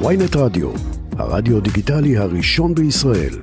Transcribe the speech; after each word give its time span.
ויינט 0.00 0.36
רדיו, 0.36 0.70
הרדיו 1.18 1.60
דיגיטלי 1.60 2.16
הראשון 2.18 2.74
בישראל. 2.74 3.34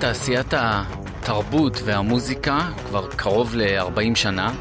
תעשיית 0.00 0.54
התרבות 0.56 1.82
והמוזיקה 1.84 2.58
כבר 2.86 3.08
קרוב 3.16 3.54
ל-40 3.54 4.14
שנה. 4.14 4.52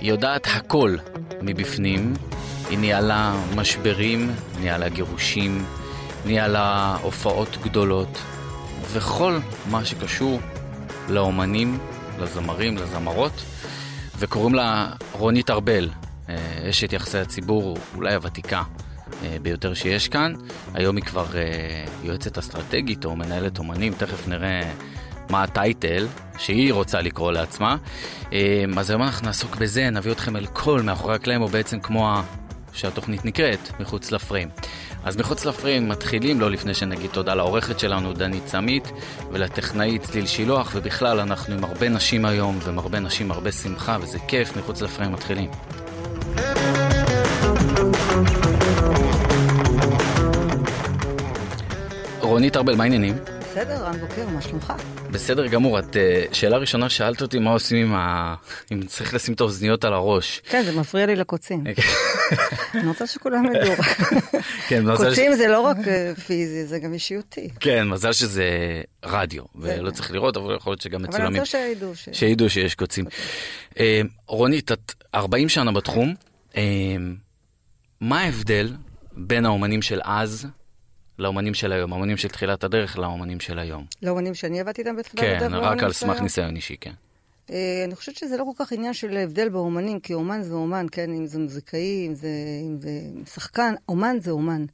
היא 0.00 0.10
יודעת 0.10 0.46
הכל 0.56 0.96
מבפנים. 1.44 2.14
היא 2.70 2.78
ניהלה 2.78 3.34
משברים, 3.56 4.30
ניהלה 4.60 4.88
גירושים, 4.88 5.64
ניהלה 6.26 6.96
הופעות 7.02 7.58
גדולות, 7.62 8.18
וכל 8.92 9.38
מה 9.70 9.84
שקשור 9.84 10.40
לאומנים, 11.08 11.78
לזמרים, 12.20 12.76
לזמרות. 12.76 13.44
וקוראים 14.18 14.54
לה 14.54 14.90
רונית 15.12 15.50
ארבל, 15.50 15.88
אה, 16.28 16.36
אשת 16.70 16.92
יחסי 16.92 17.18
הציבור, 17.18 17.76
אולי 17.94 18.14
הוותיקה 18.14 18.62
אה, 19.24 19.36
ביותר 19.42 19.74
שיש 19.74 20.08
כאן. 20.08 20.32
היום 20.74 20.96
היא 20.96 21.04
כבר 21.04 21.26
אה, 21.34 21.84
יועצת 22.02 22.38
אסטרטגית 22.38 23.04
או 23.04 23.16
מנהלת 23.16 23.58
אומנים, 23.58 23.92
תכף 23.92 24.28
נראה 24.28 24.72
מה 25.30 25.42
הטייטל 25.42 26.06
שהיא 26.38 26.72
רוצה 26.72 27.00
לקרוא 27.00 27.32
לעצמה. 27.32 27.76
אה, 28.32 28.64
אז 28.76 28.90
היום 28.90 29.02
אנחנו 29.02 29.26
נעסוק 29.26 29.56
בזה, 29.56 29.90
נביא 29.90 30.12
אתכם 30.12 30.36
אל 30.36 30.46
כל 30.46 30.82
מאחורי 30.82 31.14
הקלעים, 31.14 31.42
או 31.42 31.48
בעצם 31.48 31.80
כמו 31.80 32.08
ה... 32.08 32.22
שהתוכנית 32.72 33.24
נקראת, 33.24 33.80
מחוץ 33.80 34.12
לפריים. 34.12 34.48
אז 35.04 35.16
מחוץ 35.16 35.44
לפריים 35.44 35.88
מתחילים, 35.88 36.40
לא 36.40 36.50
לפני 36.50 36.74
שנגיד 36.74 37.10
תודה 37.10 37.34
לעורכת 37.34 37.78
שלנו, 37.78 38.12
דנית 38.12 38.48
סמית, 38.48 38.92
ולטכנאית 39.32 40.02
צליל 40.02 40.26
שילוח, 40.26 40.72
ובכלל 40.74 41.20
אנחנו 41.20 41.54
עם 41.54 41.64
הרבה 41.64 41.88
נשים 41.88 42.24
היום, 42.24 42.58
ועם 42.62 42.78
הרבה 42.78 43.00
נשים 43.00 43.30
הרבה 43.30 43.52
שמחה, 43.52 43.96
וזה 44.00 44.18
כיף, 44.28 44.56
מחוץ 44.56 44.82
לפריים 44.82 45.12
מתחילים. 45.12 45.50
רונית 52.20 52.56
ארבל, 52.56 52.76
מה 52.76 52.84
העניינים? 52.84 53.14
בסדר, 53.40 53.84
רן 53.84 53.98
בוקר, 53.98 54.28
מה 54.28 54.40
שלומך? 54.40 54.72
בסדר 55.14 55.46
גמור, 55.46 55.78
את 55.78 55.96
אה, 55.96 56.24
שאלה 56.32 56.56
ראשונה 56.56 56.88
שאלת 56.88 57.22
אותי 57.22 57.38
מה 57.38 57.50
עושים 57.50 57.86
עם 57.86 57.94
ה... 57.94 58.34
אם 58.72 58.82
צריך 58.86 59.14
לשים 59.14 59.34
את 59.34 59.40
האוזניות 59.40 59.84
על 59.84 59.92
הראש. 59.92 60.42
כן, 60.44 60.62
זה 60.62 60.80
מפריע 60.80 61.06
לי 61.06 61.16
לקוצים. 61.16 61.64
אני 62.74 62.88
רוצה 62.88 63.06
שכולם 63.06 63.44
ידעו. 63.44 63.74
כן, 64.68 64.84
מזל. 64.84 65.08
קוצים 65.08 65.34
זה 65.34 65.48
לא 65.48 65.60
רק 65.60 65.76
אה, 65.86 66.12
פיזי, 66.26 66.66
זה 66.66 66.78
גם 66.78 66.92
אישיותי. 66.92 67.48
כן, 67.60 67.88
מזל 67.88 68.12
שזה 68.12 68.44
רדיו, 69.04 69.42
ולא 69.56 69.90
צריך 69.90 70.12
לראות, 70.12 70.36
אבל 70.36 70.56
יכול 70.56 70.70
להיות 70.70 70.80
שגם 70.80 71.04
אבל 71.04 71.14
אני 71.14 71.18
מצולמים. 71.18 71.40
רוצה 71.40 71.50
שידעו 71.50 71.96
ש... 71.96 72.08
שידעו 72.12 72.50
שיש 72.50 72.74
קוצים. 72.74 73.04
אה, 73.78 74.00
רונית, 74.28 74.72
את 74.72 74.92
40 75.14 75.48
שנה 75.48 75.72
בתחום, 75.72 76.14
מה 78.00 78.20
ההבדל 78.20 78.72
בין 79.12 79.46
האומנים 79.46 79.82
של 79.82 80.00
אז 80.04 80.46
לאומנים 81.18 81.54
של 81.54 81.72
היום? 81.72 81.92
האומנים 81.92 82.16
של 82.16 82.28
תחילת 82.28 82.64
הדרך 82.64 82.98
לאומנים 82.98 83.40
של 83.40 83.58
היום. 83.58 83.84
לאומנים 84.02 84.34
שאני 84.34 84.60
עבדתי 84.60 84.82
איתם 84.82 84.96
בתחילת 84.96 85.24
כן, 85.24 85.36
הדרך, 85.36 85.52
רק 85.52 85.62
לאומנים 85.62 85.84
על 85.84 85.92
סמך. 85.92 86.20
ניסיון 86.20 86.56
אישי, 86.56 86.76
כן. 86.80 86.92
אה, 87.50 87.84
אני 87.84 87.94
חושבת 87.94 88.16
שזה 88.16 88.36
לא 88.36 88.44
כל 88.44 88.64
כך 88.64 88.72
עניין 88.72 88.92
של 88.92 89.16
הבדל 89.16 89.48
באומנים, 89.48 90.00
כי 90.00 90.14
אומן 90.14 90.42
זה 90.42 90.54
אומן, 90.54 90.86
כן, 90.92 91.10
אם 91.10 91.26
זה 91.26 91.38
מוזיקאי, 91.38 92.06
אם 92.06 92.14
זה, 92.14 92.28
אם 92.62 92.80
זה 92.80 92.90
שחקן, 93.34 93.74
אומן 93.88 94.16
זה 94.20 94.30
אומן. 94.30 94.64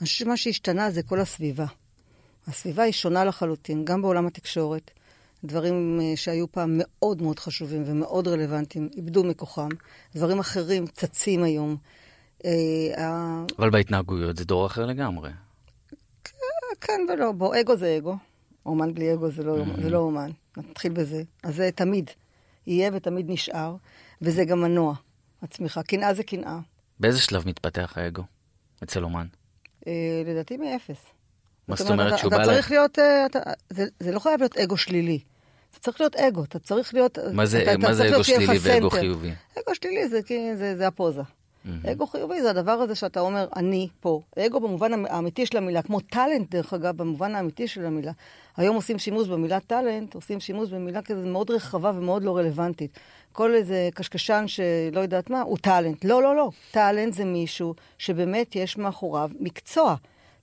אני 0.00 0.06
חושבת 0.06 0.26
שמה 0.26 0.36
שהשתנה 0.36 0.90
זה 0.90 1.02
כל 1.02 1.20
הסביבה. 1.20 1.66
הסביבה 2.46 2.82
היא 2.82 2.92
שונה 2.92 3.24
לחלוטין, 3.24 3.84
גם 3.84 4.02
בעולם 4.02 4.26
התקשורת. 4.26 4.90
דברים 5.44 6.00
אה, 6.02 6.12
שהיו 6.16 6.52
פעם 6.52 6.70
מאוד 6.78 7.22
מאוד 7.22 7.38
חשובים 7.38 7.82
ומאוד 7.86 8.28
רלוונטיים, 8.28 8.88
איבדו 8.96 9.24
מכוחם. 9.24 9.68
דברים 10.14 10.38
אחרים 10.38 10.86
צצים 10.86 11.42
היום. 11.42 11.76
אה, 12.44 13.44
אבל 13.58 13.70
בהתנהגויות 13.70 14.36
זה 14.36 14.44
דור 14.44 14.66
אחר 14.66 14.86
לגמרי. 14.86 15.30
כן 16.80 17.00
ולא, 17.12 17.32
בוא, 17.32 17.60
אגו 17.60 17.76
זה 17.76 17.96
אגו. 17.98 18.16
אומן 18.66 18.94
בלי 18.94 19.12
אגו 19.14 19.30
זה 19.30 19.42
לא, 19.42 19.56
זה 19.82 19.90
לא 19.90 19.98
אומן. 19.98 20.30
נתחיל 20.56 20.92
בזה. 20.92 21.22
אז 21.42 21.56
זה 21.56 21.70
תמיד 21.74 22.10
יהיה 22.66 22.90
ותמיד 22.94 23.30
נשאר, 23.30 23.76
וזה 24.22 24.44
גם 24.44 24.60
מנוע, 24.60 24.94
הצמיחה. 25.42 25.82
קנאה 25.82 26.14
זה 26.14 26.22
קנאה. 26.22 26.58
באיזה 27.00 27.20
שלב 27.20 27.48
מתפתח 27.48 27.92
האגו 27.96 28.22
אצל 28.82 29.04
אומן? 29.04 29.26
אה, 29.86 29.92
לדעתי 30.26 30.56
מאפס. 30.56 30.96
מה 31.68 31.76
זאת 31.76 31.90
אומרת 31.90 32.08
אתה, 32.08 32.18
שהוא 32.18 32.28
אתה 32.28 32.36
בא 32.36 32.42
ל... 32.42 32.46
צריך 32.46 32.70
להיות, 32.70 32.98
אה, 32.98 33.26
אתה, 33.26 33.38
זה, 33.70 33.84
זה 34.00 34.12
לא 34.12 34.18
חייב 34.18 34.40
להיות 34.40 34.56
אגו 34.56 34.76
שלילי. 34.76 35.18
זה 35.74 35.80
צריך 35.80 36.00
להיות 36.00 36.16
אגו, 36.16 36.44
אתה 36.44 36.58
צריך 36.58 36.94
להיות... 36.94 37.18
מה 37.32 37.46
זה- 37.46 37.62
אתה, 37.62 37.70
אתה 37.72 37.78
מה 37.78 37.94
זה 37.94 38.02
צריך 38.02 38.14
אגו 38.14 38.24
שלילי 38.24 38.58
ואגו. 38.60 38.90
חיובי? 38.90 39.30
אגו 39.58 39.74
שלילי 39.74 40.08
זה, 40.08 40.22
כי- 40.22 40.56
זה, 40.56 40.76
זה 40.76 40.86
הפוזה. 40.86 41.22
אגו 41.92 42.06
חיובי 42.06 42.42
זה 42.42 42.50
הדבר 42.50 42.72
הזה 42.72 42.94
שאתה 42.94 43.20
אומר, 43.20 43.48
אני 43.56 43.88
פה. 44.00 44.20
אגו 44.38 44.60
במובן 44.60 45.06
האמיתי 45.06 45.46
של 45.46 45.56
המילה, 45.56 45.82
כמו 45.82 46.00
טאלנט, 46.00 46.50
דרך 46.50 46.74
אגב, 46.74 46.96
במובן 46.96 47.34
האמיתי 47.34 47.68
של 47.68 47.86
המילה. 47.86 48.12
היום 48.56 48.76
עושים 48.76 48.98
שימוש 48.98 49.28
במילה 49.28 49.60
טאלנט, 49.60 50.14
עושים 50.14 50.40
שימוש 50.40 50.70
במילה 50.70 51.02
כזה 51.02 51.26
מאוד 51.26 51.50
רחבה 51.50 51.92
ומאוד 51.94 52.22
לא 52.22 52.36
רלוונטית. 52.36 52.98
כל 53.32 53.54
איזה 53.54 53.88
קשקשן 53.94 54.44
שלא 54.46 55.00
יודעת 55.00 55.30
מה, 55.30 55.40
הוא 55.40 55.58
טאלנט. 55.58 56.04
לא, 56.04 56.22
לא, 56.22 56.36
לא. 56.36 56.50
טאלנט 56.70 57.14
זה 57.14 57.24
מישהו 57.24 57.74
שבאמת 57.98 58.56
יש 58.56 58.78
מאחוריו 58.78 59.30
מקצוע. 59.40 59.94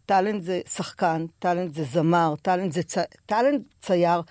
טאלנט 0.06 0.44
זה 0.44 0.62
שחקן, 0.74 1.26
טאלנט 1.40 1.74
זה 1.74 1.84
זמר, 1.84 2.34
טאלנט 2.42 2.72
זה 2.72 2.84
צ... 2.84 2.98
טאלנט 3.26 3.62
צייר. 3.82 4.22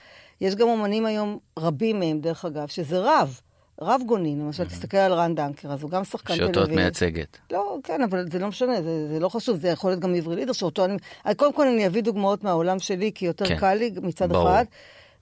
יש 0.41 0.55
גם 0.55 0.69
אומנים 0.69 1.07
היום, 1.07 1.39
רבים 1.59 2.01
מהם, 2.01 2.21
דרך 2.21 2.45
אגב, 2.45 2.67
שזה 2.69 2.99
רב. 2.99 3.41
רב 3.81 4.03
גונין, 4.07 4.41
למשל, 4.41 4.65
תסתכל 4.65 4.97
על 4.97 5.13
רן 5.13 5.35
דנקר, 5.35 5.73
אז 5.73 5.83
הוא 5.83 5.91
גם 5.91 6.05
שחקן 6.05 6.37
שאותו 6.37 6.65
את. 6.65 6.69
מייצגת. 6.69 7.39
לא, 7.53 7.79
כן, 7.85 8.03
אבל 8.03 8.31
זה 8.31 8.39
לא 8.39 8.49
משנה, 8.49 8.83
זה, 8.83 9.09
זה 9.09 9.21
לא 9.21 9.29
חשוב, 9.29 9.57
זה 9.57 9.69
יכול 9.69 9.91
להיות 9.91 10.01
גם 10.01 10.15
עברי 10.15 10.37
לידר, 10.37 10.53
שאותו 10.53 10.85
אני... 10.85 10.97
אז 11.25 11.35
קודם 11.35 11.53
כל 11.53 11.67
אני 11.67 11.87
אביא 11.87 12.03
דוגמאות 12.03 12.45
מהעולם 12.45 12.79
שלי, 12.79 13.13
כי 13.15 13.27
יותר 13.27 13.47
כן, 13.47 13.59
קל 13.59 13.75
לי 13.75 13.91
מצד 14.03 14.29
ברור. 14.29 14.49
אחד. 14.49 14.65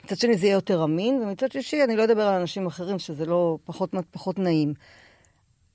מצד 0.04 0.16
שני 0.16 0.36
זה 0.36 0.46
יהיה 0.46 0.54
יותר 0.54 0.84
אמין, 0.84 1.22
ומצד 1.22 1.52
שלישי 1.52 1.84
אני 1.84 1.96
לא 1.96 2.04
אדבר 2.04 2.22
על 2.22 2.40
אנשים 2.40 2.66
אחרים, 2.66 2.98
שזה 2.98 3.26
לא 3.26 3.58
פחות, 3.64 3.90
פחות 4.10 4.38
נעים. 4.38 4.74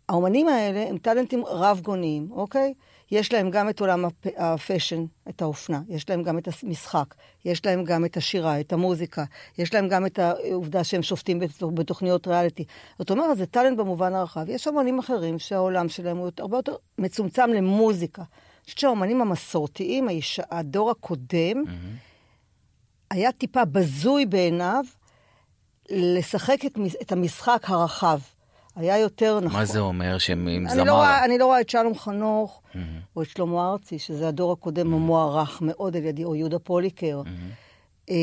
האומנים 0.10 0.48
האלה 0.48 0.90
הם 0.90 0.98
טאלנטים 0.98 1.46
רב-גוניים, 1.46 2.28
אוקיי? 2.32 2.74
יש 3.14 3.34
להם 3.34 3.50
גם 3.50 3.70
את 3.70 3.80
עולם 3.80 4.06
הפ- 4.06 4.28
הפאשן, 4.38 5.06
את 5.30 5.42
האופנה, 5.42 5.82
יש 5.88 6.10
להם 6.10 6.24
גם 6.24 6.38
את 6.38 6.48
המשחק, 6.64 7.14
יש 7.46 7.66
להם 7.66 7.84
גם 7.84 8.06
את 8.06 8.18
השירה, 8.18 8.60
את 8.60 8.74
המוזיקה, 8.74 9.24
יש 9.58 9.74
להם 9.74 9.88
גם 9.88 10.06
את 10.06 10.20
העובדה 10.20 10.84
שהם 10.84 11.04
שופטים 11.04 11.40
בת- 11.40 11.64
בתוכניות 11.74 12.28
ריאליטי. 12.28 12.64
זאת 13.00 13.12
אומרת, 13.12 13.38
זה 13.38 13.46
טאלנט 13.46 13.78
במובן 13.78 14.14
הרחב. 14.14 14.46
יש 14.50 14.68
אומנים 14.68 15.00
אחרים 15.00 15.40
שהעולם 15.40 15.90
שלהם 15.90 16.18
הוא 16.18 16.30
הרבה 16.40 16.58
יותר 16.58 16.76
מצומצם 16.98 17.50
למוזיקה. 17.50 18.22
אני 18.22 18.30
חושבת 18.66 18.78
שהאומנים 18.80 19.22
המסורתיים, 19.22 20.08
האיש- 20.10 20.40
הדור 20.52 20.92
הקודם, 20.92 21.64
היה 23.12 23.32
טיפה 23.32 23.66
בזוי 23.66 24.26
בעיניו 24.26 24.84
לשחק 25.90 26.66
את, 26.66 26.72
את 27.02 27.12
המשחק 27.12 27.64
הרחב. 27.68 28.20
היה 28.76 28.98
יותר 29.00 29.40
נכון. 29.40 29.60
מה 29.60 29.66
זה 29.66 29.80
אומר 29.80 30.18
אני 30.38 30.70
זמר? 30.70 30.84
לא, 30.84 30.92
רואה, 30.92 31.26
אני 31.26 31.38
לא 31.38 31.46
רואה 31.46 31.62
את 31.62 31.70
שלום 31.70 31.96
חנוך 31.98 32.62
או 33.16 33.22
את 33.22 33.28
שלמה 33.30 33.72
ארצי, 33.72 34.00
שזה 34.00 34.28
הדור 34.28 34.52
הקודם 34.52 34.94
המוערך 34.94 35.62
מאוד 35.62 35.96
על 35.98 36.04
ידי, 36.04 36.24
או 36.24 36.36
יהודה 36.36 36.60
פוליקר. 36.60 37.22
אה, 38.10 38.16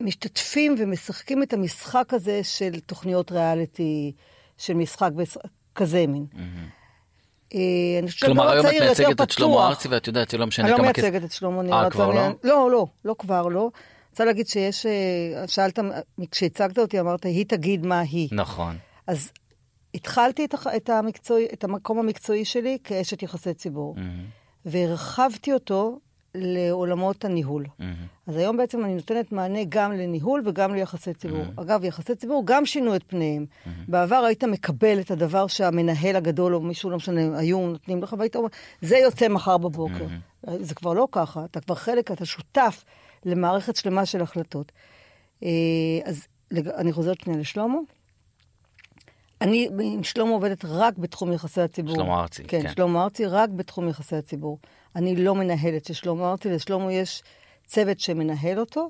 משתתפים 0.00 0.74
ומשחקים 0.78 1.42
את 1.42 1.52
המשחק 1.52 2.14
הזה 2.14 2.40
של 2.44 2.80
תוכניות 2.80 3.32
ריאליטי, 3.32 4.12
של 4.58 4.74
משחק 4.74 5.10
בס... 5.12 5.36
כזה 5.74 6.06
מין. 6.06 6.26
אני 7.52 7.60
חושבת 8.06 8.24
כלומר, 8.28 8.48
היום 8.50 8.66
את 8.66 8.72
מייצגת 8.80 9.20
את 9.20 9.30
שלמה. 9.30 9.68
ארצי 9.68 9.88
ואת 9.88 10.06
יודעת 10.06 10.30
שלא 10.30 10.46
משנה 10.46 10.64
אני 10.66 10.72
לא 10.72 10.78
כמה 10.78 10.92
כסף... 10.92 11.02
מייצגת 11.02 11.24
את 11.24 11.32
שלמה 11.32 11.62
ניר. 11.62 11.74
אה, 11.74 11.90
כבר 11.90 12.10
אני- 12.10 12.34
לא? 12.44 12.50
לא, 12.50 12.70
לא, 12.70 12.86
לא 13.04 13.14
כבר 13.18 13.46
לא. 13.46 13.70
רוצה 14.10 14.24
להגיד 14.24 14.46
שיש, 14.46 14.86
אה, 14.86 14.92
שאלת, 15.48 15.78
כשהצגת 16.30 16.78
אותי 16.78 17.00
אמרת, 17.00 17.24
היא 17.24 17.44
תגיד 17.48 17.86
מה 17.86 18.00
היא. 18.00 18.28
נכון. 18.32 18.76
אז 19.06 19.30
התחלתי 19.96 20.44
את, 20.44 20.54
את, 20.76 20.90
המקצועי, 20.90 21.46
את 21.52 21.64
המקום 21.64 21.98
המקצועי 21.98 22.44
שלי 22.44 22.78
כאשת 22.84 23.22
יחסי 23.22 23.54
ציבור, 23.54 23.96
והרחבתי 24.64 25.52
אותו 25.52 25.98
לעולמות 26.34 27.24
הניהול. 27.24 27.64
אז 28.26 28.36
היום 28.36 28.56
בעצם 28.56 28.84
אני 28.84 28.94
נותנת 28.94 29.32
מענה 29.32 29.58
גם 29.68 29.92
לניהול 29.92 30.42
וגם 30.44 30.74
ליחסי 30.74 31.14
ציבור. 31.14 31.44
אגב, 31.56 31.84
יחסי 31.84 32.14
ציבור 32.14 32.42
גם 32.46 32.66
שינו 32.66 32.96
את 32.96 33.02
פניהם. 33.06 33.46
בעבר 33.88 34.16
היית 34.16 34.44
מקבל 34.44 35.00
את 35.00 35.10
הדבר 35.10 35.46
שהמנהל 35.46 36.16
הגדול 36.16 36.54
או 36.54 36.60
מישהו, 36.60 36.90
לא 36.90 36.96
משנה, 36.96 37.38
היו 37.38 37.60
נותנים 37.60 38.02
לך, 38.02 38.14
והיית 38.18 38.36
אומר, 38.36 38.48
זה 38.80 38.96
יוצא 38.96 39.28
מחר 39.28 39.58
בבוקר. 39.58 40.06
זה 40.60 40.74
כבר 40.74 40.92
לא 40.92 41.08
ככה, 41.12 41.44
אתה 41.44 41.60
כבר 41.60 41.74
חלק, 41.74 42.10
אתה 42.10 42.24
שותף 42.24 42.84
למערכת 43.24 43.76
שלמה 43.76 44.06
של 44.06 44.22
החלטות. 44.22 44.72
אה, 45.42 45.48
אז 46.04 46.26
אני 46.52 46.92
חוזרת 46.92 47.20
שנייה 47.20 47.40
לשלמה. 47.40 47.78
אני 49.40 49.68
עם 49.82 50.02
שלמה 50.02 50.30
עובדת 50.30 50.64
רק 50.64 50.98
בתחום 50.98 51.32
יחסי 51.32 51.60
הציבור. 51.60 51.94
שלמה 51.94 52.20
ארצי, 52.20 52.44
כן. 52.44 52.62
כן. 52.62 52.72
שלמה 52.74 53.02
ארצי 53.02 53.26
רק 53.26 53.48
בתחום 53.50 53.88
יחסי 53.88 54.16
הציבור. 54.16 54.58
אני 54.96 55.16
לא 55.16 55.34
מנהלת 55.34 55.84
של 55.84 55.94
שלמה 55.94 56.30
ארצי, 56.30 56.50
לשלמה 56.50 56.92
יש 56.92 57.22
צוות 57.66 58.00
שמנהל 58.00 58.60
אותו, 58.60 58.88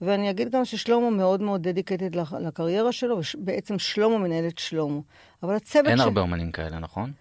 ואני 0.00 0.30
אגיד 0.30 0.50
גם 0.50 0.64
ששלמה 0.64 1.10
מאוד 1.10 1.42
מאוד 1.42 1.68
דדיקטד 1.68 2.16
לקריירה 2.40 2.92
שלו, 2.92 3.20
ובעצם 3.34 3.78
שלמה 3.78 4.18
מנהל 4.18 4.46
את 4.46 4.58
שלמה. 4.58 5.00
אבל 5.42 5.54
הצוות 5.54 5.86
אין 5.86 5.98
ש... 5.98 6.00
הרבה 6.00 6.20
אומנים 6.20 6.52
כאלה, 6.52 6.78
נכון? 6.78 7.12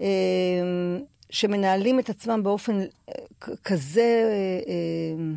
אה, 0.00 0.06
שמנהלים 1.30 1.98
את 1.98 2.10
עצמם 2.10 2.42
באופן 2.42 2.80
אה, 2.80 3.14
כזה... 3.64 4.02
אה, 4.02 4.72
אה, 4.72 5.34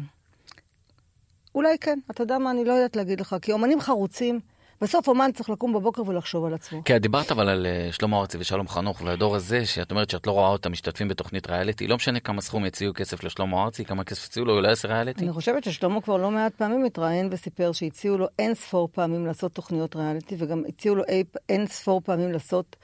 אולי 1.55 1.77
כן, 1.77 1.99
אתה 2.11 2.23
יודע 2.23 2.37
מה, 2.37 2.51
אני 2.51 2.65
לא 2.65 2.73
יודעת 2.73 2.95
להגיד 2.95 3.21
לך, 3.21 3.35
כי 3.41 3.51
אומנים 3.51 3.81
חרוצים, 3.81 4.39
בסוף 4.81 5.07
אומן 5.07 5.31
צריך 5.33 5.49
לקום 5.49 5.73
בבוקר 5.73 6.01
ולחשוב 6.07 6.45
על 6.45 6.53
עצמו. 6.53 6.81
כן, 6.85 6.97
דיברת 6.97 7.31
אבל 7.31 7.49
על 7.49 7.65
אה, 7.65 7.89
שלמה 7.91 8.19
ארצי 8.19 8.37
ושלום 8.37 8.67
חנוך 8.67 9.01
והדור 9.01 9.35
הזה, 9.35 9.65
שאת 9.65 9.91
אומרת 9.91 10.09
שאת 10.09 10.27
לא 10.27 10.31
רואה 10.31 10.47
אותם 10.49 10.71
משתתפים 10.71 11.07
בתוכנית 11.07 11.49
ריאליטי, 11.49 11.87
לא 11.87 11.95
משנה 11.95 12.19
כמה 12.19 12.41
סכום 12.41 12.65
יציעו 12.65 12.93
כסף 12.93 13.23
לשלמה 13.23 13.63
ארצי, 13.63 13.85
כמה 13.85 14.03
כסף 14.03 14.25
יציעו 14.25 14.45
לו, 14.45 14.53
אולי 14.53 14.69
יעשה 14.69 14.87
ריאליטי. 14.87 15.23
אני 15.23 15.33
חושבת 15.33 15.63
ששלמה 15.63 16.01
כבר 16.01 16.17
לא 16.17 16.31
מעט 16.31 16.55
פעמים 16.55 16.85
התראיין 16.85 17.29
וסיפר 17.31 17.71
שהציעו 17.71 18.17
לו 18.17 18.25
אין 18.39 18.53
ספור 18.53 18.89
פעמים 18.91 19.25
לעשות 19.25 19.51
תוכניות 19.53 19.95
ריאליטי, 19.95 20.35
וגם 20.39 20.63
הציעו 20.67 20.95
לו 20.95 21.03
אי- 21.09 21.23
אין 21.49 21.67
ספור 21.67 22.01
פעמים 22.01 22.31
לעשות 22.31 22.75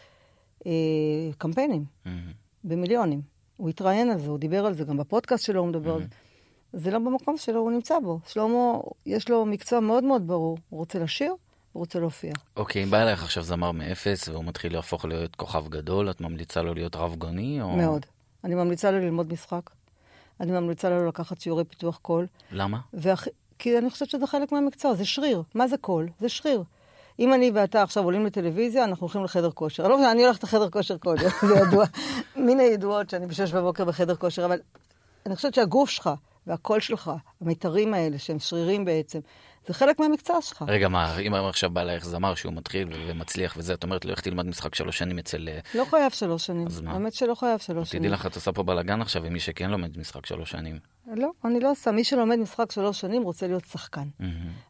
אה, 0.65 0.71
קמפיינים 1.37 1.85
מהמם. 2.05 2.31
במיליונים. 2.63 3.21
הוא 3.57 3.69
התראיין 3.69 4.09
על 4.11 4.19
זה, 4.19 4.29
הוא 4.29 4.37
דיבר 4.39 4.65
על 4.65 4.73
זה, 4.73 4.83
גם 4.83 4.97
בפודקאסט 4.97 5.45
שלו 5.45 5.59
הוא 5.61 5.67
מדבר 5.67 5.93
על 5.93 6.01
זה. 6.01 6.07
זה 6.73 6.91
לא 6.91 6.99
במקום 6.99 7.37
שלו, 7.37 7.59
הוא 7.59 7.71
נמצא 7.71 7.99
בו. 7.99 8.19
שלמה, 8.27 8.73
יש 9.05 9.29
לו 9.29 9.45
מקצוע 9.45 9.79
מאוד 9.79 10.03
מאוד 10.03 10.27
ברור. 10.27 10.57
הוא 10.69 10.79
רוצה 10.79 10.99
לשיר, 10.99 11.33
הוא 11.73 11.81
רוצה 11.81 11.99
להופיע. 11.99 12.33
אוקיי, 12.57 12.83
אם 12.83 12.91
בא 12.91 13.01
אליך 13.01 13.23
עכשיו 13.23 13.43
זמר 13.43 13.71
מאפס 13.71 14.27
והוא 14.27 14.45
מתחיל 14.45 14.73
להפוך 14.73 15.05
להיות 15.05 15.35
כוכב 15.35 15.67
גדול, 15.69 16.09
את 16.09 16.21
ממליצה 16.21 16.61
לו 16.61 16.73
להיות 16.73 16.95
רב 16.95 17.15
גוני? 17.15 17.61
או... 17.61 17.69
מאוד. 17.75 18.05
אני 18.43 18.55
ממליצה 18.55 18.91
לו 18.91 18.99
ללמוד 18.99 19.33
משחק. 19.33 19.69
אני 20.39 20.51
ממליצה 20.51 20.89
לו 20.89 21.07
לקחת 21.07 21.41
שיעורי 21.41 21.63
פיתוח 21.63 21.97
קול. 22.01 22.27
למה? 22.51 22.79
והכי- 22.93 23.29
כי 23.59 23.77
אני 23.77 23.89
חושבת 23.89 24.09
שזה 24.09 24.27
חלק 24.27 24.51
מהמקצוע, 24.51 24.93
זה 24.93 25.05
שריר. 25.05 25.43
מה 25.55 25.67
זה 25.67 25.77
קול? 25.77 26.09
זה 26.19 26.29
שריר. 26.29 26.63
אם 27.19 27.33
אני 27.33 27.51
ואתה 27.53 27.83
עכשיו 27.83 28.03
עולים 28.03 28.25
לטלוויזיה, 28.25 28.83
אנחנו 28.83 29.01
הולכים 29.05 29.23
לחדר 29.23 29.51
כושר. 29.51 29.87
לא 29.87 30.11
אני 30.11 30.25
הולכת 30.25 30.43
לחדר 30.43 30.69
כושר 30.69 30.97
יום, 31.05 31.15
זה 31.47 31.55
ידוע. 31.55 31.85
מן 32.35 32.59
הידועות 32.59 33.09
שאני 33.09 33.27
בשש 33.27 33.51
בבוקר 33.51 33.85
בחדר 33.85 34.15
כושר, 34.15 34.45
אבל 34.45 34.59
אני 35.25 35.35
חושבת 35.35 35.53
שהגוף 35.53 35.89
שלך 35.89 36.09
והקול 36.47 36.79
שלך, 36.79 37.11
המיתרים 37.41 37.93
האלה, 37.93 38.19
שהם 38.19 38.39
שרירים 38.39 38.85
בעצם, 38.85 39.19
זה 39.67 39.73
חלק 39.73 39.99
מהמקצוע 39.99 40.41
שלך. 40.41 40.65
רגע, 40.67 40.87
מה, 40.87 41.17
אם 41.19 41.33
עכשיו 41.33 41.69
בא 41.69 41.81
אלייך 41.81 42.05
זמר 42.05 42.35
שהוא 42.35 42.53
מתחיל 42.53 42.87
ומצליח 43.07 43.53
וזה, 43.57 43.73
את 43.73 43.83
אומרת 43.83 44.05
לו, 44.05 44.11
איך 44.11 44.21
תלמד 44.21 44.45
משחק 44.45 44.75
שלוש 44.75 44.97
שנים 44.97 45.19
אצל... 45.19 45.49
אה, 45.49 45.59
לא 45.75 45.85
חייב 45.85 46.11
שלוש 46.11 46.45
שנים. 46.45 46.67
אז 46.67 46.81
מה? 46.81 46.91
האמת 46.91 47.13
שלא 47.13 47.35
חייב 47.35 47.59
שלוש 47.59 47.89
שנים. 47.89 48.01
תדעי 48.03 48.11
לך, 48.11 48.25
את 48.25 48.35
עושה 48.35 48.51
פה 48.51 48.63
בלאגן 48.63 49.01
עכשיו 49.01 49.25
עם 49.25 49.33
מי 49.33 49.39
שכן 49.39 49.71
לומד 49.71 49.97
משחק 49.97 50.25
שלוש 50.25 50.51
שנים. 50.51 50.79
לא, 51.15 51.31
אני 51.45 51.59
לא 51.59 51.71
עושה. 51.71 51.91
מי 51.91 52.03
שלומד 52.03 52.35
משחק 52.35 52.71
שלוש 52.71 52.99
שנים 52.99 53.23
רוצה 53.23 53.47
להיות 53.47 53.65
שחקן. 53.65 54.07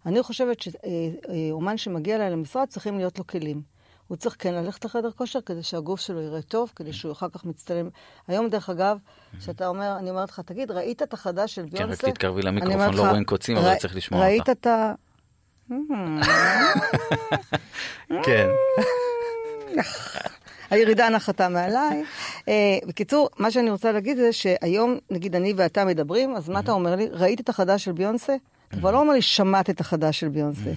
אני 0.05 0.23
חושבת 0.23 0.57
שאומן 0.61 1.77
שמגיע 1.77 2.15
אליי 2.15 2.29
למשרד 2.31 2.67
צריכים 2.67 2.97
להיות 2.97 3.19
לו 3.19 3.27
כלים. 3.27 3.72
הוא 4.07 4.17
צריך 4.17 4.35
כן 4.39 4.53
ללכת 4.53 4.85
לחדר 4.85 5.11
כושר 5.11 5.41
כדי 5.41 5.63
שהגוף 5.63 5.99
שלו 5.99 6.21
יראה 6.21 6.41
טוב, 6.41 6.71
כדי 6.75 6.93
שהוא 6.93 7.11
אחר 7.11 7.29
כך 7.29 7.45
מצטלם. 7.45 7.89
היום, 8.27 8.49
דרך 8.49 8.69
אגב, 8.69 8.97
שאתה 9.39 9.67
אומר, 9.67 9.95
אני 9.99 10.09
אומרת 10.09 10.29
לך, 10.29 10.39
תגיד, 10.39 10.71
ראית 10.71 11.03
את 11.03 11.13
החדש 11.13 11.55
של 11.55 11.61
כן, 11.61 11.67
רק 11.67 11.73
ביונסה? 11.73 12.11
תתקרבי 12.11 12.41
למיקרופון, 12.41 12.93
לא 12.93 13.09
רואים 13.09 13.25
קוצים, 13.25 13.57
אבל 13.57 13.75
צריך 13.75 13.95
לשמוע 13.95 14.21
ראית 14.21 14.49
אותך. 14.49 14.51
את 14.51 14.67
ה... 14.67 14.93
כן. 18.25 18.49
הירידה 20.73 21.09
נחתה 21.09 21.49
מעליי. 21.49 22.03
אה, 22.47 22.77
בקיצור, 22.87 23.29
מה 23.37 23.51
שאני 23.51 23.69
רוצה 23.69 23.91
להגיד 23.91 24.17
זה 24.17 24.33
שהיום, 24.33 24.97
נגיד 25.09 25.35
אני 25.35 25.53
ואתה 25.57 25.85
מדברים, 25.85 26.35
אז 26.35 26.49
מה 26.49 26.59
אתה 26.59 26.71
אומר 26.71 26.95
לי? 26.95 27.07
ראית 27.11 27.39
את 27.39 27.49
החדש 27.49 27.83
של 27.83 27.91
ביונסה? 27.91 28.35
כבר 28.79 28.91
לא 28.91 28.99
אומר 28.99 29.13
לי, 29.13 29.21
שמעת 29.21 29.69
את 29.69 29.79
החדש 29.81 30.19
של 30.19 30.29
ביונסה. 30.29 30.71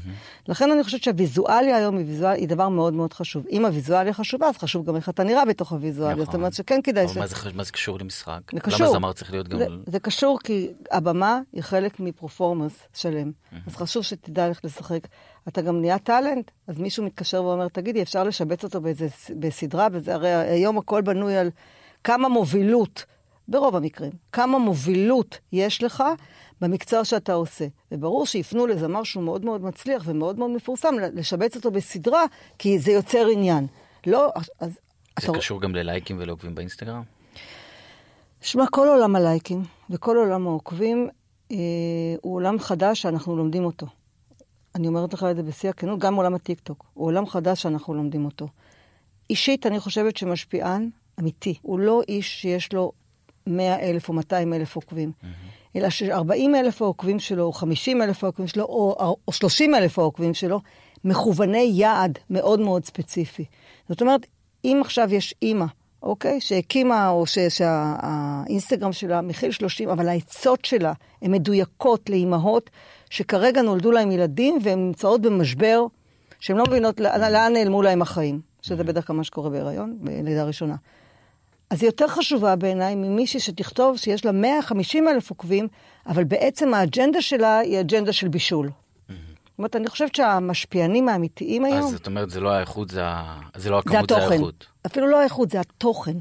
לכן 0.48 0.70
אני 0.70 0.84
חושבת 0.84 1.02
שהוויזואליה 1.02 1.76
היום 1.76 1.96
היא, 1.96 2.06
ויזואל, 2.06 2.32
היא 2.32 2.48
דבר 2.48 2.68
מאוד 2.68 2.94
מאוד 2.94 3.12
חשוב. 3.12 3.44
אם 3.50 3.64
הוויזואליה 3.64 4.12
חשובה, 4.12 4.48
אז 4.48 4.56
חשוב 4.58 4.86
גם 4.86 4.96
איך 4.96 5.08
אתה 5.08 5.24
נראה 5.24 5.44
בתוך 5.44 5.72
הוויזואליה. 5.72 6.16
זאת 6.16 6.28
נכון. 6.28 6.40
אומרת 6.40 6.54
שכן 6.54 6.80
כדאי 6.84 7.04
אבל 7.04 7.12
ש... 7.12 7.16
מה 7.16 7.26
זה 7.26 7.34
חש- 7.36 7.54
מה 7.54 7.64
זה 7.64 7.72
קשור 7.72 7.98
למשחק? 7.98 8.40
זה 8.52 8.58
למה 8.58 8.60
קשור. 8.60 8.92
זמר 8.92 9.12
צריך 9.12 9.30
להיות 9.32 9.48
גם... 9.48 9.58
זה, 9.58 9.66
זה 9.86 9.98
קשור 9.98 10.38
כי 10.44 10.68
הבמה 10.90 11.40
היא 11.52 11.62
חלק 11.62 12.00
מפרפורמנס 12.00 12.72
שלם. 12.94 13.32
אז 13.66 13.76
חשוב 13.76 14.02
שתדע 14.02 14.46
איך 14.46 14.60
לשחק. 14.64 15.00
אתה 15.48 15.62
גם 15.62 15.80
נהיה 15.80 15.98
טאלנט, 15.98 16.50
אז 16.68 16.78
מישהו 16.78 17.04
מתקשר 17.04 17.44
ואומר, 17.44 17.68
תגידי, 17.68 18.02
אפשר 18.02 18.24
לשבץ 18.24 18.64
אותו 18.64 18.80
באיזה, 18.80 19.08
בסדרה? 19.38 19.88
וזה, 19.92 20.14
הרי 20.14 20.34
היום 20.34 20.78
הכל 20.78 21.02
בנוי 21.02 21.36
על 21.36 21.50
כמה 22.04 22.28
מובילות, 22.28 23.04
ברוב 23.48 23.76
המקרים, 23.76 24.12
כמה 24.32 24.58
מובילות 24.58 25.38
יש 25.52 25.82
לך 25.82 26.04
במקצוע 26.60 27.04
שאתה 27.04 27.32
עושה. 27.32 27.66
וברור 27.92 28.26
שיפנו 28.26 28.66
לזמר 28.66 29.02
שהוא 29.02 29.22
מאוד 29.24 29.44
מאוד 29.44 29.60
מצליח 29.64 30.02
ומאוד 30.06 30.38
מאוד 30.38 30.50
מפורסם, 30.50 30.94
לשבץ 31.14 31.56
אותו 31.56 31.70
בסדרה, 31.70 32.24
כי 32.58 32.78
זה 32.78 32.92
יוצר 32.92 33.26
עניין. 33.32 33.66
לא, 34.06 34.32
אז... 34.60 34.70
זה 34.70 34.78
אתה- 35.18 35.38
קשור 35.38 35.60
גם 35.60 35.74
ללייקים 35.74 36.16
ולעוקבים 36.20 36.54
באינסטגרם? 36.54 37.02
שמע, 38.40 38.64
כל 38.70 38.88
עולם 38.88 39.16
הלייקים 39.16 39.62
וכל 39.90 40.16
עולם 40.16 40.46
העוקבים 40.46 41.08
אה, 41.50 41.56
הוא 42.22 42.34
עולם 42.34 42.58
חדש 42.58 43.02
שאנחנו 43.02 43.36
לומדים 43.36 43.64
אותו. 43.64 43.86
אני 44.74 44.88
אומרת 44.88 45.14
לך 45.14 45.26
את 45.30 45.36
זה 45.36 45.42
בשיא 45.42 45.70
הכנות, 45.70 45.98
גם 45.98 46.14
עולם 46.14 46.34
הטיקטוק. 46.34 46.84
הוא 46.94 47.06
עולם 47.06 47.26
חדש 47.26 47.62
שאנחנו 47.62 47.94
לומדים 47.94 48.24
אותו. 48.24 48.48
אישית, 49.30 49.66
אני 49.66 49.80
חושבת 49.80 50.16
שמשפיען 50.16 50.90
אמיתי, 51.20 51.54
הוא 51.62 51.78
לא 51.78 52.02
איש 52.08 52.40
שיש 52.42 52.72
לו 52.72 52.92
100 53.46 53.80
אלף 53.90 54.08
או 54.08 54.14
200 54.14 54.54
אלף 54.54 54.76
עוקבים, 54.76 55.12
אלא 55.76 55.90
ש-40 55.90 56.56
אלף 56.56 56.82
העוקבים 56.82 57.18
שלו, 57.18 57.44
או 57.44 57.52
50 57.52 58.02
אלף 58.02 58.24
העוקבים 58.24 58.46
שלו, 58.46 58.64
או, 58.64 59.16
או 59.28 59.32
30 59.32 59.74
אלף 59.74 59.98
העוקבים 59.98 60.34
שלו, 60.34 60.60
מכווני 61.04 61.70
יעד 61.74 62.18
מאוד 62.30 62.60
מאוד 62.60 62.84
ספציפי. 62.84 63.44
זאת 63.88 64.00
אומרת, 64.00 64.26
אם 64.64 64.80
עכשיו 64.84 65.14
יש 65.14 65.34
אימא, 65.42 65.66
אוקיי, 66.02 66.40
שהקימה, 66.40 67.08
או 67.08 67.26
ש- 67.26 67.38
שהאינסטגרם 67.38 68.92
שלה 68.92 69.20
מכיל 69.20 69.50
30, 69.50 69.88
אבל 69.88 70.08
העצות 70.08 70.64
שלה 70.64 70.92
הן 71.22 71.30
מדויקות 71.30 72.10
לאימהות 72.10 72.70
שכרגע 73.10 73.62
נולדו 73.62 73.92
להם 73.92 74.10
ילדים 74.10 74.58
והן 74.62 74.86
נמצאות 74.86 75.20
במשבר, 75.20 75.86
שהן 76.40 76.56
לא 76.56 76.64
מבינות 76.68 77.00
לאן 77.00 77.52
נעלמו 77.52 77.82
להם 77.82 78.02
החיים, 78.02 78.40
שזה 78.62 78.84
בדרך 78.84 79.06
כלל 79.06 79.16
מה 79.16 79.24
שקורה 79.24 79.50
בהיריון, 79.50 79.96
בלידה 80.00 80.44
ראשונה. 80.44 80.76
אז 81.70 81.82
היא 81.82 81.88
יותר 81.88 82.08
חשובה 82.08 82.56
בעיניי 82.56 82.94
ממישהי 82.94 83.40
שתכתוב 83.40 83.96
שיש 83.96 84.24
לה 84.24 84.32
150 84.32 85.08
אלף 85.08 85.30
עוקבים, 85.30 85.68
אבל 86.06 86.24
בעצם 86.24 86.74
האג'נדה 86.74 87.22
שלה 87.22 87.58
היא 87.58 87.80
אג'נדה 87.80 88.12
של 88.12 88.28
בישול. 88.28 88.70
זאת 89.08 89.58
אומרת, 89.58 89.76
אני 89.76 89.88
חושבת 89.88 90.14
שהמשפיענים 90.14 91.08
האמיתיים 91.08 91.64
היום, 91.64 91.78
אז 91.78 91.90
זאת 91.90 92.06
אומרת, 92.06 92.30
זה 92.30 92.40
לא 92.40 92.50
האיכות, 92.50 92.90
זה 92.90 93.02
זה 93.56 93.70
לא 93.70 93.82
זה 93.88 93.98
הכמות, 93.98 94.08
זה 94.08 94.16
התוכן. 94.16 94.32
האיכות. 94.32 94.66
אפילו 94.86 95.06
לא 95.06 95.20
האיכות, 95.20 95.50
זה 95.50 95.60
התוכן. 95.60 96.16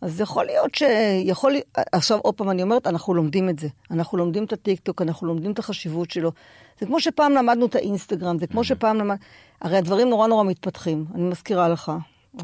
אז 0.00 0.20
יכול 0.20 0.44
להיות 0.44 0.74
ש... 0.74 0.82
יכול... 1.24 1.54
עכשיו, 1.92 2.18
עוד 2.18 2.34
פעם, 2.34 2.50
אני 2.50 2.62
אומרת, 2.62 2.86
אנחנו 2.86 3.14
לומדים 3.14 3.48
את 3.48 3.58
זה. 3.58 3.68
אנחנו 3.90 4.18
לומדים 4.18 4.44
את 4.44 4.52
הטיקטוק, 4.52 5.02
אנחנו 5.02 5.26
לומדים 5.26 5.52
את 5.52 5.58
החשיבות 5.58 6.10
שלו. 6.10 6.32
זה 6.80 6.86
כמו 6.86 7.00
שפעם 7.00 7.32
למדנו 7.32 7.66
את 7.66 7.74
האינסטגרם, 7.74 8.38
זה 8.38 8.46
כמו 8.46 8.64
שפעם 8.64 8.96
למד... 8.96 9.16
הרי 9.60 9.76
הדברים 9.76 10.08
נורא 10.08 10.26
נורא 10.26 10.44
מתפתחים. 10.44 11.04
אני 11.14 11.22
מזכירה 11.22 11.68
לך, 11.68 11.92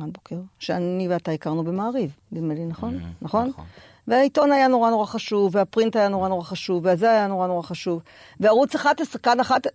רן 0.00 0.12
בוקר, 0.12 0.36
שאני 0.58 1.08
ואתה 1.08 1.30
הכרנו 1.30 1.64
במעריב, 1.64 2.16
נדמה 2.32 2.54
לי, 2.54 2.64
נכון? 2.64 3.00
נכון? 3.22 3.48
נכון. 3.48 3.64
והעיתון 4.08 4.52
היה 4.52 4.68
נורא 4.68 4.90
נורא 4.90 5.06
חשוב, 5.06 5.56
והפרינט 5.56 5.96
היה 5.96 6.08
נורא 6.08 6.28
נורא 6.28 6.44
חשוב, 6.44 6.86
והזה 6.86 7.10
היה 7.10 7.26
נורא 7.26 7.46
נורא 7.46 7.62
חשוב. 7.62 8.02
וערוץ 8.40 8.74
11, 8.74 9.22
כאן 9.22 9.40
אחת, 9.40 9.66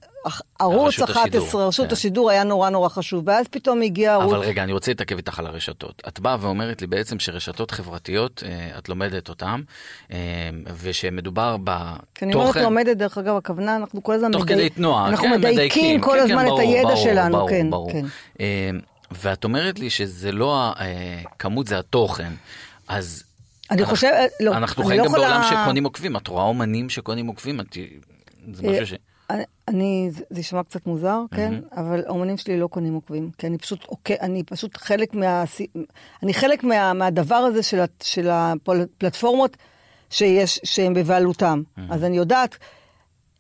ערוץ 0.60 0.88
רשות 0.88 1.10
11, 1.10 1.42
השידור, 1.42 1.68
רשות 1.68 1.88
כן. 1.88 1.94
השידור 1.94 2.30
היה 2.30 2.44
נורא 2.44 2.70
נורא 2.70 2.90
חשוב, 2.90 3.24
ואז 3.28 3.48
פתאום 3.48 3.82
הגיע 3.82 4.14
ערוץ... 4.14 4.34
אבל 4.34 4.40
רגע, 4.40 4.64
אני 4.64 4.74
רוצה 4.74 4.92
להתעכב 4.92 5.16
איתך 5.16 5.40
על 5.40 5.48
הרשתות. 5.48 6.02
את 6.08 6.20
באה 6.20 6.38
ואומרת 6.40 6.82
לי 6.82 6.88
בעצם 6.88 7.20
שרשתות 7.20 7.72
חברתיות, 7.72 8.44
אה, 8.46 8.78
את 8.78 8.90
לומדת 8.90 9.30
אותן, 9.30 9.62
אה, 10.12 10.18
ושמדובר 10.82 11.58
כי 12.16 12.26
אני 12.26 12.34
אומרת 12.34 12.48
בתוכן... 12.48 12.64
לומדת, 12.64 12.98
דרך 12.98 13.18
אגב, 13.18 13.36
הכוונה, 13.36 13.76
אנחנו 13.76 14.04
כל 14.04 14.14
הזמן 14.14 14.32
תוך 14.32 14.44
כדי 14.48 14.70
תנועה, 14.70 15.08
אנחנו 15.08 15.28
כן, 15.28 15.32
מדייקים 15.32 16.02
כל 16.02 16.12
כן, 16.12 16.24
הזמן 16.24 16.46
כן, 16.46 16.54
את 16.54 16.60
הידע 16.60 16.84
ברור, 16.84 16.96
שלנו, 16.96 17.38
ברור, 17.38 17.50
כן, 17.50 17.70
ברור. 17.70 17.92
כן. 17.92 18.06
אה, 19.12 19.18
ואת 19.22 19.44
אומרת 19.44 19.80
לי 19.80 19.90
שזה 19.90 20.32
לא 20.32 20.74
הכמות, 21.26 21.68
זה 21.68 21.80
התוכן. 21.80 22.34
אז 22.88 23.24
אני 23.72 23.80
אנחנו- 23.82 23.96
חושבת, 23.96 24.14
לא, 24.40 24.52
אנחנו 24.58 24.84
חיים 24.84 25.00
לא 25.00 25.06
גם 25.06 25.12
בעולם 25.12 25.42
יכולה- 25.46 25.64
שקונים 25.64 25.84
עוקבים, 25.84 26.18
את 26.18 26.28
רואה 26.28 26.44
אומנים 26.44 26.90
שקונים 26.90 27.28
עוקבים, 27.28 27.60
את- 27.60 27.78
זה 28.54 28.68
אה, 28.68 28.72
משהו 28.72 28.88
ש... 28.88 28.94
אני- 29.68 30.10
זה- 30.12 30.24
יישמע 30.36 30.64
קצת 30.64 30.86
מוזר, 30.88 31.20
כן? 31.36 31.54
אבל 31.78 32.04
האומנים 32.08 32.38
שלי 32.38 32.60
לא 32.60 32.68
קונים 32.68 32.94
עוקבים, 32.94 33.32
כי 33.38 33.48
אני 33.48 33.58
פשוט, 33.58 33.86
אוקיי, 33.90 34.18
אני 34.22 34.44
פשוט 34.44 34.78
חלק 34.78 35.14
מה... 35.14 35.44
אני 36.24 36.34
חלק 36.34 36.64
מה, 36.64 36.94
מהדבר 36.94 37.36
הזה 37.36 37.64
של, 37.64 37.80
של 38.04 38.30
הפלטפורמות 38.32 39.58
שיש, 40.10 40.60
שהם 40.64 40.94
בבעלותם. 40.94 41.62
אז 41.90 42.04
אני 42.04 42.18
יודעת 42.18 42.58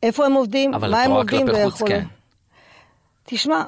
איפה 0.04 0.26
הם 0.26 0.34
עובדים, 0.34 0.74
אבל 0.74 0.92
מה 0.92 1.02
את 1.02 1.06
הם 1.06 1.12
רואה 1.12 1.22
עובדים, 1.22 1.48
כלפי 1.48 1.70
חוץ, 1.72 1.82
כן. 1.88 2.06
תשמע, 3.24 3.64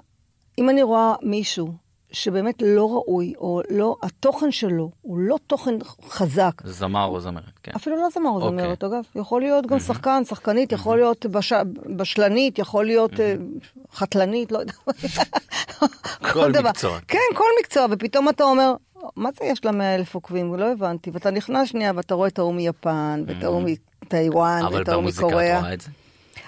אם 0.58 0.70
אני 0.70 0.84
רואה 0.84 1.14
מישהו 1.22 1.74
שבאמת 2.12 2.62
לא 2.66 2.94
ראוי, 2.94 3.34
או 3.38 3.62
לא, 3.70 3.96
התוכן 4.04 4.52
שלו 4.52 4.92
הוא 5.02 5.18
לא 5.18 5.38
תוכן 5.48 5.76
חזק. 6.10 6.52
זמר 6.64 7.06
או 7.06 7.20
זמרת, 7.20 7.44
כן. 7.64 7.72
אפילו 7.76 7.96
לא 7.96 8.08
זמר 8.14 8.30
או 8.30 8.36
אוקיי. 8.36 8.50
זמרת, 8.50 8.84
אגב. 8.84 9.04
יכול 9.16 9.42
להיות 9.42 9.66
גם 9.66 9.80
שחקן, 9.80 10.24
שחקנית, 10.26 10.72
יכול 10.72 10.98
להיות 10.98 11.26
בש... 11.26 11.54
בשלנית, 11.98 12.60
יכול 12.60 12.86
להיות 12.86 13.20
אה, 13.20 13.36
חתלנית, 13.94 14.52
לא 14.52 14.60
יודע. 14.60 14.74
כל 16.34 16.52
דבר. 16.52 16.70
מקצוע. 16.70 17.00
כן, 17.08 17.18
כל 17.36 17.50
מקצוע, 17.60 17.86
ופתאום 17.92 18.30
אתה 18.30 18.44
אומר, 18.44 18.74
מה 19.16 19.30
זה 19.40 19.46
יש 19.46 19.66
לה 19.66 19.72
100 19.72 19.96
אלף 19.96 20.16
עוקבים? 20.16 20.56
לא 20.56 20.72
הבנתי. 20.72 21.12
ואתה 21.14 21.32
נכנס 21.32 21.70
שנייה 21.70 21.92
ואתה 21.96 22.14
רואה 22.14 22.28
את 22.28 22.40
ההוא 22.40 22.54
מיפן, 22.54 23.24
ואת 23.28 23.44
ההוא 23.44 23.64
מטיוואן, 24.02 24.62
אבל 24.66 24.78
ואת 24.78 24.90
ההוא 24.90 25.02
במוזיקה 25.02 25.26
את 25.26 25.32
מקוריאה. 25.32 25.60
רואה 25.60 25.74
את 25.74 25.82
זה? 25.82 25.90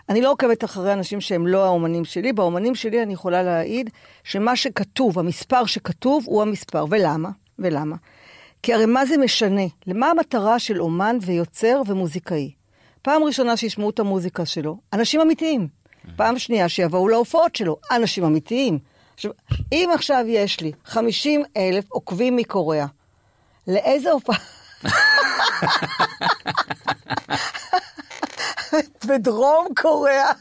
אני 0.10 0.22
לא 0.22 0.32
עוקבת 0.32 0.64
אחרי 0.64 0.94
אנשים 0.94 1.22
שהם 1.22 1.48
לא 1.48 1.66
האומנים 1.66 2.06
שלי. 2.06 2.34
באומנים 2.34 2.76
שלי 2.76 3.04
אני 3.04 3.14
יכולה 3.14 3.44
להעיד 3.44 3.90
שמה 4.24 4.56
שכתוב, 4.56 5.20
המספר 5.20 5.66
שכתוב 5.66 6.24
הוא 6.28 6.42
המספר. 6.42 6.86
ולמה? 6.90 7.30
ולמה? 7.60 7.96
כי 8.64 8.74
הרי 8.74 8.86
מה 8.86 9.06
זה 9.06 9.18
משנה? 9.18 9.62
למה 9.88 10.10
המטרה 10.10 10.60
של 10.60 10.82
אומן 10.82 11.18
ויוצר 11.22 11.82
ומוזיקאי? 11.88 12.52
פעם 13.02 13.24
ראשונה 13.24 13.58
שישמעו 13.58 13.90
את 13.90 14.00
המוזיקה 14.00 14.46
שלו, 14.46 14.78
אנשים 14.94 15.22
אמיתיים. 15.22 15.68
פעם 16.16 16.40
שנייה 16.40 16.70
שיבואו 16.70 17.08
להופעות 17.08 17.56
שלו, 17.56 17.78
אנשים 17.92 18.24
אמיתיים. 18.24 18.80
עכשיו, 19.14 19.32
אם 19.72 19.90
עכשיו 19.94 20.24
יש 20.28 20.60
לי 20.60 20.72
50 20.86 21.44
אלף 21.58 21.86
עוקבים 21.90 22.36
מקוריאה, 22.36 22.86
לאיזה 23.68 24.12
הופעה... 24.12 24.38
בדרום 29.08 29.68
קוריאה, 29.82 30.32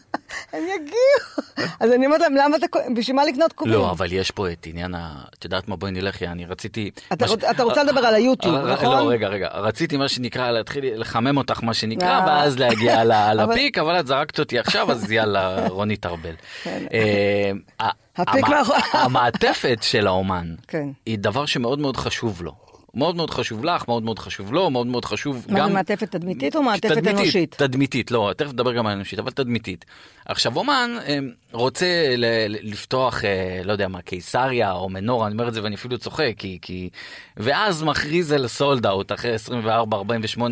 הם 0.52 0.62
יגיעו. 0.74 1.66
אז 1.80 1.90
אני 1.92 2.06
אומרת 2.06 2.20
להם, 2.20 2.34
למה 2.34 2.56
אתה... 2.56 2.66
בשביל 2.96 3.16
מה 3.16 3.24
לקנות 3.24 3.52
קובים? 3.52 3.72
לא, 3.74 3.90
אבל 3.90 4.12
יש 4.12 4.30
פה 4.30 4.52
את 4.52 4.66
עניין 4.66 4.94
ה... 4.94 5.14
את 5.38 5.44
יודעת 5.44 5.68
מה? 5.68 5.76
בואי 5.76 5.92
נלך, 5.92 6.22
אני 6.22 6.46
רציתי... 6.46 6.90
אתה 7.12 7.24
מש- 7.24 7.30
רוצ- 7.30 7.50
אתה 7.50 7.62
רוצה 7.62 7.82
לדבר 7.84 8.00
על 8.00 8.14
היוטיוב, 8.14 8.54
אה, 8.54 8.72
נכון? 8.72 8.86
לא, 9.04 9.10
רגע, 9.10 9.28
רגע. 9.28 9.48
רציתי 9.52 9.96
מה 9.96 10.08
שנקרא, 10.08 10.50
להתחיל 10.50 11.00
לחמם 11.00 11.36
אותך, 11.36 11.62
מה 11.62 11.74
שנקרא, 11.74 12.08
אה. 12.20 12.24
ואז 12.26 12.58
להגיע 12.58 13.04
לפיק, 13.34 13.78
אבל 13.82 14.00
את 14.00 14.06
זרקת 14.06 14.38
אותי 14.38 14.58
עכשיו, 14.58 14.90
אז 14.92 15.12
יאללה, 15.12 15.68
רונית 15.68 16.06
ארבל. 16.06 16.34
אה, 16.66 17.50
ה- 17.80 17.88
הפיק 18.16 18.44
המ- 18.44 18.50
מאחורי- 18.50 18.80
המעטפת 18.92 19.78
של 19.82 20.06
האומן, 20.06 20.54
כן. 20.68 20.88
היא 21.06 21.18
דבר 21.18 21.46
שמאוד 21.46 21.78
מאוד 21.78 21.96
חשוב 21.96 22.42
לו. 22.42 22.69
מאוד 22.94 23.16
מאוד 23.16 23.30
חשוב 23.30 23.64
לך, 23.64 23.88
מאוד 23.88 24.02
מאוד 24.02 24.18
חשוב 24.18 24.52
לו, 24.52 24.70
מאוד 24.70 24.86
מאוד 24.86 25.04
חשוב 25.04 25.46
מה 25.48 25.58
גם... 25.58 25.68
זה 25.68 25.74
מעטפת 25.74 26.10
תדמיתית 26.10 26.56
או 26.56 26.62
מעטפת 26.62 26.92
תדמיתית, 26.92 27.18
אנושית? 27.20 27.54
תדמיתית, 27.54 28.10
לא, 28.10 28.30
תכף 28.36 28.52
נדבר 28.52 28.72
גם 28.72 28.86
על 28.86 28.92
אנושית, 28.92 29.18
אבל 29.18 29.30
תדמיתית. 29.30 29.84
עכשיו, 30.26 30.56
אומן 30.56 30.90
אה, 31.06 31.18
רוצה 31.52 31.86
ל- 32.16 32.56
לפתוח, 32.70 33.24
אה, 33.24 33.60
לא 33.64 33.72
יודע 33.72 33.88
מה, 33.88 34.02
קיסריה 34.02 34.72
או 34.72 34.88
מנורה, 34.88 35.26
אני 35.26 35.32
אומר 35.32 35.48
את 35.48 35.54
זה 35.54 35.62
ואני 35.62 35.74
אפילו 35.74 35.98
צוחק, 35.98 36.32
כי... 36.38 36.58
כי... 36.62 36.88
ואז 37.36 37.82
מכריז 37.82 38.32
על 38.32 38.46
סולד 38.48 38.86
אאוט 38.86 39.12
אחרי 39.12 39.34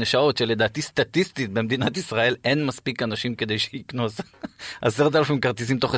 24-48 0.01 0.05
שעות, 0.05 0.37
שלדעתי 0.37 0.83
סטטיסטית 0.83 1.53
במדינת 1.53 1.97
ישראל 1.97 2.37
אין 2.45 2.67
מספיק 2.67 3.03
אנשים 3.03 3.35
כדי 3.35 3.59
שיקנו 3.59 4.07
עשרת 4.83 5.17
אלפים 5.17 5.41
כרטיסים 5.41 5.79
תוך 5.79 5.95
24-48 5.95 5.97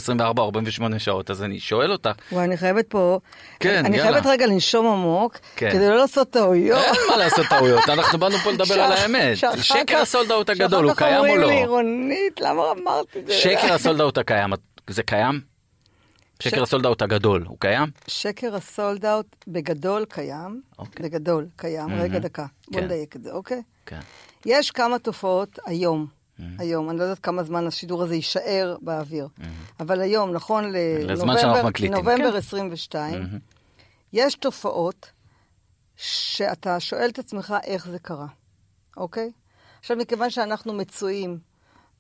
שעות, 0.99 1.31
אז 1.31 1.43
אני 1.43 1.61
שואל 1.61 1.93
אותך, 1.93 2.11
וואי, 2.33 2.45
אני 2.45 2.57
חייבת 2.57 2.87
פה... 2.89 3.19
כן, 3.61 3.85
אני 3.85 3.97
יאללה. 3.97 4.13
חייבת 4.13 4.27
רגע 4.27 4.47
לנשום 4.47 4.87
עמוק, 4.87 5.39
כן. 5.57 5.71
כדי 5.73 5.89
לא 5.89 5.97
לעשות 5.97 6.30
טעויות. 6.31 6.79
אין 6.85 6.95
מה 7.11 7.17
לעשות 7.17 7.47
טעויות, 7.47 7.89
אנחנו 7.89 8.19
באנו 8.19 8.37
פה 8.39 8.51
לדבר 8.51 8.81
על 8.81 8.93
האמת. 8.93 9.37
שאחר 9.37 9.61
שקר 9.63 9.83
כך- 9.87 10.01
הסולד 10.03 10.33
אאוט 10.33 10.51
הגדול, 10.51 10.85
הוא 10.85 10.93
שאחר 10.95 11.01
כך 11.05 11.09
קיים 11.09 11.19
או 11.21 11.25
אומרים 11.27 11.41
לי, 11.41 11.67
לא? 11.67 11.71
רונית, 11.71 12.41
למה 12.41 12.63
אמרת 12.71 13.17
את 13.17 13.27
זה? 13.27 13.33
שקר 13.33 13.73
הסולד 13.75 14.01
אאוט 14.01 14.19
הקיים, 14.19 14.51
זה 14.91 15.03
קיים? 15.03 15.41
שקר 16.43 16.57
ש- 16.57 16.69
הסולד 16.69 16.87
אאוט 16.87 17.03
הגדול, 17.03 17.45
הוא 17.49 17.57
קיים? 17.61 17.89
שקר 18.07 18.55
הסולד 18.55 19.07
אאוט 19.07 19.27
בגדול 19.49 20.05
קיים. 20.05 20.61
אוקיי. 20.79 21.07
בגדול 21.09 21.47
קיים. 21.57 21.89
רגע, 22.01 22.19
דקה. 22.19 22.47
בוא 22.69 22.81
כן. 22.81 22.85
נדייק 22.87 23.17
את 23.17 23.23
זה, 23.23 23.31
אוקיי? 23.33 23.63
כן. 23.87 24.01
יש 24.47 24.71
כמה 24.71 24.99
תופעות 24.99 25.59
היום. 25.67 26.07
היום, 26.59 26.91
אני 26.91 26.99
לא 26.99 27.03
יודעת 27.03 27.19
כמה 27.19 27.43
זמן 27.43 27.67
השידור 27.67 28.03
הזה 28.03 28.15
יישאר 28.15 28.77
באוויר, 28.81 29.29
אבל 29.81 30.01
היום, 30.01 30.33
נכון 30.33 30.73
לנובמבר 30.73 32.31
כן. 32.33 32.37
22, 32.37 33.29
יש 34.13 34.35
תופעות 34.35 35.11
שאתה 36.03 36.81
שואל 36.81 37.09
את 37.09 37.19
עצמך 37.19 37.55
איך 37.65 37.87
זה 37.89 37.99
קרה, 37.99 38.27
אוקיי? 38.97 39.31
עכשיו, 39.81 39.97
מכיוון 39.97 40.31
שאנחנו 40.31 40.73
מצויים 40.73 41.39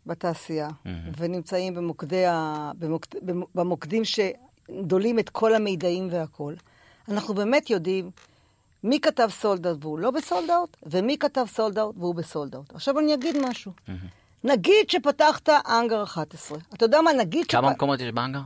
בתעשייה, 0.07 0.69
ונמצאים 1.17 1.75
במוקדי 1.75 2.27
ה... 2.27 2.71
במוקד... 2.79 3.09
במ- 3.23 3.45
במוקדים 3.55 4.03
שדולים 4.05 5.19
את 5.19 5.29
כל 5.29 5.55
המידעים 5.55 6.09
והכול, 6.13 6.57
אנחנו 7.09 7.35
באמת 7.35 7.71
יודעים 7.71 8.11
מי 8.85 9.01
כתב 9.01 9.29
sold 9.31 9.67
out 9.67 9.85
והוא 9.85 9.99
לא 9.99 10.11
ב 10.11 10.19
sold 10.19 10.51
out, 10.51 10.77
ומי 10.83 11.19
כתב 11.19 11.45
sold 11.49 11.79
out 11.79 11.97
והוא 11.99 12.15
ב 12.15 12.23
sold 12.23 12.55
out. 12.55 12.75
עכשיו 12.75 12.99
אני 12.99 13.15
אגיד 13.15 13.37
משהו. 13.49 13.73
נגיד 14.45 14.91
שפתחת 14.91 15.49
האנגר 15.49 16.03
11. 16.03 16.59
אתה 16.75 16.85
יודע 16.85 17.01
מה, 17.01 17.13
נגיד 17.13 17.47
כמה 17.47 17.69
שפ- 17.69 17.75
מקומות 17.75 18.01
יש 18.01 18.13
באנגר? 18.13 18.41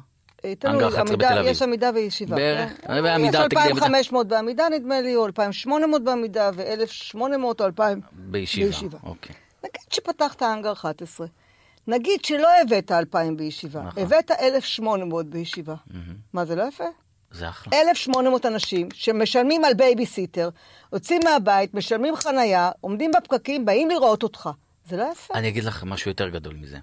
אה, 0.44 0.54
תלוי, 0.54 0.84
11 0.84 1.00
עמידה- 1.00 1.16
בתל 1.16 1.38
אביב. 1.38 1.50
יש 1.50 1.62
עמידה 1.62 1.90
וישיבה. 1.94 2.36
בערך. 2.36 2.72
כן? 2.80 2.92
אה, 2.92 3.02
בעמידה, 3.02 3.38
יש 3.38 3.44
תגידי, 3.44 3.68
2,500 3.68 4.28
בעמידה 4.28 4.68
נדמה 4.68 5.00
לי, 5.00 5.16
או 5.16 5.26
2,800 5.26 6.04
בעמידה, 6.04 6.50
ו-1,800 6.54 7.20
או 7.60 7.66
2,000 7.66 8.00
בישיבה. 8.12 8.66
בישיבה. 8.66 8.98
אוקיי. 9.02 9.34
נגיד 9.64 9.92
שפתחת 9.92 10.42
האנגר 10.42 10.73
11. 10.72 11.26
נגיד 11.86 12.24
שלא 12.24 12.48
הבאת 12.62 12.92
2,000 12.92 13.36
בישיבה, 13.36 13.82
נכון. 13.82 14.02
הבאת 14.02 14.30
1,800 14.30 15.26
בישיבה. 15.26 15.74
מה, 16.32 16.44
זה 16.44 16.56
לא 16.56 16.62
יפה? 16.62 16.84
זה 17.32 17.48
אחלה. 17.48 17.72
1,800 17.80 18.46
אנשים 18.46 18.88
שמשלמים 18.94 19.64
על 19.64 19.74
בייביסיטר, 19.74 20.48
יוצאים 20.92 21.20
מהבית, 21.24 21.74
משלמים 21.74 22.16
חנייה, 22.16 22.70
עומדים 22.80 23.10
בפקקים, 23.16 23.64
באים 23.64 23.90
לראות 23.90 24.22
אותך. 24.22 24.50
זה 24.88 24.96
לא 24.96 25.08
יפה. 25.12 25.34
אני 25.34 25.48
אגיד 25.48 25.64
לך 25.64 25.84
משהו 25.86 26.10
יותר 26.10 26.28
גדול 26.28 26.54
מזה. 26.54 26.78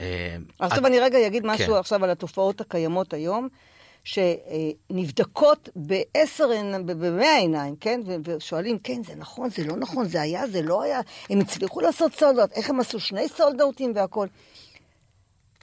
אה, 0.00 0.36
עכשיו 0.58 0.78
את- 0.80 0.84
אני 0.86 1.00
רגע 1.00 1.26
אגיד 1.26 1.46
משהו 1.46 1.66
כן. 1.66 1.78
עכשיו 1.78 2.04
על 2.04 2.10
התופעות 2.10 2.60
הקיימות 2.60 3.12
היום, 3.14 3.48
שנבדקות 4.04 5.68
בעשר, 5.76 6.44
עינ- 6.50 6.82
ב- 6.86 6.92
במאה 7.06 7.36
עיניים, 7.36 7.76
כן? 7.76 8.00
ושואלים, 8.24 8.78
כן, 8.78 9.02
זה 9.06 9.14
נכון, 9.14 9.50
זה 9.50 9.64
לא 9.64 9.76
נכון, 9.76 10.08
זה 10.08 10.20
היה, 10.20 10.46
זה 10.48 10.62
לא 10.62 10.82
היה, 10.82 11.00
הם 11.30 11.40
הצליחו 11.40 11.80
לעשות 11.80 12.12
sold 12.14 12.33
out, 12.33 12.52
איך 12.52 12.70
הם 12.70 12.80
עשו 12.80 13.00
שני 13.00 13.28
sold 13.28 13.56
out 13.56 13.78
ים 13.78 13.92
והכול. 13.94 14.28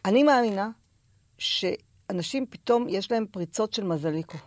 אני 0.05 0.23
מאמינה 0.23 0.69
שאנשים 1.37 2.45
פתאום 2.49 2.85
יש 2.89 3.11
להם 3.11 3.25
פריצות 3.31 3.73
של 3.73 3.83
מזליקו. 3.83 4.37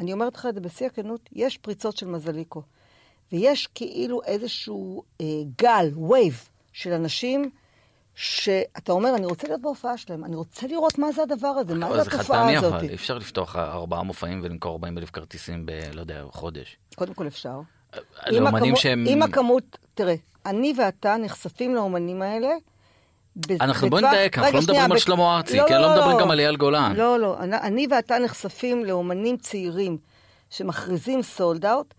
אני 0.00 0.12
אומרת 0.12 0.34
לך 0.36 0.46
את 0.46 0.54
זה 0.54 0.60
בשיא 0.60 0.86
הכנות, 0.86 1.28
יש 1.32 1.56
פריצות 1.58 1.96
של 1.96 2.06
מזליקו. 2.06 2.62
ויש 3.32 3.66
כאילו 3.74 4.22
איזשהו 4.22 5.02
אה, 5.20 5.26
גל, 5.58 5.90
וייב, 6.10 6.48
של 6.72 6.92
אנשים 6.92 7.50
שאתה 8.22 8.92
אומר, 8.92 9.14
אני 9.16 9.26
רוצה 9.26 9.48
להיות 9.48 9.60
בהופעה 9.60 9.96
שלהם, 9.96 10.24
אני 10.24 10.36
רוצה 10.36 10.66
לראות 10.66 10.98
מה 10.98 11.12
זה 11.12 11.22
הדבר 11.22 11.48
הזה, 11.48 11.74
מה 11.74 11.88
זה 11.96 12.02
זה 12.02 12.10
חד 12.10 12.18
התופעה 12.18 12.38
פעמי 12.40 12.56
הזאת. 12.56 12.72
אבל, 12.72 12.94
אפשר 12.94 13.18
לפתוח 13.18 13.56
ארבעה 13.56 14.02
מופעים 14.02 14.40
ולמכור 14.44 14.72
40 14.72 14.98
אלף 14.98 15.10
כרטיסים 15.10 15.66
ב... 15.66 15.70
לא 15.92 16.00
יודע, 16.00 16.22
חודש. 16.32 16.76
קודם 16.94 17.14
כל 17.14 17.26
אפשר. 17.26 17.60
אם 18.30 18.42
לאומנים 18.42 18.76
שהם... 18.76 19.04
אם 19.08 19.22
הכמות, 19.22 19.78
תראה, 19.94 20.14
אני 20.46 20.72
ואתה 20.78 21.16
נחשפים 21.16 21.74
לאומנים 21.74 22.22
האלה. 22.22 22.48
אנחנו 23.60 23.90
בוא 23.90 23.98
בטווח- 23.98 24.10
נדייק, 24.12 24.38
אנחנו 24.38 24.52
לא 24.56 24.62
מדברים 24.62 24.92
על 24.92 24.98
שלמה 24.98 25.36
ארצי, 25.36 25.58
כן? 25.68 25.80
לא 25.80 25.90
מדברים 25.96 26.18
גם 26.20 26.30
על 26.30 26.40
אייל 26.40 26.56
גולן. 26.56 26.92
לא, 26.96 27.18
לא, 27.18 27.38
אני- 27.38 27.56
אני 27.56 27.86
ואתה 27.90 28.18
נחשפים 28.18 28.84
לאומנים 28.84 29.36
צעירים 29.36 29.98
שמכריזים 30.50 31.22
סולד 31.22 31.66
אאוט 31.66 31.94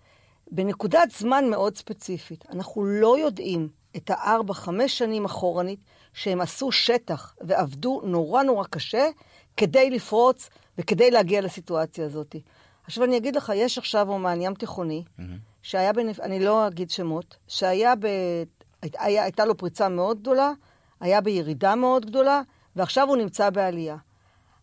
בנקודת 0.51 1.11
זמן 1.17 1.49
מאוד 1.49 1.77
ספציפית. 1.77 2.45
אנחנו 2.53 2.85
לא 2.85 3.17
יודעים 3.19 3.69
את 3.95 4.09
הארבע, 4.13 4.53
חמש 4.53 4.97
שנים 4.97 5.25
אחורנית 5.25 5.79
שהם 6.13 6.41
עשו 6.41 6.71
שטח 6.71 7.35
ועבדו 7.41 8.01
נורא 8.03 8.43
נורא 8.43 8.65
קשה 8.69 9.07
כדי 9.57 9.89
לפרוץ 9.89 10.49
וכדי 10.77 11.11
להגיע 11.11 11.41
לסיטואציה 11.41 12.05
הזאת. 12.05 12.35
עכשיו 12.83 13.03
אני 13.03 13.17
אגיד 13.17 13.35
לך, 13.35 13.51
יש 13.55 13.77
עכשיו 13.77 14.09
אומן 14.09 14.41
ים 14.41 14.53
תיכוני, 14.53 15.03
שהיה, 15.61 15.93
בנפ... 15.93 16.19
אני 16.19 16.39
לא 16.39 16.67
אגיד 16.67 16.89
שמות, 16.89 17.37
שהיה 17.47 17.95
ב... 17.95 18.07
היה, 18.81 19.23
הייתה 19.23 19.45
לו 19.45 19.57
פריצה 19.57 19.89
מאוד 19.89 20.19
גדולה, 20.19 20.51
היה 20.99 21.21
בירידה 21.21 21.75
מאוד 21.75 22.05
גדולה, 22.05 22.41
ועכשיו 22.75 23.07
הוא 23.07 23.17
נמצא 23.17 23.49
בעלייה. 23.49 23.97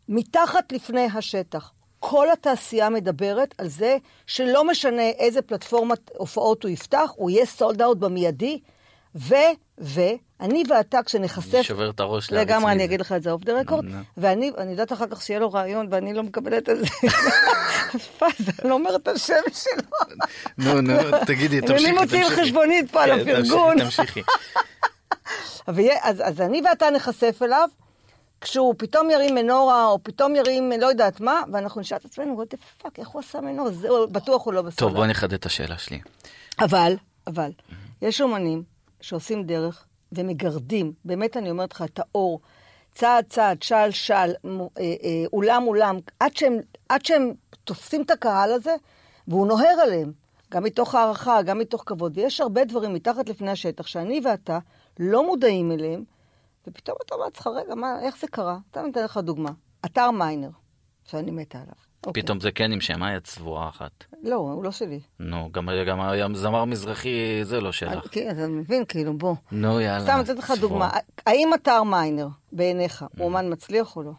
מתחת 0.08 0.72
לפני 0.72 1.06
השטח, 1.14 1.72
כל 2.00 2.30
התעשייה 2.30 2.90
מדברת 2.90 3.54
על 3.58 3.68
זה 3.68 3.96
שלא 4.26 4.66
משנה 4.66 5.02
איזה 5.02 5.42
פלטפורמת 5.42 6.10
הופעות 6.16 6.62
הוא 6.62 6.70
יפתח, 6.70 7.10
הוא 7.16 7.30
יהיה 7.30 7.46
sold 7.46 7.82
out 7.82 7.98
במיידי, 7.98 8.60
ו... 9.14 9.34
ו... 9.80 10.00
אני 10.40 10.62
ואתה, 10.68 11.02
כשנחשף... 11.02 11.54
אני 11.54 11.64
שובר 11.64 11.90
את 11.90 12.00
הראש 12.00 12.32
להריץ 12.32 12.48
לגמרי, 12.48 12.72
אני. 12.72 12.84
אגיד 12.84 13.00
לך 13.00 13.12
את 13.12 13.22
זה 13.22 13.30
off 13.30 13.44
the 13.44 13.60
record. 13.60 13.84
ואני 14.16 14.52
אני 14.58 14.70
יודעת 14.70 14.92
אחר 14.92 15.06
כך 15.10 15.22
שיהיה 15.22 15.40
לו 15.40 15.52
רעיון, 15.52 15.86
ואני 15.90 16.14
לא 16.14 16.22
מקבלת 16.22 16.68
את 16.68 16.78
זה. 16.78 16.84
אז 17.94 18.00
פאזל, 18.18 18.52
אני 18.62 18.70
לא 18.70 18.74
אומרת 18.74 19.02
את 19.02 19.08
השם 19.08 19.34
שלו. 19.52 20.14
נו, 20.58 20.80
נו, 20.80 20.94
תגידי, 21.26 21.60
תמשיכי, 21.60 21.90
ומי 21.90 22.00
מוציא. 22.00 22.24
חשבונית 22.24 22.90
פה 22.90 23.02
על 23.02 23.24
כן, 23.24 23.30
הפרגון? 23.30 23.84
תמשיכי, 23.84 24.22
אז, 26.02 26.40
אני 26.40 26.62
ואתה 26.70 26.90
נחשף 26.90 27.38
אליו, 27.42 27.68
כשהוא 28.40 28.74
פתאום 28.78 29.10
ירים 29.10 29.34
מנורה, 29.34 29.86
או 29.86 29.98
פתאום 30.02 30.36
ירים 30.36 30.72
לא 30.80 30.86
יודעת 30.86 31.20
מה, 31.20 31.42
ואנחנו 31.52 31.80
נשאל 31.80 31.96
את 31.96 32.04
עצמנו, 32.04 32.42
what 32.42 32.54
the 32.54 32.84
fuck, 32.84 32.90
איך 32.98 33.08
הוא 33.08 33.20
עשה 33.20 33.40
מנורה? 33.40 33.70
זה 33.70 33.88
בטוח 34.12 34.44
הוא 34.44 34.54
לא 34.54 34.62
בסדר. 34.62 34.76
טוב, 34.76 34.94
בוא 34.94 35.06
נחדד 35.06 35.32
את 35.32 35.46
השאלה 35.46 35.78
שלי. 35.78 36.00
אבל, 36.60 36.96
אבל, 37.26 37.50
יש 38.02 38.20
אומנים 38.20 38.62
שעושים 39.00 39.44
דרך 39.44 39.84
ומגרדים, 40.12 40.92
באמת 41.04 41.36
אני 41.36 41.50
אומרת 41.50 41.72
לך, 41.72 41.82
את 41.82 41.98
האור, 41.98 42.40
צעד 42.92 43.24
צעד, 43.28 43.62
של, 43.90 44.32
מו- 44.44 44.70
אה, 44.78 44.82
אה, 44.82 45.24
אולם 45.32 45.64
אולם, 45.66 45.98
עד 46.20 46.36
שהם, 46.36 46.56
עד 46.88 47.04
שהם 47.04 47.32
תופסים 47.64 48.02
את 48.02 48.10
הקהל 48.10 48.52
הזה, 48.52 48.74
והוא 49.28 49.46
נוהר 49.46 49.80
עליהם, 49.82 50.12
גם 50.52 50.64
מתוך 50.64 50.94
הערכה, 50.94 51.42
גם 51.42 51.58
מתוך 51.58 51.82
כבוד. 51.86 52.18
ויש 52.18 52.40
הרבה 52.40 52.64
דברים 52.64 52.94
מתחת 52.94 53.28
לפני 53.28 53.50
השטח 53.50 53.86
שאני 53.86 54.20
ואתה 54.24 54.58
לא 54.98 55.26
מודעים 55.26 55.72
אליהם, 55.72 56.04
ופתאום 56.66 56.96
אתה 57.06 57.14
אומר 57.14 57.24
לעצמך, 57.24 57.46
רגע, 57.46 57.74
מה, 57.74 58.00
איך 58.02 58.18
זה 58.20 58.26
קרה? 58.26 58.58
אתה 58.70 58.82
נותן 58.82 59.04
לך 59.04 59.16
דוגמה. 59.16 59.50
אתר 59.84 60.10
מיינר, 60.10 60.50
שאני 61.04 61.30
מתה 61.30 61.58
עליו. 61.58 61.87
אוקיי. 62.06 62.22
פתאום 62.22 62.40
זה 62.40 62.50
כן 62.50 62.72
עם 62.72 62.80
שם, 62.80 63.02
אה? 63.02 63.20
צבועה 63.20 63.68
אחת. 63.68 64.04
לא, 64.22 64.34
הוא 64.36 64.64
לא 64.64 64.70
שלי. 64.70 65.00
נו, 65.20 65.48
גם 65.52 65.68
גם 65.86 66.00
היה 66.00 66.26
זמר 66.34 66.64
מזרחי 66.64 67.44
זה 67.44 67.60
לא 67.60 67.72
שלך. 67.72 68.08
כן, 68.10 68.30
אתה 68.30 68.46
מבין, 68.48 68.84
כאילו, 68.84 69.18
בוא. 69.18 69.34
נו, 69.52 69.80
יאללה. 69.80 70.04
סתם 70.04 70.18
לתת 70.20 70.38
לך. 70.38 70.52
דוגמה. 70.60 70.90
האם 71.26 71.54
אתר 71.54 71.82
מיינר, 71.82 72.28
בעיניך, 72.52 73.04
הוא 73.18 73.26
אומן 73.26 73.52
מצליח 73.52 73.96
או 73.96 74.02
לא? 74.02 74.12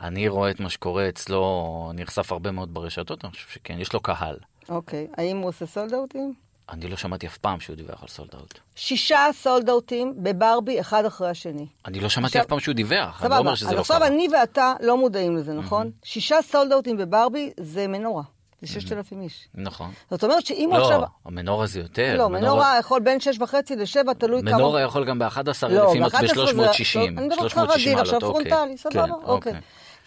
אני 0.00 0.28
רואה 0.28 0.50
את 0.50 0.60
מה 0.60 0.70
שקורה 0.70 1.08
אצלו, 1.08 1.90
נחשף 1.94 2.32
הרבה 2.32 2.50
מאוד 2.50 2.74
ברשתות, 2.74 3.24
אני 3.24 3.32
חושב 3.32 3.48
שכן, 3.48 3.80
יש 3.80 3.92
לו 3.92 4.00
קהל. 4.00 4.36
אוקיי. 4.68 5.06
האם 5.16 5.36
הוא 5.36 5.48
עושה 5.48 5.66
סולד 5.66 5.94
אאוטים? 5.94 6.34
אני 6.72 6.88
לא 6.88 6.96
שמעתי 6.96 7.26
אף 7.26 7.36
פעם 7.38 7.60
שהוא 7.60 7.76
דיווח 7.76 8.02
על 8.02 8.08
סולד 8.08 8.28
אאוט. 8.34 8.58
שישה 8.76 9.26
סולד 9.32 9.70
אאוטים 9.70 10.14
בברבי, 10.16 10.80
אחד 10.80 11.04
אחרי 11.04 11.28
השני. 11.30 11.66
אני 11.86 12.00
לא 12.00 12.08
שמעתי 12.08 12.26
עכשיו- 12.28 12.42
אף 12.42 12.48
פעם 12.48 12.60
שהוא 12.60 12.74
דיווח, 12.74 12.98
אני 12.98 13.04
לא 13.10 13.14
סבבה, 13.18 13.38
אומר 13.38 13.54
שזה 13.54 13.68
אז 13.68 13.74
לא 13.74 13.80
עכשיו 13.80 13.98
קרה. 13.98 14.06
אני 14.06 14.28
ואתה 14.40 14.72
לא 14.80 14.96
מודעים 14.96 15.36
לזה, 15.36 15.52
נכון? 15.52 15.90
שישה 16.04 16.36
סולד 16.42 16.72
אאוטים 16.72 16.96
בברבי 16.96 17.50
זה 17.60 17.86
מנורה. 17.88 18.22
זה 18.62 18.68
ששת 18.68 18.92
אלפים 18.92 19.22
איש. 19.22 19.48
נכון. 19.54 19.90
זאת 20.10 20.24
אומרת 20.24 20.46
שאם 20.46 20.68
הוא 20.72 20.78
עכשיו... 20.78 21.00
לא, 21.00 21.06
המנורה 21.24 21.66
זה 21.66 21.80
יותר. 21.80 22.14
לא, 22.18 22.28
מנורה 22.28 22.76
יכול 22.80 23.00
בין 23.00 23.20
שש 23.20 23.38
וחצי 23.40 23.76
לשבע, 23.76 24.12
תלוי 24.12 24.42
כמה... 24.42 24.56
מנורה 24.56 24.80
יכול 24.80 25.04
גם 25.04 25.18
ב-11 25.18 25.26
לא, 25.68 25.92
אלף, 25.92 25.96
אם 25.96 26.06
את 26.06 26.12
ב-11 26.12 26.26
זה- 26.26 26.52
ב-360, 26.54 26.98
לא, 26.98 27.02
אני 27.04 27.10
מדברת 27.10 27.38
איתך 27.44 27.52
360 27.54 27.68
רגיל, 27.92 27.98
עכשיו 28.00 28.20
מעלות, 28.20 28.22
אוקיי. 28.22 28.50
פרונטלי, 28.50 28.76
כן, 28.76 28.76
סבבה, 28.76 29.14
אוקיי. 29.24 29.52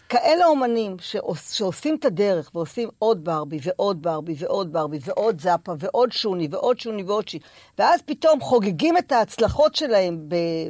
כאלה 0.10 0.46
אומנים 0.46 0.96
שעוש, 1.00 1.40
שעושים 1.58 1.96
את 2.00 2.06
הדרך 2.06 2.52
ועושים 2.56 2.90
עוד 3.00 3.24
ברבי 3.24 3.60
ועוד 3.64 4.02
ברבי 4.02 4.36
ועוד 4.40 4.74
ברבי 4.74 5.00
ועוד 5.06 5.42
זאפה 5.42 5.74
ועוד 5.80 6.12
שוני 6.12 6.48
ועוד 6.52 6.80
שוני 6.80 7.04
ועוד 7.04 7.28
שי, 7.28 7.40
ואז 7.80 8.02
פתאום 8.06 8.42
חוגגים 8.42 8.98
את 8.98 9.12
ההצלחות 9.12 9.76
שלהם 9.76 10.18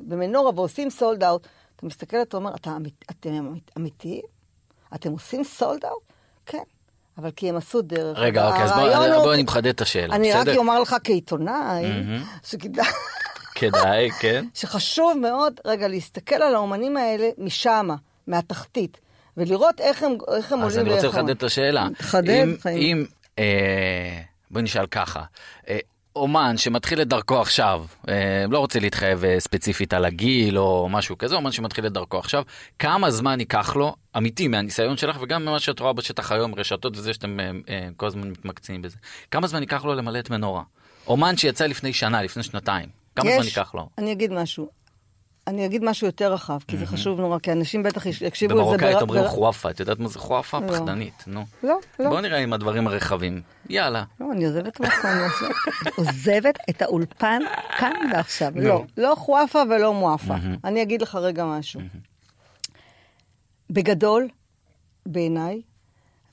במנורה 0.07 0.51
ועושים 0.55 0.89
sold 0.89 1.23
out, 1.23 1.47
אתה 1.75 1.85
מסתכל 1.85 2.17
ואתה 2.17 2.37
אומר, 2.37 2.55
"אתה 2.55 2.77
אתם 3.11 3.29
אמית- 3.33 3.71
אמיתיים? 3.77 4.21
אתם 4.95 5.11
עושים 5.11 5.43
sold 5.43 5.85
out? 5.85 6.03
כן, 6.45 6.63
אבל 7.17 7.31
כי 7.31 7.49
הם 7.49 7.55
עשו 7.57 7.81
דרך. 7.81 8.17
רגע, 8.19 8.47
אוקיי, 8.47 8.63
אז 8.63 8.71
בוא- 8.71 8.81
הוא- 9.15 9.23
בואי 9.23 9.43
מחדד 9.43 9.67
את 9.67 9.81
השאלה, 9.81 10.15
אני 10.15 10.33
רק 10.33 10.47
בסדר? 10.47 10.57
אומר 10.57 10.79
לך 10.79 10.95
כעיתונאי, 11.03 11.83
שכדאי... 12.43 12.85
כדאי, 13.55 14.11
כן. 14.11 14.45
שחשוב 14.53 15.13
מאוד 15.21 15.59
רגע 15.65 15.87
להסתכל 15.87 16.35
על 16.35 16.55
האומנים 16.55 16.97
האלה 16.97 17.29
משמה, 17.37 17.95
מהתחתית, 18.27 18.97
ולראות 19.37 19.81
איך 19.81 20.03
הם, 20.03 20.11
איך 20.37 20.51
הם 20.51 20.59
אז 20.61 20.77
עולים 20.77 20.91
אני 20.93 21.05
רוצה. 21.05 21.07
לחדד 21.19 21.29
את 21.29 21.43
השאלה. 21.43 21.87
תחדד, 21.97 22.29
אם- 22.29 22.55
חיים. 22.61 22.77
אם, 22.97 23.05
אה, 23.39 24.19
בואי 24.51 24.63
נשאל 24.63 24.87
ככה, 24.87 25.23
אה, 25.69 25.77
אומן 26.15 26.57
שמתחיל 26.57 27.01
את 27.01 27.07
דרכו 27.07 27.41
עכשיו, 27.41 27.85
אה, 28.09 28.13
לא 28.49 28.59
רוצה 28.59 28.79
להתחייב 28.79 29.25
אה, 29.25 29.39
ספציפית 29.39 29.93
על 29.93 30.05
הגיל 30.05 30.57
או 30.57 30.89
משהו 30.89 31.17
כזה, 31.17 31.35
אומן 31.35 31.51
שמתחיל 31.51 31.87
את 31.87 31.91
דרכו 31.93 32.17
עכשיו, 32.19 32.43
כמה 32.79 33.11
זמן 33.11 33.39
ייקח 33.39 33.75
לו, 33.75 33.95
אמיתי 34.17 34.47
מהניסיון 34.47 34.97
שלך 34.97 35.17
וגם 35.21 35.41
ממה 35.45 35.59
שאת 35.59 35.79
רואה 35.79 35.93
בשטח 35.93 36.31
היום, 36.31 36.55
רשתות 36.55 36.97
וזה 36.97 37.13
שאתם 37.13 37.39
אה, 37.39 37.49
אה, 37.69 37.87
כל 37.97 38.05
הזמן 38.05 38.27
מתמקצעים 38.29 38.81
בזה, 38.81 38.97
כמה 39.31 39.47
זמן 39.47 39.61
ייקח 39.61 39.85
לו 39.85 39.95
למלא 39.95 40.19
את 40.19 40.29
מנורה? 40.29 40.63
אומן 41.07 41.37
שיצא 41.37 41.65
לפני 41.65 41.93
שנה, 41.93 42.21
לפני 42.23 42.43
שנתיים, 42.43 42.89
כמה 43.15 43.31
זמן 43.35 43.43
ייקח 43.45 43.75
לו? 43.75 43.89
אני 43.97 44.11
אגיד 44.11 44.33
משהו. 44.33 44.69
אני 45.47 45.65
אגיד 45.65 45.83
משהו 45.83 46.07
יותר 46.07 46.33
רחב, 46.33 46.59
כי 46.67 46.77
זה 46.77 46.85
חשוב 46.85 47.19
נורא, 47.19 47.39
כי 47.39 47.51
אנשים 47.51 47.83
בטח 47.83 48.05
יקשיבו 48.05 48.53
לזה. 48.53 48.63
במרוקאית 48.63 49.01
אומרים 49.01 49.21
בר- 49.23 49.27
חואפה, 49.29 49.69
את 49.69 49.79
יודעת 49.79 49.99
מה 49.99 50.07
זה 50.07 50.19
חואפה? 50.19 50.59
לא. 50.59 50.67
פחדנית, 50.67 51.23
נו. 51.27 51.45
לא, 51.63 51.77
לא. 51.99 52.09
בוא 52.09 52.21
נראה 52.21 52.37
עם 52.37 52.53
הדברים 52.53 52.87
הרחבים. 52.87 53.41
יאללה. 53.69 54.03
לא, 54.19 54.31
אני 54.31 54.45
עוזבת 54.45 54.79
מקום, 54.79 55.09
עוזבת 55.97 56.57
את 56.69 56.81
האולפן 56.81 57.41
כאן 57.79 57.91
ועכשיו. 58.13 58.51
לא, 58.55 58.83
לא 58.97 59.13
חואפה 59.17 59.59
ולא 59.69 59.93
מואפה. 59.93 60.33
אני 60.63 60.81
אגיד 60.81 61.01
לך 61.01 61.15
רגע 61.15 61.45
משהו. 61.45 61.81
בגדול, 63.69 64.27
בעיניי, 65.05 65.61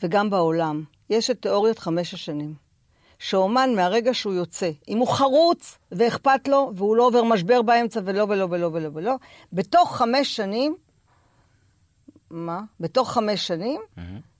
וגם 0.02 0.30
בעולם, 0.30 0.82
יש 1.10 1.30
את 1.30 1.42
תיאוריית 1.42 1.78
חמש 1.78 2.14
השנים. 2.14 2.54
שאומן 3.24 3.70
מהרגע 3.76 4.14
שהוא 4.14 4.34
יוצא, 4.34 4.70
אם 4.88 4.98
הוא 4.98 5.08
חרוץ 5.08 5.78
ואכפת 5.92 6.48
לו, 6.48 6.72
והוא 6.76 6.96
לא 6.96 7.06
עובר 7.06 7.22
משבר 7.22 7.62
באמצע 7.62 8.00
ולא 8.04 8.26
ולא 8.28 8.46
ולא 8.50 8.70
ולא 8.72 8.88
ולא, 8.94 9.14
בתוך 9.52 9.96
חמש 9.96 10.36
שנים, 10.36 10.76
מה? 12.30 12.60
בתוך 12.80 13.12
חמש 13.12 13.46
שנים, 13.46 13.80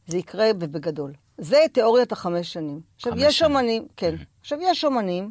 זה 0.06 0.18
יקרה 0.18 0.46
ובגדול. 0.60 1.12
זה 1.38 1.56
תיאוריית 1.72 2.12
החמש 2.12 2.52
שנים. 2.52 2.80
עכשיו, 2.96 3.12
חמש 3.12 3.22
יש 3.22 3.38
שנים. 3.38 3.50
אומנים, 3.50 3.86
כן. 3.96 4.14
עכשיו, 4.40 4.58
יש 4.62 4.84
אומנים 4.84 5.30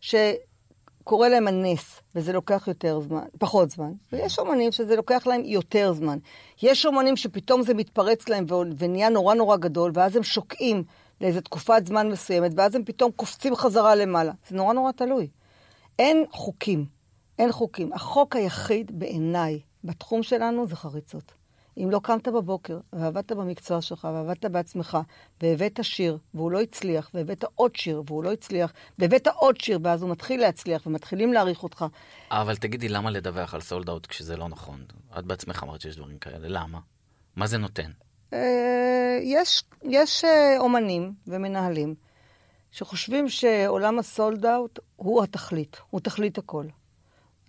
שקורא 0.00 1.28
להם 1.28 1.48
הנס, 1.48 2.00
וזה 2.14 2.32
לוקח 2.32 2.64
יותר 2.68 3.00
זמן, 3.00 3.24
פחות 3.38 3.70
זמן, 3.70 3.92
ויש 4.12 4.38
אומנים 4.38 4.72
שזה 4.72 4.96
לוקח 4.96 5.26
להם 5.26 5.42
יותר 5.44 5.92
זמן. 5.92 6.18
יש 6.62 6.86
אומנים 6.86 7.16
שפתאום 7.16 7.62
זה 7.62 7.74
מתפרץ 7.74 8.28
להם 8.28 8.46
ונהיה 8.78 9.08
נורא 9.08 9.34
נורא 9.34 9.56
גדול, 9.56 9.90
ואז 9.94 10.16
הם 10.16 10.22
שוקעים 10.22 10.84
לאיזו 11.20 11.40
תקופת 11.40 11.86
זמן 11.86 12.08
מסוימת, 12.08 12.52
ואז 12.56 12.74
הם 12.74 12.84
פתאום 12.84 13.10
קופצים 13.16 13.56
חזרה 13.56 13.94
למעלה. 13.94 14.32
זה 14.48 14.56
נורא 14.56 14.72
נורא 14.72 14.92
תלוי. 14.92 15.28
אין 15.98 16.24
חוקים, 16.30 16.86
אין 17.38 17.52
חוקים. 17.52 17.92
החוק 17.92 18.36
היחיד 18.36 18.98
בעיניי 18.98 19.60
בתחום 19.84 20.22
שלנו 20.22 20.66
זה 20.66 20.76
חריצות. 20.76 21.32
אם 21.76 21.90
לא 21.90 22.00
קמת 22.02 22.28
בבוקר 22.28 22.78
ועבדת 22.92 23.32
במקצוע 23.32 23.80
שלך 23.80 24.08
ועבדת 24.12 24.44
בעצמך 24.44 24.98
והבאת 25.42 25.80
שיר 25.82 26.18
והוא 26.34 26.50
לא 26.50 26.60
הצליח, 26.60 27.10
והבאת 27.14 27.44
עוד 27.54 27.76
שיר 27.76 28.02
והוא 28.06 28.24
לא 28.24 28.32
הצליח, 28.32 28.72
והבאת 28.98 29.26
עוד 29.26 29.60
שיר 29.60 29.78
ואז 29.82 30.02
הוא 30.02 30.10
מתחיל 30.10 30.40
להצליח 30.40 30.86
ומתחילים 30.86 31.32
להעריך 31.32 31.62
אותך, 31.62 31.84
אבל 32.30 32.56
תגידי, 32.56 32.88
למה 32.88 33.10
לדווח 33.10 33.54
על 33.54 33.60
סולד 33.60 33.88
אאוט 33.88 34.06
כשזה 34.06 34.36
לא 34.36 34.48
נכון? 34.48 34.84
את 35.18 35.24
בעצמך 35.24 35.62
אמרת 35.62 35.80
שיש 35.80 35.96
דברים 35.96 36.18
כאלה, 36.18 36.48
למה? 36.48 36.78
מה 37.36 37.46
זה 37.46 37.58
נותן? 37.58 37.90
אה, 38.32 38.38
יש, 39.22 39.64
יש 39.82 40.24
אה, 40.24 40.54
אומנים 40.58 41.12
ומנהלים 41.26 41.94
שחושבים 42.70 43.28
שעולם 43.28 43.98
הסולד 43.98 44.46
אאוט 44.46 44.78
הוא 44.96 45.22
התכלית, 45.22 45.76
הוא 45.90 46.00
תכלית 46.00 46.38
הכל. 46.38 46.64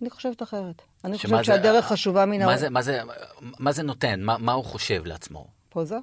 אני 0.02 0.10
חושבת 0.10 0.42
אחרת. 0.42 0.82
אני 1.04 1.16
חושבת 1.16 1.30
זה- 1.38 1.44
שהדרך 1.44 1.84
חשובה 1.84 2.26
מן 2.26 2.44
מה 2.44 2.52
ה... 2.52 2.56
זה, 2.56 2.70
מה 2.70 2.82
זה, 2.82 3.00
מה 3.40 3.72
זה 3.72 3.82
נותן? 3.82 4.20
מה, 4.22 4.38
מה 4.38 4.52
הוא 4.52 4.64
חושב 4.64 5.02
לעצמו? 5.06 5.46
פוזה? 5.68 5.96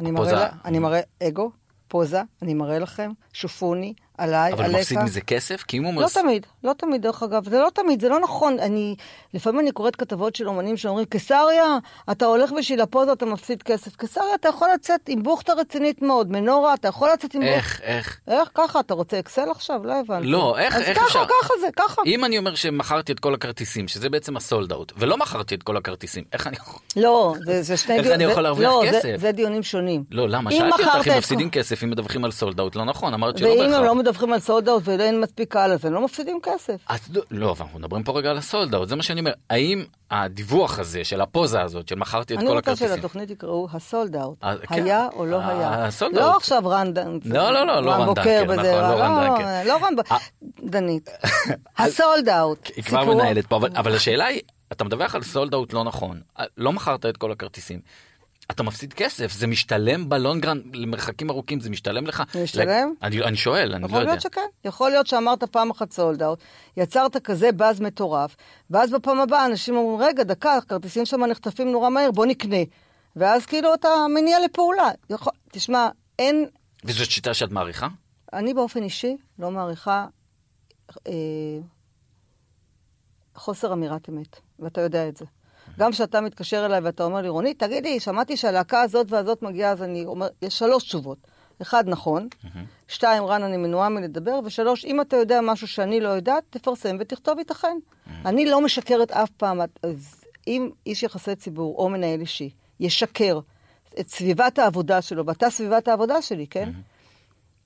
אני. 0.00 0.10
מראה, 0.10 0.48
אני 0.64 0.78
מראה 0.78 1.00
אגו, 1.22 1.50
פוזה, 1.88 2.22
אני 2.42 2.54
מראה 2.54 2.78
לכם, 2.78 3.10
שופוני, 3.32 3.94
עליי, 4.18 4.52
אבל 4.52 4.62
עליך. 4.64 4.74
הוא 4.74 4.80
מפסיד 4.80 4.98
מזה 4.98 5.20
כסף? 5.20 5.62
כי 5.62 5.78
אם 5.78 5.84
הוא... 5.84 5.94
לא 5.94 6.06
מס- 6.06 6.14
תמיד, 6.16 6.46
לא 6.64 6.72
תמיד, 6.72 7.02
דרך 7.02 7.22
אגב, 7.22 7.48
זה 7.48 7.58
לא 7.58 7.70
תמיד, 7.74 8.00
זה 8.00 8.08
לא 8.08 8.20
נכון. 8.20 8.58
אני, 8.58 8.94
לפעמים 9.34 9.60
אני 9.60 9.72
קוראת 9.72 9.96
כתבות 9.96 10.36
של 10.36 10.48
אומנים 10.48 10.76
שאומרים, 10.76 11.06
קיסריה, 11.06 11.78
אתה 12.10 12.24
הולך 12.26 12.52
בשביל 12.52 12.80
הפוזה, 12.80 13.12
אתה 13.12 13.26
מפסיד 13.26 13.62
כסף. 13.62 13.96
קיסריה, 13.96 14.34
אתה 14.34 14.48
יכול 14.48 14.68
לצאת 14.74 15.00
עם 15.08 15.22
בוכטה 15.22 15.52
רצינית 15.52 16.02
מאוד. 16.02 16.30
מנורה, 16.30 16.74
אתה 16.74 16.88
יכול 16.88 17.08
לצאת 17.12 17.34
עם. 17.34 17.42
איך, 17.42 17.80
איך? 17.82 18.20
איך 18.28 18.48
ככה? 18.54 18.80
אתה 18.80 18.94
רוצה 18.94 19.18
אקסל 19.18 19.50
עכשיו? 19.50 19.80
לא 19.86 19.92
הבנתי. 20.00 20.26
לא, 20.26 20.58
איך- 20.58 20.76
אז 20.76 20.82
איך 20.82 20.98
ככה, 20.98 21.06
אפשר? 21.06 21.24
ככה 21.42 21.54
זה, 21.60 21.66
ככה. 21.76 22.02
אם 22.06 22.24
אני 22.24 22.38
אומר 22.38 22.54
שמכרתי 22.54 23.12
את 23.12 23.20
כל 23.20 23.34
הכרטיסים, 23.34 23.88
שזה 23.88 24.08
בעצם 24.10 24.36
הסולד 24.36 24.72
אאוט, 24.72 24.92
ולא 24.96 25.16
מכרתי 25.16 25.54
את 25.54 25.62
כל 25.62 25.76
הכרטיסים, 25.76 26.24
איך 26.32 26.46
אני 26.46 26.56
יכול... 26.56 26.80
לא, 26.96 27.34
זה, 27.46 27.62
זה 27.62 27.76
שני 27.76 27.94
איך 27.96 28.02
דיונים. 28.06 28.20
אני 28.22 28.30
יכול 28.30 28.42
להרוויח 28.42 28.70
לא, 28.70 28.82
כסף? 28.88 29.02
זה, 29.02 29.14
זה 29.18 29.32
דיונים 29.32 29.62
שונים. 29.62 30.04
לא, 30.10 30.28
למה? 30.28 30.50
אם 30.50 30.56
שאלתי 30.56 30.82
מכרת 30.82 30.94
אותך 30.94 31.06
אם 31.08 31.12
את- 31.12 31.18
מפסידים 31.18 31.50
כסף 31.50 31.84
אם 31.84 31.90
מדווחים 31.90 32.24
על 32.24 32.30
סולד 32.30 32.60
אאוט, 32.60 32.76
לא 32.76 32.84
נכון, 32.84 33.14
אמרת 33.14 33.38
שלא 33.38 33.48
ואם 33.48 33.58
בהכרח. 33.58 33.80
לא 34.04 34.10
מדווחים 34.10 34.32
על 34.32 34.40
סולד 34.40 34.68
אאוט 34.68 34.82
ואין 34.84 35.20
מספיק 35.20 35.52
קהל, 35.52 35.72
אז 35.72 35.84
הם 35.84 35.92
לא 35.92 36.04
מפסידים 36.04 36.38
כסף. 36.42 36.80
אז 36.88 37.00
לא, 37.12 37.22
לא, 37.30 37.50
אבל 37.50 37.64
אנחנו 37.64 37.78
מדברים 37.78 38.02
פה 38.02 38.12
רגע 38.18 38.30
על 38.30 38.38
הסולד 38.38 38.74
אאוט, 38.74 38.88
זה 38.88 38.96
מה 38.96 39.02
שאני 39.02 39.20
אומר. 39.20 39.32
האם 39.50 39.84
הדיווח 40.10 40.78
הזה 40.78 41.04
של 41.04 41.20
הפוזה 41.20 41.62
הזאת, 41.62 41.88
של 41.88 41.94
מכרתי 41.94 42.34
את 42.34 42.38
אני 42.38 42.48
כל 42.48 42.54
רוצה 42.54 42.70
הכרטיסים... 42.70 42.96
שלתוכנית 42.96 43.30
יקראו 43.30 43.68
הסולד 43.72 44.16
אאוט. 44.16 44.44
אה, 44.44 44.56
כן. 44.56 44.84
היה 44.84 45.08
או 45.16 45.26
לא 45.26 45.40
אה, 45.40 45.48
היה. 45.48 45.84
הסולד 45.86 46.14
לא 46.14 46.24
אאוט. 46.26 46.36
עכשיו 46.36 46.62
רנדן. 46.66 47.18
לא, 47.24 47.52
לא, 47.52 47.66
לא, 47.66 47.82
לא 47.82 47.90
רן 47.90 48.06
בוקר 48.06 48.44
דנקר, 48.48 48.54
נכון, 48.54 48.64
לא 48.64 49.04
רן 49.04 49.24
לא, 49.24 49.28
דנקר. 49.28 49.64
לא 49.64 49.86
רן 49.86 49.94
אה. 50.10 50.16
דנית. 50.62 51.10
הסולד 51.78 52.28
אאוט. 52.28 52.70
היא 52.76 52.84
כבר 52.84 53.04
מנהלת 53.04 53.46
פה, 53.46 53.56
אבל, 53.56 53.70
אבל 53.76 53.94
השאלה 53.94 54.24
היא, 54.24 54.40
אתה 54.72 54.84
מדווח 54.84 55.14
על 55.14 55.22
סולד 55.22 55.54
אאוט 55.54 55.72
לא 55.72 55.84
נכון, 55.84 56.20
לא 56.56 56.72
מכרת 56.72 57.06
את 57.06 57.16
כל 57.16 57.32
הכרטיסים. 57.32 57.80
אתה 58.50 58.62
מפסיד 58.62 58.92
כסף, 58.92 59.32
זה 59.32 59.46
משתלם 59.46 60.08
בלונגרן 60.08 60.60
למרחקים 60.72 61.30
ארוכים, 61.30 61.60
זה 61.60 61.70
משתלם 61.70 62.06
לך. 62.06 62.22
זה 62.32 62.42
משתלם? 62.42 62.94
אני, 63.02 63.22
אני 63.22 63.36
שואל, 63.36 63.72
אני 63.72 63.82
לא 63.82 63.86
יכול 63.86 63.98
יודע. 63.98 64.10
להיות 64.10 64.22
שכן. 64.22 64.40
יכול 64.64 64.90
להיות 64.90 65.06
שאמרת 65.06 65.44
פעם 65.44 65.70
אחת 65.70 65.92
סולד 65.92 66.22
אאוט, 66.22 66.38
יצרת 66.76 67.16
כזה 67.16 67.52
באז 67.52 67.80
מטורף, 67.80 68.36
ואז 68.70 68.90
בפעם 68.90 69.20
הבאה 69.20 69.46
אנשים 69.46 69.76
אומרים, 69.76 70.08
רגע, 70.08 70.22
דקה, 70.22 70.56
הכרטיסים 70.56 71.06
שם 71.06 71.24
נחטפים 71.24 71.72
נורא 71.72 71.90
מהר, 71.90 72.10
בוא 72.10 72.26
נקנה. 72.26 72.56
ואז 73.16 73.46
כאילו 73.46 73.74
אתה 73.74 73.88
מניע 74.14 74.38
לפעולה. 74.44 74.90
יכול... 75.10 75.32
תשמע, 75.52 75.88
אין... 76.18 76.46
וזאת 76.84 77.10
שיטה 77.10 77.34
שאת 77.34 77.50
מעריכה? 77.50 77.88
אני 78.32 78.54
באופן 78.54 78.82
אישי 78.82 79.16
לא 79.38 79.50
מעריכה 79.50 80.06
אה, 81.06 81.12
חוסר 83.34 83.72
אמירת 83.72 84.08
אמת, 84.08 84.40
ואתה 84.58 84.80
יודע 84.80 85.08
את 85.08 85.16
זה. 85.16 85.24
גם 85.78 85.92
כשאתה 85.92 86.20
מתקשר 86.20 86.66
אליי 86.66 86.80
ואתה 86.80 87.04
אומר 87.04 87.20
לי, 87.20 87.28
רונית, 87.28 87.58
תגידי, 87.58 88.00
שמעתי 88.00 88.36
שהלהקה 88.36 88.80
הזאת 88.80 89.06
והזאת 89.10 89.42
מגיעה, 89.42 89.72
אז 89.72 89.82
אני 89.82 90.04
אומר, 90.04 90.28
יש 90.42 90.58
שלוש 90.58 90.82
תשובות. 90.82 91.18
אחד, 91.62 91.88
נכון. 91.88 92.28
שתיים, 92.88 93.24
רן, 93.24 93.42
אני 93.42 93.56
מנועה 93.56 93.88
מלדבר. 93.88 94.40
ושלוש, 94.44 94.84
אם 94.84 95.00
אתה 95.00 95.16
יודע 95.16 95.40
משהו 95.40 95.68
שאני 95.68 96.00
לא 96.00 96.08
יודעת, 96.08 96.42
תפרסם 96.50 96.96
ותכתוב 97.00 97.38
ייתכן. 97.38 97.76
אני 98.24 98.46
לא 98.46 98.60
משקרת 98.60 99.10
אף 99.10 99.30
פעם. 99.30 99.60
אז 99.82 100.24
אם 100.46 100.70
איש 100.86 101.02
יחסי 101.02 101.34
ציבור 101.36 101.78
או 101.78 101.88
מנהל 101.88 102.20
אישי 102.20 102.50
ישקר 102.80 103.40
את 104.00 104.08
סביבת 104.08 104.58
העבודה 104.58 105.02
שלו, 105.02 105.26
ואתה 105.26 105.50
סביבת 105.50 105.88
העבודה 105.88 106.22
שלי, 106.22 106.46
כן? 106.46 106.70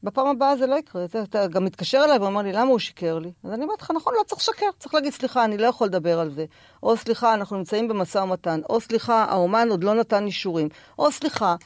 בפעם 0.02 0.26
הבאה 0.26 0.56
זה 0.56 0.66
לא 0.66 0.74
יקרה. 0.74 1.04
אתה, 1.04 1.22
אתה 1.22 1.46
גם 1.46 1.64
מתקשר 1.64 2.00
אליי 2.04 2.18
ואומר 2.18 2.42
לי, 2.42 2.52
למה 2.52 2.70
הוא 2.70 2.78
שיקר 2.78 3.18
לי? 3.18 3.32
אז 3.44 3.52
אני 3.52 3.62
אומרת 3.64 3.82
לך, 3.82 3.90
נכון, 3.96 4.14
לא 4.18 4.22
צריך 4.26 4.40
לשקר. 4.40 4.66
צריך 4.78 4.94
להגיד, 4.94 5.12
סליחה, 5.12 5.44
אני 5.44 5.58
לא 5.58 5.66
יכול 5.66 5.86
לדבר 5.86 6.18
על 6.20 6.30
זה. 6.30 6.44
או 6.82 6.96
סליחה, 6.96 7.34
אנחנו 7.34 7.56
נמצאים 7.56 7.88
במשא 7.88 8.18
ומתן. 8.18 8.60
או 8.70 8.80
סליחה, 8.80 9.24
האומן 9.24 9.68
עוד 9.70 9.84
לא 9.84 9.94
נתן 9.94 10.26
אישורים. 10.26 10.68
או 10.98 11.12
סליחה, 11.12 11.56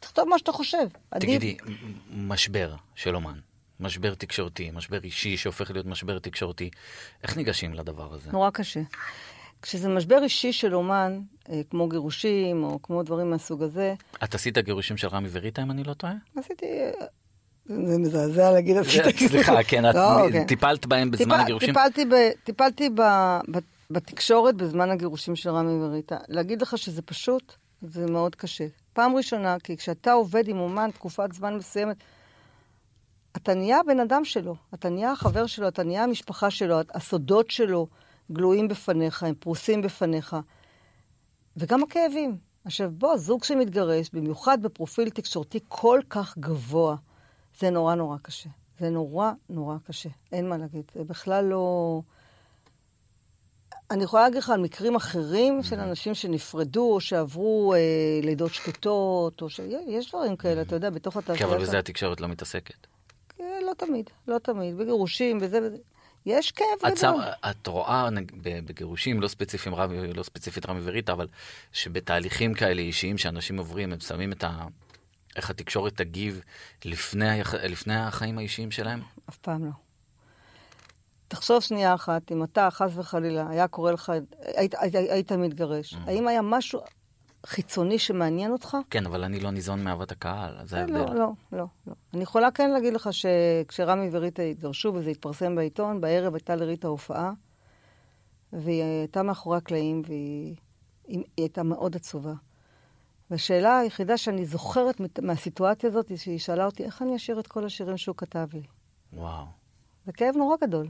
תכתוב 0.00 0.28
מה 0.28 0.38
שאתה 0.38 0.52
חושב. 0.52 0.86
תגידי, 1.18 1.56
מ- 2.10 2.28
משבר 2.28 2.74
של 2.94 3.16
אומן, 3.16 3.38
משבר 3.80 4.14
תקשורתי, 4.14 4.70
משבר 4.70 4.98
אישי 5.04 5.36
שהופך 5.36 5.70
להיות 5.70 5.86
משבר 5.86 6.18
תקשורתי, 6.18 6.70
איך 7.22 7.36
ניגשים 7.36 7.74
לדבר 7.74 8.14
הזה? 8.14 8.32
נורא 8.32 8.50
קשה. 8.50 8.80
כשזה 9.62 9.88
משבר 9.88 10.22
אישי 10.22 10.52
של 10.52 10.74
אומן, 10.74 11.20
אה, 11.50 11.60
כמו 11.70 11.88
גירושים, 11.88 12.64
או 12.64 12.82
כמו 12.82 13.02
דברים 13.02 13.30
מהסוג 13.30 13.62
הזה, 13.62 13.94
את 14.24 14.34
עשית 14.34 14.58
גירושים 14.58 14.96
של 14.96 15.08
רמי 15.08 15.28
וריטה, 15.32 15.62
אם 15.62 15.70
אני 15.70 15.84
לא 15.84 15.94
טועה? 15.94 16.12
עשיתי... 16.36 16.66
זה 17.68 17.98
מזעזע 17.98 18.50
להגיד 18.50 18.76
עשיתי... 18.76 19.28
סליחה, 19.28 19.62
כן, 19.62 19.90
את 19.90 19.94
לא, 19.94 20.26
כן. 20.32 20.44
טיפלת 20.44 20.86
בהם 20.86 21.10
בזמן 21.10 21.40
הגירושים? 21.40 21.74
טיפלתי, 22.44 22.90
בתקשורת 23.90 24.54
בזמן 24.54 24.90
הגירושים 24.90 25.36
של 25.36 25.50
רמי 25.50 25.84
וריטה. 25.84 26.16
להגיד 26.28 26.62
לך 26.62 26.78
שזה 26.78 27.02
פשוט, 27.02 27.52
זה 27.82 28.06
מאוד 28.06 28.34
קשה. 28.34 28.66
פעם 28.92 29.16
ראשונה, 29.16 29.56
כי 29.64 29.76
כשאתה 29.76 30.12
עובד 30.12 30.48
עם 30.48 30.58
אומן 30.58 30.90
תקופת 30.90 31.32
זמן 31.32 31.56
מסוימת, 31.56 31.96
אתה 33.36 33.54
נהיה 33.54 33.80
הבן 33.80 34.00
אדם 34.00 34.24
שלו, 34.24 34.56
אתה 34.74 34.88
נהיה 34.88 35.12
החבר 35.12 35.46
שלו, 35.46 35.68
אתה 35.68 35.82
נהיה 35.82 36.04
המשפחה 36.04 36.50
שלו, 36.50 36.80
הסודות 36.94 37.50
שלו 37.50 37.86
גלויים 38.32 38.68
בפניך, 38.68 39.22
הם 39.22 39.34
פרוסים 39.34 39.82
בפניך. 39.82 40.36
וגם 41.56 41.82
הכאבים. 41.82 42.36
עכשיו 42.64 42.90
בוא, 42.90 43.16
זוג 43.16 43.44
שמתגרש, 43.44 44.10
במיוחד 44.12 44.62
בפרופיל 44.62 45.10
תקשורתי 45.10 45.58
כל 45.68 46.00
כך 46.10 46.38
גבוה, 46.38 46.96
זה 47.58 47.70
נורא 47.70 47.94
נורא 47.94 48.16
קשה. 48.22 48.48
זה 48.78 48.90
נורא 48.90 49.32
נורא 49.48 49.76
קשה, 49.86 50.08
אין 50.32 50.48
מה 50.48 50.56
להגיד. 50.56 50.84
זה 50.94 51.04
בכלל 51.04 51.44
לא... 51.44 52.00
אני 53.90 54.04
יכולה 54.04 54.22
להגיד 54.22 54.38
לך 54.38 54.50
על 54.50 54.60
מקרים 54.60 54.96
אחרים 54.96 55.62
של 55.62 55.80
אנשים 55.80 56.14
שנפרדו, 56.14 56.94
או 56.94 57.00
שעברו 57.00 57.74
אה, 57.74 57.78
לידות 58.22 58.54
שקטות, 58.54 59.42
או 59.42 59.50
ש... 59.50 59.60
יש 59.88 60.08
דברים 60.08 60.36
כאלה, 60.36 60.62
אתה 60.62 60.76
יודע, 60.76 60.90
בתוך 60.90 61.14
כן, 61.14 61.20
התעשייה. 61.20 61.48
אבל 61.48 61.58
בזה 61.62 61.78
התקשורת 61.78 62.20
לא 62.20 62.28
מתעסקת. 62.28 62.86
כן, 63.28 63.60
לא 63.66 63.72
תמיד, 63.76 64.10
לא 64.28 64.38
תמיד. 64.38 64.76
בגירושים, 64.76 65.38
וזה 65.40 65.58
וזה. 65.62 65.76
יש 66.26 66.52
כאב 66.52 66.66
את, 66.88 66.96
שם, 66.96 67.08
גדול. 67.08 67.22
את 67.50 67.66
רואה 67.66 68.08
בגירושים, 68.42 69.20
לא, 69.20 69.28
ספציפיים, 69.28 69.74
רמי, 69.74 70.12
לא 70.12 70.22
ספציפית 70.22 70.68
רמי 70.68 70.80
וריטה, 70.84 71.12
אבל 71.12 71.28
שבתהליכים 71.72 72.54
כאלה 72.54 72.80
אישיים 72.82 73.18
שאנשים 73.18 73.58
עוברים, 73.58 73.92
הם 73.92 74.00
שמים 74.00 74.32
את 74.32 74.44
ה... 74.44 74.66
איך 75.38 75.50
התקשורת 75.50 75.96
תגיב 75.96 76.40
לפני, 76.84 77.30
היח... 77.30 77.54
לפני 77.54 77.96
החיים 77.96 78.38
האישיים 78.38 78.70
שלהם? 78.70 79.00
אף 79.28 79.36
פעם 79.36 79.64
לא. 79.64 79.70
תחשוב 81.28 81.60
שנייה 81.60 81.94
אחת, 81.94 82.32
אם 82.32 82.44
אתה, 82.44 82.68
חס 82.70 82.90
וחלילה, 82.94 83.48
היה 83.50 83.68
קורה 83.68 83.92
לך, 83.92 84.12
היית, 84.56 84.74
היית, 84.78 84.94
היית 84.94 85.32
מתגרש, 85.32 85.94
האם 86.06 86.28
היה 86.28 86.42
משהו 86.42 86.80
חיצוני 87.46 87.98
שמעניין 87.98 88.52
אותך? 88.52 88.76
כן, 88.90 89.06
אבל 89.06 89.24
אני 89.24 89.40
לא 89.40 89.50
ניזון 89.50 89.84
מאהבת 89.84 90.12
הקהל, 90.12 90.66
זה 90.66 90.76
לא, 90.76 90.98
ההבדל. 90.98 91.14
לא, 91.14 91.30
לא, 91.52 91.66
לא. 91.86 91.94
אני 92.14 92.22
יכולה 92.22 92.50
כן 92.50 92.70
להגיד 92.70 92.94
לך 92.94 93.08
שכשרמי 93.12 94.08
וריטה 94.12 94.42
התגרשו 94.42 94.92
וזה 94.94 95.10
התפרסם 95.10 95.54
בעיתון, 95.54 96.00
בערב 96.00 96.34
הייתה 96.34 96.56
לריטה 96.56 96.88
הופעה, 96.88 97.32
והיא 98.52 98.82
הייתה 98.82 99.22
מאחורי 99.22 99.56
הקלעים 99.56 100.02
והיא 100.06 100.56
היא, 101.08 101.18
היא 101.18 101.24
הייתה 101.36 101.62
מאוד 101.62 101.96
עצובה. 101.96 102.32
והשאלה 103.30 103.78
היחידה 103.78 104.16
שאני 104.16 104.46
זוכרת 104.46 105.00
מהסיטואציה 105.22 105.90
הזאת, 105.90 106.08
היא 106.08 106.18
שהיא 106.18 106.38
שאלה 106.38 106.66
אותי, 106.66 106.84
איך 106.84 107.02
אני 107.02 107.16
אשאיר 107.16 107.40
את 107.40 107.46
כל 107.46 107.64
השירים 107.64 107.96
שהוא 107.96 108.16
כתב 108.16 108.46
לי? 108.52 108.62
וואו. 109.12 109.44
זה 110.06 110.12
כאב 110.12 110.36
נורא 110.36 110.56
גדול. 110.62 110.88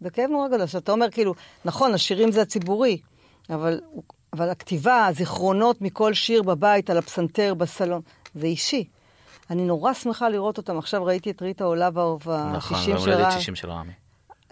זה 0.00 0.10
כאב 0.10 0.30
נורא 0.30 0.48
גדול. 0.48 0.66
שאתה 0.66 0.92
אומר, 0.92 1.10
כאילו, 1.10 1.34
נכון, 1.64 1.94
השירים 1.94 2.32
זה 2.32 2.42
הציבורי, 2.42 3.00
אבל, 3.50 3.80
אבל 4.32 4.50
הכתיבה, 4.50 5.06
הזיכרונות 5.06 5.82
מכל 5.82 6.14
שיר 6.14 6.42
בבית, 6.42 6.90
על 6.90 6.98
הפסנתר, 6.98 7.54
בסלון, 7.54 8.02
זה 8.34 8.46
אישי. 8.46 8.84
אני 9.50 9.64
נורא 9.64 9.94
שמחה 9.94 10.28
לראות 10.28 10.58
אותם. 10.58 10.78
עכשיו 10.78 11.04
ראיתי 11.04 11.30
את 11.30 11.42
ריטה 11.42 11.64
עולה 11.64 11.90
ב-60 11.90 12.30
נכון, 12.56 12.78
של 12.82 12.92
והולדת 12.92 13.20
רמי. 13.20 13.40
60 13.40 13.54
של 13.54 13.70
רמי. 13.70 13.92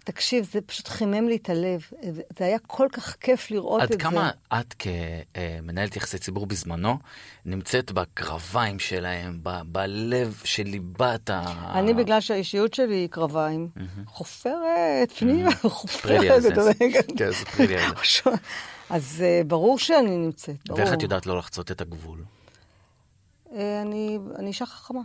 תקשיב, 0.04 0.48
זה 0.52 0.60
פשוט 0.60 0.88
חימם 0.88 1.28
לי 1.28 1.36
את 1.36 1.50
הלב. 1.50 1.80
זה, 2.10 2.22
זה 2.38 2.44
היה 2.44 2.58
כל 2.58 2.88
כך 2.92 3.16
כיף 3.20 3.50
לראות 3.50 3.82
עד 3.82 3.92
את 3.92 3.98
זה. 3.98 4.04
כמה 4.04 4.30
את 4.60 4.74
כמנהלת 4.78 5.96
יחסי 5.96 6.18
ציבור 6.18 6.46
בזמנו 6.46 6.98
נמצאת 7.44 7.92
בקרביים 7.92 8.78
שלהם, 8.78 9.40
ב- 9.42 9.62
בלב 9.66 10.40
של 10.44 10.62
ליבת 10.62 11.30
ה... 11.30 11.42
אני, 11.78 11.94
בגלל 11.94 12.20
שהאישיות 12.20 12.74
שלי 12.74 12.94
היא 12.94 13.08
קרביים, 13.08 13.68
חופרת, 14.06 15.12
פנימה, 15.18 15.50
חופרת. 15.62 16.42
זה. 16.42 16.48
אתה 16.48 16.60
יודע, 16.60 16.72
כן, 17.18 17.32
ספרי 17.32 17.66
לי 17.66 17.76
על 17.76 17.92
זה. 18.24 18.30
אז 18.90 19.24
אה, 19.26 19.42
ברור 19.46 19.78
שאני 19.78 20.16
נמצאת, 20.16 20.56
ברור. 20.68 20.80
ואיך 20.80 20.92
את 20.92 21.02
יודעת 21.02 21.26
לא 21.26 21.38
לחצות 21.38 21.70
את 21.70 21.80
הגבול? 21.80 22.24
אה, 23.52 23.82
אני 23.82 24.18
אישה 24.46 24.66
חכמה. 24.66 25.00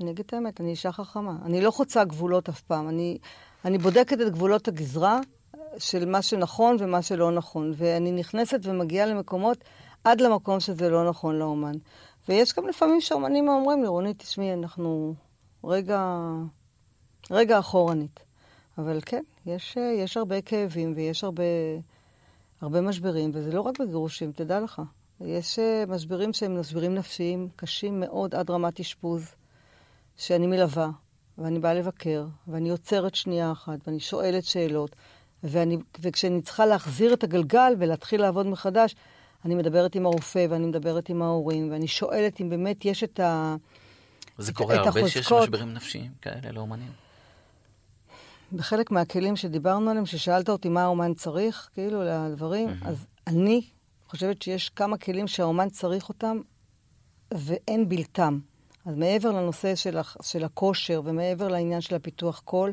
אני 0.00 0.10
אגיד 0.10 0.24
את 0.26 0.32
האמת, 0.32 0.60
אני 0.60 0.70
אישה 0.70 0.92
חכמה. 0.92 1.32
אני 1.44 1.60
לא 1.60 1.70
חוצה 1.70 2.04
גבולות 2.04 2.48
אף 2.48 2.60
פעם. 2.60 2.88
אני, 2.88 3.18
אני 3.64 3.78
בודקת 3.78 4.20
את 4.20 4.32
גבולות 4.32 4.68
הגזרה 4.68 5.20
של 5.78 6.04
מה 6.04 6.22
שנכון 6.22 6.76
ומה 6.78 7.02
שלא 7.02 7.30
נכון. 7.30 7.72
ואני 7.76 8.12
נכנסת 8.12 8.60
ומגיעה 8.62 9.06
למקומות 9.06 9.64
עד 10.04 10.20
למקום 10.20 10.60
שזה 10.60 10.88
לא 10.88 11.08
נכון 11.08 11.38
לאומן. 11.38 11.72
ויש 12.28 12.54
גם 12.54 12.68
לפעמים 12.68 13.00
שאומנים 13.00 13.48
אומרים 13.48 13.82
לי, 13.82 13.88
רונית, 13.88 14.18
תשמעי, 14.18 14.52
אנחנו 14.52 15.14
רגע, 15.64 16.20
רגע 17.30 17.58
אחורנית. 17.58 18.20
אבל 18.78 19.00
כן, 19.06 19.22
יש, 19.46 19.76
יש 19.76 20.16
הרבה 20.16 20.40
כאבים 20.40 20.92
ויש 20.96 21.24
הרבה, 21.24 21.42
הרבה 22.60 22.80
משברים, 22.80 23.30
וזה 23.34 23.52
לא 23.52 23.60
רק 23.60 23.80
בגירושים, 23.80 24.32
תדע 24.32 24.60
לך. 24.60 24.82
יש 25.20 25.58
אה, 25.58 25.84
משברים 25.88 26.32
שהם 26.32 26.60
משברים 26.60 26.94
נפשיים 26.94 27.48
קשים 27.56 28.00
מאוד 28.00 28.34
עד 28.34 28.50
רמת 28.50 28.80
אשפוז, 28.80 29.34
שאני 30.16 30.46
מלווה, 30.46 30.90
ואני 31.38 31.58
באה 31.58 31.74
לבקר, 31.74 32.26
ואני 32.48 32.70
עוצרת 32.70 33.14
שנייה 33.14 33.52
אחת, 33.52 33.78
ואני 33.86 34.00
שואלת 34.00 34.44
שאלות, 34.44 34.96
ואני, 35.42 35.76
וכשאני 36.00 36.42
צריכה 36.42 36.66
להחזיר 36.66 37.12
את 37.14 37.24
הגלגל 37.24 37.72
ולהתחיל 37.78 38.20
לעבוד 38.20 38.46
מחדש, 38.46 38.94
אני 39.44 39.54
מדברת 39.54 39.94
עם 39.94 40.06
הרופא, 40.06 40.46
ואני 40.50 40.66
מדברת 40.66 41.08
עם 41.08 41.22
ההורים, 41.22 41.70
ואני 41.72 41.88
שואלת 41.88 42.40
אם 42.40 42.50
באמת 42.50 42.84
יש 42.84 43.04
את 43.04 43.20
ה... 43.20 43.56
זה 44.38 44.52
את- 44.52 44.56
קורה 44.56 44.74
את 44.74 44.86
הרבה 44.86 45.08
שיש 45.08 45.16
החוזקות. 45.26 45.42
משברים 45.48 45.74
נפשיים 45.74 46.10
כאלה 46.22 46.52
לאומנים? 46.52 46.92
בחלק 48.52 48.90
מהכלים 48.90 49.36
שדיברנו 49.36 49.90
עליהם, 49.90 50.06
ששאלת 50.06 50.48
אותי 50.48 50.68
מה 50.68 50.82
האומן 50.82 51.14
צריך, 51.14 51.68
כאילו, 51.74 52.02
לדברים, 52.04 52.68
אז 52.84 53.06
אני 53.26 53.62
חושבת 54.08 54.42
שיש 54.42 54.68
כמה 54.68 54.98
כלים 54.98 55.28
שהאומן 55.28 55.68
צריך 55.68 56.08
אותם, 56.08 56.40
ואין 57.34 57.88
בלתם. 57.88 58.38
אז 58.86 58.94
מעבר 58.96 59.30
לנושא 59.30 59.74
של, 59.74 59.98
של 60.22 60.44
הכושר, 60.44 61.02
ומעבר 61.04 61.48
לעניין 61.48 61.80
של 61.80 61.94
הפיתוח 61.94 62.42
קול, 62.44 62.72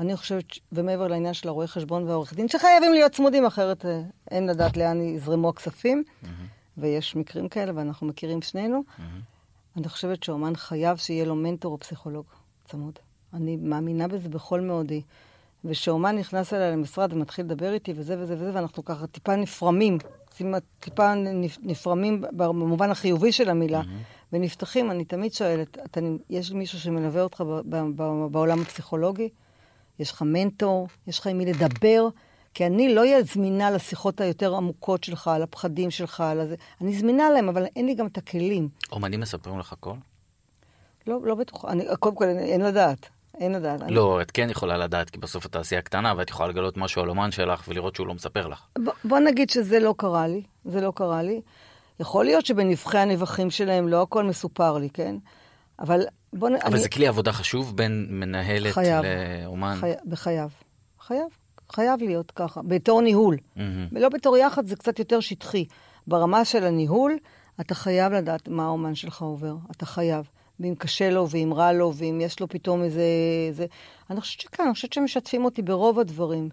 אני 0.00 0.16
חושבת, 0.16 0.44
ומעבר 0.72 1.08
לעניין 1.08 1.34
של 1.34 1.48
הרואה 1.48 1.66
חשבון 1.66 2.08
והעורך 2.08 2.34
דין, 2.34 2.48
שחייבים 2.48 2.92
להיות 2.92 3.12
צמודים, 3.12 3.46
אחרת 3.46 3.86
אה, 3.86 4.02
אין 4.30 4.46
לדעת 4.46 4.76
לאן 4.76 5.00
יזרמו 5.00 5.48
הכספים, 5.48 6.04
ויש 6.78 7.16
מקרים 7.16 7.48
כאלה, 7.48 7.72
ואנחנו 7.74 8.06
מכירים 8.06 8.42
שנינו. 8.42 8.82
אני 9.76 9.88
חושבת 9.88 10.22
שאומן 10.22 10.56
חייב 10.56 10.96
שיהיה 10.96 11.24
לו 11.24 11.34
מנטור 11.34 11.72
או 11.72 11.78
פסיכולוג 11.78 12.24
צמוד. 12.64 12.98
אני 13.34 13.56
מאמינה 13.56 14.08
בזה 14.08 14.28
בכל 14.28 14.60
מאודי. 14.60 15.02
ושאומן 15.64 16.16
נכנס 16.16 16.52
אליי 16.52 16.72
למשרד 16.72 17.12
ומתחיל 17.12 17.44
לדבר 17.44 17.72
איתי 17.72 17.92
וזה 17.96 18.18
וזה 18.18 18.34
וזה, 18.34 18.50
ואנחנו 18.54 18.84
ככה 18.84 19.06
טיפה 19.06 19.36
נפרמים 19.36 19.98
טיפה 20.80 21.12
נפרמים 21.62 22.24
במובן 22.32 22.90
החיובי 22.90 23.32
של 23.32 23.50
המילה, 23.50 23.82
ונפתחים, 24.32 24.90
אני 24.90 25.04
תמיד 25.04 25.32
שואלת, 25.32 25.78
אתה, 25.84 26.00
יש 26.30 26.50
מישהו 26.52 26.80
שמלווה 26.80 27.22
אותך 27.22 27.44
בעולם 28.30 28.62
הפסיכולוגי? 28.62 29.28
יש 29.98 30.12
לך 30.12 30.22
מנטור? 30.22 30.88
יש 31.06 31.18
לך 31.18 31.26
עם 31.26 31.38
מי 31.38 31.46
לדבר? 31.46 32.08
כי 32.54 32.66
אני 32.66 32.94
לא 32.94 33.00
אהיה 33.00 33.22
זמינה 33.22 33.70
לשיחות 33.70 34.20
היותר 34.20 34.56
עמוקות 34.56 35.04
שלך, 35.04 35.28
על 35.28 35.42
הפחדים 35.42 35.90
שלך, 35.90 36.20
על 36.20 36.40
הזה. 36.40 36.54
אני 36.80 36.92
זמינה 36.92 37.30
להם, 37.30 37.48
אבל 37.48 37.66
אין 37.76 37.86
לי 37.86 37.94
גם 37.94 38.06
את 38.06 38.18
הכלים. 38.18 38.68
אומנים 38.92 39.20
מספרים 39.20 39.58
לך 39.58 39.72
הכל? 39.72 39.94
לא, 41.06 41.18
לא 41.22 41.34
בטוחה. 41.34 41.68
קודם 41.98 42.16
כל, 42.16 42.24
אין 42.24 42.60
לדעת. 42.60 43.08
אין 43.40 43.52
לדעת. 43.52 43.80
לא, 43.88 44.14
אני... 44.16 44.22
את 44.22 44.30
כן 44.30 44.50
יכולה 44.50 44.76
לדעת, 44.76 45.10
כי 45.10 45.18
בסוף 45.18 45.46
את 45.46 45.52
תעשייה 45.52 45.82
קטנה, 45.82 46.14
ואת 46.16 46.30
יכולה 46.30 46.48
לגלות 46.48 46.76
משהו 46.76 47.02
על 47.02 47.08
אומן 47.08 47.30
שלך 47.30 47.64
ולראות 47.68 47.94
שהוא 47.94 48.06
לא 48.06 48.14
מספר 48.14 48.46
לך. 48.46 48.62
ב- 48.78 49.08
בוא 49.08 49.18
נגיד 49.18 49.50
שזה 49.50 49.78
לא 49.78 49.94
קרה 49.98 50.28
לי, 50.28 50.42
זה 50.64 50.80
לא 50.80 50.92
קרה 50.96 51.22
לי. 51.22 51.40
יכול 52.00 52.24
להיות 52.24 52.46
שבנבחי 52.46 52.98
הנבחים 52.98 53.50
שלהם 53.50 53.88
לא 53.88 54.02
הכל 54.02 54.24
מסופר 54.24 54.78
לי, 54.78 54.90
כן? 54.90 55.16
אבל 55.78 56.00
בוא 56.32 56.48
נ... 56.48 56.54
אבל 56.54 56.72
אני... 56.72 56.80
זה 56.80 56.88
כלי 56.88 57.06
עבודה 57.06 57.32
חשוב 57.32 57.76
בין 57.76 58.06
מנהלת 58.10 58.72
חייב, 58.72 59.04
לאומן? 59.44 59.76
חי... 59.80 59.92
בחייו. 60.04 60.48
חייב. 61.00 61.26
חייב 61.72 62.02
להיות 62.02 62.30
ככה, 62.30 62.60
בתור 62.62 63.00
ניהול. 63.00 63.36
Mm-hmm. 63.36 63.60
ולא 63.92 64.08
בתור 64.08 64.36
יחד, 64.36 64.66
זה 64.66 64.76
קצת 64.76 64.98
יותר 64.98 65.20
שטחי. 65.20 65.64
ברמה 66.06 66.44
של 66.44 66.64
הניהול, 66.64 67.16
אתה 67.60 67.74
חייב 67.74 68.12
לדעת 68.12 68.48
מה 68.48 68.64
האומן 68.64 68.94
שלך 68.94 69.22
עובר. 69.22 69.54
אתה 69.70 69.86
חייב. 69.86 70.28
ואם 70.60 70.74
קשה 70.78 71.10
לו, 71.10 71.30
ואם 71.30 71.52
רע 71.54 71.72
לו, 71.72 71.92
ואם 71.94 72.20
יש 72.22 72.40
לו 72.40 72.48
פתאום 72.48 72.82
איזה... 72.82 73.02
זה... 73.52 73.66
אני 74.10 74.20
חושבת 74.20 74.40
שכן, 74.40 74.62
אני 74.62 74.72
חושבת 74.72 74.92
שמשתפים 74.92 75.44
אותי 75.44 75.62
ברוב 75.62 75.98
הדברים. 75.98 76.48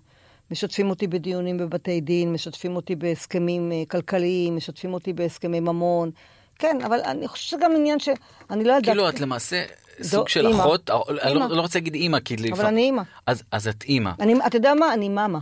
משתפים 0.52 0.90
אותי 0.90 1.08
בדיונים 1.08 1.58
בבתי 1.58 2.02
דין, 2.02 2.34
משתפים 2.34 2.76
אותי 2.76 2.96
בהסכמים 2.96 3.72
אה, 3.72 3.84
כלכליים, 3.88 4.56
משתפים 4.56 4.94
אותי 4.94 5.14
בהסכמי 5.14 5.60
ממון. 5.60 6.12
כן, 6.60 6.78
אבל 6.86 7.00
אני 7.06 7.28
חושבת 7.28 7.48
שזה 7.48 7.58
גם 7.62 7.72
עניין 7.76 8.00
ש... 8.00 8.10
אני 8.50 8.64
לא 8.64 8.72
יודעת... 8.72 8.86
כאילו, 8.86 9.10
את 9.10 9.20
למעשה 9.20 9.64
סוג 10.02 10.30
של 10.30 10.48
אימא. 10.48 10.62
אחות, 10.62 10.90
אני 11.24 11.34
לא, 11.34 11.48
לא 11.50 11.62
רוצה 11.62 11.80
להגיד 11.80 11.94
אימא, 11.94 12.20
כי 12.20 12.36
לפעמים... 12.36 12.54
אבל 12.54 12.66
אני 12.66 12.82
אימא. 12.82 13.02
אז, 13.26 13.44
אז 13.52 13.68
את 13.68 13.84
אימא. 13.84 14.12
אני, 14.20 14.34
אתה 14.48 14.58
יודע 14.58 14.74
מה? 14.74 14.94
אני 14.94 15.10
מאמה. 15.10 15.40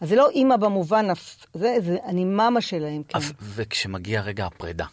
אז 0.00 0.08
זה 0.08 0.16
לא 0.16 0.30
אימא 0.30 0.56
במובן, 0.56 1.06
זה, 1.54 1.76
זה, 1.80 1.96
אני 2.04 2.24
מאמה 2.24 2.60
שלהם, 2.60 3.02
כן. 3.08 3.18
וכשמגיע 3.42 4.20
רגע 4.20 4.46
הפרידה 4.46 4.86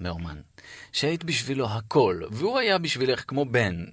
מאומן, 0.00 0.36
שהיית 0.92 1.24
בשבילו 1.24 1.66
הכל, 1.68 2.20
והוא 2.30 2.58
היה 2.58 2.78
בשבילך 2.78 3.24
כמו 3.26 3.44
בן 3.44 3.84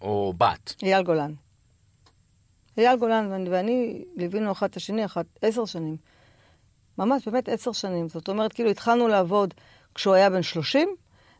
או 0.00 0.34
בת. 0.38 0.74
אייל 0.82 1.02
גולן. 1.02 1.32
אייל 2.80 2.98
גולן 2.98 3.44
ואני 3.50 4.04
ליווינו 4.16 4.52
אחד 4.52 4.68
את 4.68 4.76
השני, 4.76 5.04
אחת, 5.04 5.26
עשר 5.42 5.64
שנים. 5.64 5.96
ממש, 6.98 7.28
באמת 7.28 7.48
עשר 7.48 7.72
שנים. 7.72 8.08
זאת 8.08 8.28
אומרת, 8.28 8.52
כאילו 8.52 8.70
התחלנו 8.70 9.08
לעבוד 9.08 9.54
כשהוא 9.94 10.14
היה 10.14 10.30
בן 10.30 10.42
שלושים, 10.42 10.94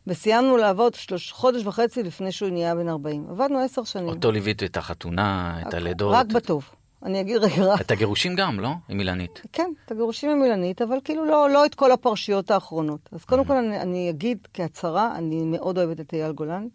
וסיימנו 0.07 0.57
לעבוד 0.57 0.93
שלוש, 0.93 1.31
חודש 1.31 1.65
וחצי 1.65 2.03
לפני 2.03 2.31
שהוא 2.31 2.49
נהיה 2.49 2.75
בן 2.75 2.89
ארבעים. 2.89 3.25
עבדנו 3.29 3.59
עשר 3.59 3.83
שנים. 3.83 4.07
אותו 4.07 4.31
ליווית 4.31 4.63
את 4.63 4.77
החתונה, 4.77 5.57
את 5.67 5.73
הלידות. 5.73 6.15
רק 6.15 6.25
בטוב. 6.25 6.69
אני 7.03 7.21
אגיד 7.21 7.37
רגע 7.37 7.65
רק. 7.65 7.81
את 7.81 7.91
הגירושים 7.91 8.35
גם, 8.35 8.59
לא? 8.59 8.69
עם 8.89 8.99
אילנית. 8.99 9.41
כן, 9.53 9.71
את 9.85 9.91
הגירושים 9.91 10.29
עם 10.31 10.43
אילנית, 10.43 10.81
אבל 10.81 10.97
כאילו 11.03 11.25
לא, 11.25 11.49
לא 11.49 11.65
את 11.65 11.75
כל 11.75 11.91
הפרשיות 11.91 12.51
האחרונות. 12.51 13.09
אז 13.11 13.25
קודם 13.25 13.45
כל 13.45 13.55
אני, 13.55 13.81
אני 13.81 14.09
אגיד 14.09 14.47
כהצהרה, 14.53 15.15
אני 15.15 15.41
מאוד 15.45 15.77
אוהבת 15.77 15.99
את 15.99 16.13
אייל 16.13 16.31
גולן. 16.31 16.67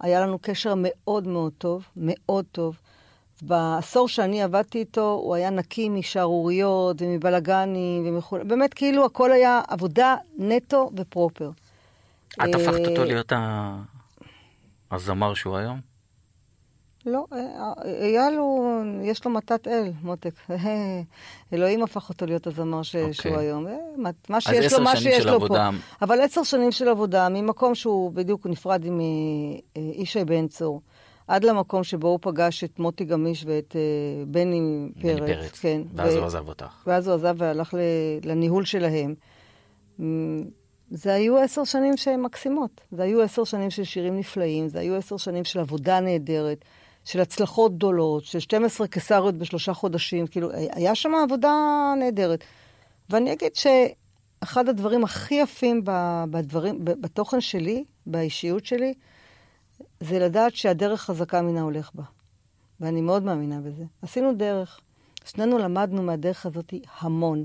היה 0.00 0.20
לנו 0.20 0.38
קשר 0.42 0.74
מאוד 0.76 1.26
מאוד 1.26 1.52
טוב, 1.58 1.84
מאוד 1.96 2.44
טוב. 2.52 2.78
בעשור 3.42 4.08
שאני 4.08 4.42
עבדתי 4.42 4.78
איתו, 4.78 5.20
הוא 5.22 5.34
היה 5.34 5.50
נקי 5.50 5.88
משערוריות 5.88 7.02
ומבלגנים 7.02 8.06
ומכול... 8.06 8.42
באמת, 8.42 8.74
כאילו 8.74 9.04
הכל 9.04 9.32
היה 9.32 9.60
עבודה 9.68 10.16
נטו 10.38 10.90
ופרופר. 10.96 11.50
את 12.34 12.54
הפכת 12.54 12.86
אותו 12.88 13.00
אה, 13.00 13.06
להיות 13.06 13.32
הזמר 14.90 15.34
שהוא 15.34 15.56
היום? 15.56 15.80
לא, 17.06 17.24
אייל 18.02 18.34
הוא, 18.38 18.82
יש 19.02 19.24
לו 19.24 19.30
מתת 19.30 19.68
אל, 19.68 19.92
מותק. 20.02 20.34
אלוהים 21.52 21.82
הפך 21.82 22.08
אותו 22.08 22.26
להיות 22.26 22.46
הזמר 22.46 22.82
ש... 22.82 22.96
okay. 22.96 23.12
שהוא 23.12 23.32
אוקיי. 23.32 23.46
היום. 23.46 23.66
אה, 23.66 23.74
מה 24.28 24.40
שיש 24.40 24.72
לו, 24.72 24.84
מה 24.84 24.96
שיש 24.96 25.26
לו 25.26 25.32
עבודה... 25.32 25.70
פה. 25.72 26.04
אבל 26.04 26.20
עשר 26.20 26.42
שנים 26.42 26.72
של 26.72 26.88
עבודה, 26.88 27.28
ממקום 27.28 27.74
שהוא 27.74 28.12
בדיוק 28.12 28.46
נפרד 28.46 28.84
עם 28.84 29.00
אה, 29.00 29.82
ישי 29.82 30.24
בן 30.24 30.48
צור, 30.48 30.80
עד 31.28 31.44
למקום 31.44 31.84
שבו 31.84 32.08
הוא 32.08 32.18
פגש 32.22 32.64
את 32.64 32.78
מוטי 32.78 33.04
גמיש 33.04 33.44
ואת 33.46 33.76
בני 34.26 34.88
פרץ. 35.02 35.18
בני 35.20 35.34
פרץ, 35.34 35.58
כן. 35.58 35.82
ואז 35.94 36.14
ו... 36.14 36.18
הוא 36.18 36.26
עזב 36.26 36.48
אותך. 36.48 36.82
ואז 36.86 37.08
הוא 37.08 37.14
עזב 37.14 37.34
והלך 37.38 37.74
לניהול 38.24 38.64
שלהם. 38.64 39.14
זה 40.90 41.14
היו 41.14 41.38
עשר 41.38 41.64
שנים 41.64 41.96
שהן 41.96 42.22
מקסימות. 42.22 42.80
זה 42.90 43.02
היו 43.02 43.22
עשר 43.22 43.44
שנים 43.44 43.70
של 43.70 43.84
שירים 43.84 44.18
נפלאים, 44.18 44.68
זה 44.68 44.80
היו 44.80 44.94
עשר 44.94 45.16
שנים 45.16 45.44
של 45.44 45.60
עבודה 45.60 46.00
נהדרת, 46.00 46.64
של 47.04 47.20
הצלחות 47.20 47.76
גדולות, 47.76 48.24
של 48.24 48.38
12 48.38 48.86
קיסריות 48.86 49.34
בשלושה 49.34 49.74
חודשים, 49.74 50.26
כאילו, 50.26 50.50
היה 50.52 50.94
שם 50.94 51.12
עבודה 51.24 51.54
נהדרת. 51.98 52.44
ואני 53.10 53.32
אגיד 53.32 53.52
שאחד 53.54 54.68
הדברים 54.68 55.04
הכי 55.04 55.34
יפים 55.34 55.82
בדברים, 56.30 56.78
בתוכן 56.84 57.40
שלי, 57.40 57.84
באישיות 58.06 58.66
שלי, 58.66 58.94
זה 60.00 60.18
לדעת 60.18 60.56
שהדרך 60.56 61.00
חזקה 61.00 61.42
מן 61.42 61.56
ההולך 61.56 61.90
בה. 61.94 62.02
ואני 62.80 63.00
מאוד 63.00 63.22
מאמינה 63.22 63.60
בזה. 63.60 63.84
עשינו 64.02 64.34
דרך. 64.34 64.80
שנינו 65.24 65.58
למדנו 65.58 66.02
מהדרך 66.02 66.46
הזאת 66.46 66.74
המון. 67.00 67.44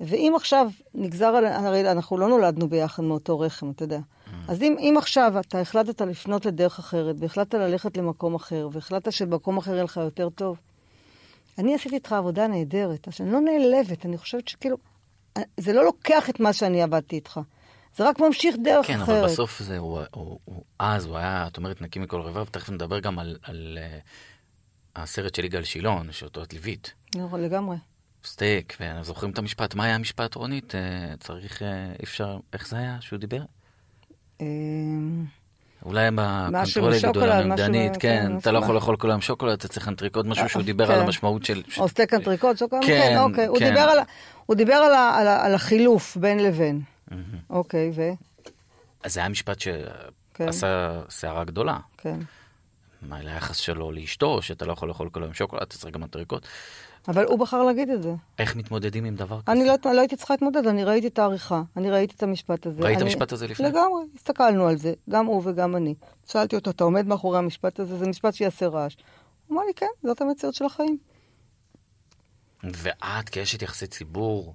ואם 0.00 0.32
עכשיו 0.36 0.70
נגזר. 0.94 1.26
הרי 1.26 1.90
אנחנו 1.90 2.18
לא 2.18 2.28
נולדנו 2.28 2.68
ביחד 2.68 3.02
מאותו 3.02 3.40
רחם, 3.40 3.70
אתה 3.70 3.84
יודע. 3.84 3.98
Mm. 3.98 4.30
אז 4.48 4.62
אם, 4.62 4.76
אם 4.78 4.94
עכשיו 4.98 5.40
אתה 5.40 5.60
החלטת 5.60 6.00
לפנות 6.00 6.46
לדרך 6.46 6.78
אחרת, 6.78 7.16
והחלטת 7.18 7.54
ללכת 7.54 7.96
למקום 7.96 8.34
אחר, 8.34 8.68
והחלטת 8.72 9.12
שבמקום 9.12 9.56
אחר 9.56 9.72
יהיה 9.72 9.84
לך 9.84 9.96
יותר 9.96 10.28
טוב, 10.30 10.56
אני 11.58 11.74
עשיתי 11.74 11.94
איתך 11.94 12.12
עבודה 12.12 12.46
נהדרת, 12.46 13.08
אז 13.08 13.14
אני 13.20 13.32
לא 13.32 13.40
נעלבת, 13.40 14.06
אני 14.06 14.18
חושבת 14.18 14.48
שכאילו, 14.48 14.76
זה 15.56 15.72
לא 15.72 15.84
לוקח 15.84 16.30
את 16.30 16.40
מה 16.40 16.52
שאני 16.52 16.82
עבדתי 16.82 17.16
איתך. 17.16 17.40
זה 17.96 18.08
רק 18.08 18.20
ממשיך 18.20 18.56
דרך 18.62 18.86
כן, 18.86 19.00
אחרת. 19.00 19.06
כן, 19.06 19.12
אבל 19.12 19.24
בסוף 19.24 19.62
זה, 19.62 19.78
הוא, 19.78 20.00
הוא, 20.10 20.38
הוא, 20.44 20.64
אז 20.78 21.06
הוא 21.06 21.16
היה, 21.16 21.46
את 21.46 21.56
אומרת, 21.56 21.82
נקי 21.82 21.98
מכל 21.98 22.20
רבב, 22.20 22.44
ותכף 22.48 22.70
נדבר 22.70 22.98
גם 22.98 23.18
על, 23.18 23.36
על 23.42 23.78
uh, 23.80 25.00
הסרט 25.02 25.34
של 25.34 25.44
יגאל 25.44 25.64
שילון, 25.64 26.12
שאותו 26.12 26.42
את 26.42 26.52
ליווית. 26.52 26.92
נכון, 27.14 27.42
לגמרי. 27.42 27.76
סטייק, 28.24 28.76
וזוכרים 29.00 29.32
את 29.32 29.38
המשפט, 29.38 29.74
מה 29.74 29.84
היה 29.84 29.94
המשפט, 29.94 30.34
רונית? 30.34 30.74
אה, 30.74 30.80
צריך, 31.20 31.62
אה, 31.62 31.68
אפשר, 32.02 32.38
איך 32.52 32.68
זה 32.68 32.76
היה 32.76 32.96
שהוא 33.00 33.18
דיבר? 33.18 33.42
אמ, 34.40 35.24
אולי 35.84 36.10
ב 36.14 36.24
control 36.24 36.94
יגידו 36.94 37.20
לנו, 37.20 37.56
דנית, 37.56 37.96
כן, 37.96 38.26
כן, 38.28 38.38
אתה 38.38 38.52
לא 38.52 38.58
יכול 38.58 38.74
לאכול 38.74 38.96
כל 38.96 39.10
היום 39.10 39.20
שוקולד, 39.20 39.52
אתה 39.52 39.68
צריך 39.68 39.88
אנטריקוט, 39.88 40.26
משהו 40.26 40.48
שהוא 40.48 40.62
דיבר 40.62 40.92
על 40.92 40.98
כן. 40.98 41.04
המשמעות 41.04 41.44
של... 41.44 41.62
או 41.78 41.88
סטייק 41.88 42.14
אנטריקוט, 42.14 42.58
שוקולד, 42.58 42.84
כן, 42.86 43.16
אוקיי. 43.18 43.46
הוא 44.46 44.54
דיבר 44.54 44.74
על 45.18 45.54
החילוף 45.54 46.16
בין 46.16 46.38
לבין. 46.38 46.80
אוקיי, 47.50 47.90
ו? 47.94 48.10
אז 49.04 49.14
זה 49.14 49.20
היה 49.20 49.28
משפט 49.28 49.60
שעשה 49.60 51.00
סערה 51.10 51.44
גדולה. 51.44 51.78
כן. 51.98 52.18
מה, 53.02 53.22
ליחס 53.22 53.56
שלו 53.56 53.92
לאשתו, 53.92 54.42
שאתה 54.42 54.64
לא 54.64 54.72
יכול 54.72 54.88
לאכול 54.88 55.10
כל 55.10 55.22
היום 55.22 55.34
שוקולד, 55.34 55.62
אתה 55.62 55.78
צריך 55.78 55.94
גם 55.94 56.02
אנטריקוט. 56.02 56.46
אבל 57.08 57.24
הוא 57.24 57.38
בחר 57.38 57.62
להגיד 57.62 57.90
את 57.90 58.02
זה. 58.02 58.14
איך 58.38 58.56
מתמודדים 58.56 59.04
עם 59.04 59.16
דבר 59.16 59.40
כזה? 59.42 59.52
אני 59.52 59.66
לא, 59.66 59.74
לא 59.84 60.00
הייתי 60.00 60.16
צריכה 60.16 60.34
להתמודד, 60.34 60.66
אני 60.66 60.84
ראיתי 60.84 61.06
את 61.06 61.18
העריכה, 61.18 61.62
אני 61.76 61.90
ראיתי 61.90 62.14
את 62.16 62.22
המשפט 62.22 62.66
הזה. 62.66 62.82
ראית 62.82 62.96
את 62.96 63.02
המשפט 63.02 63.32
הזה 63.32 63.46
לפני? 63.46 63.68
לגמרי, 63.68 64.02
הסתכלנו 64.14 64.66
על 64.66 64.76
זה, 64.76 64.94
גם 65.10 65.26
הוא 65.26 65.42
וגם 65.44 65.76
אני. 65.76 65.94
שאלתי 66.26 66.56
אותו, 66.56 66.70
אתה 66.70 66.84
עומד 66.84 67.06
מאחורי 67.06 67.38
המשפט 67.38 67.80
הזה? 67.80 67.98
זה 67.98 68.06
משפט 68.06 68.34
שיעשה 68.34 68.68
רעש. 68.68 68.96
הוא 69.46 69.56
אמר 69.56 69.66
לי, 69.66 69.74
כן, 69.76 69.86
זאת 70.02 70.20
המציאות 70.20 70.54
של 70.54 70.64
החיים. 70.64 70.98
ואת, 72.64 73.28
כאשת 73.28 73.62
יחסי 73.62 73.86
ציבור, 73.86 74.54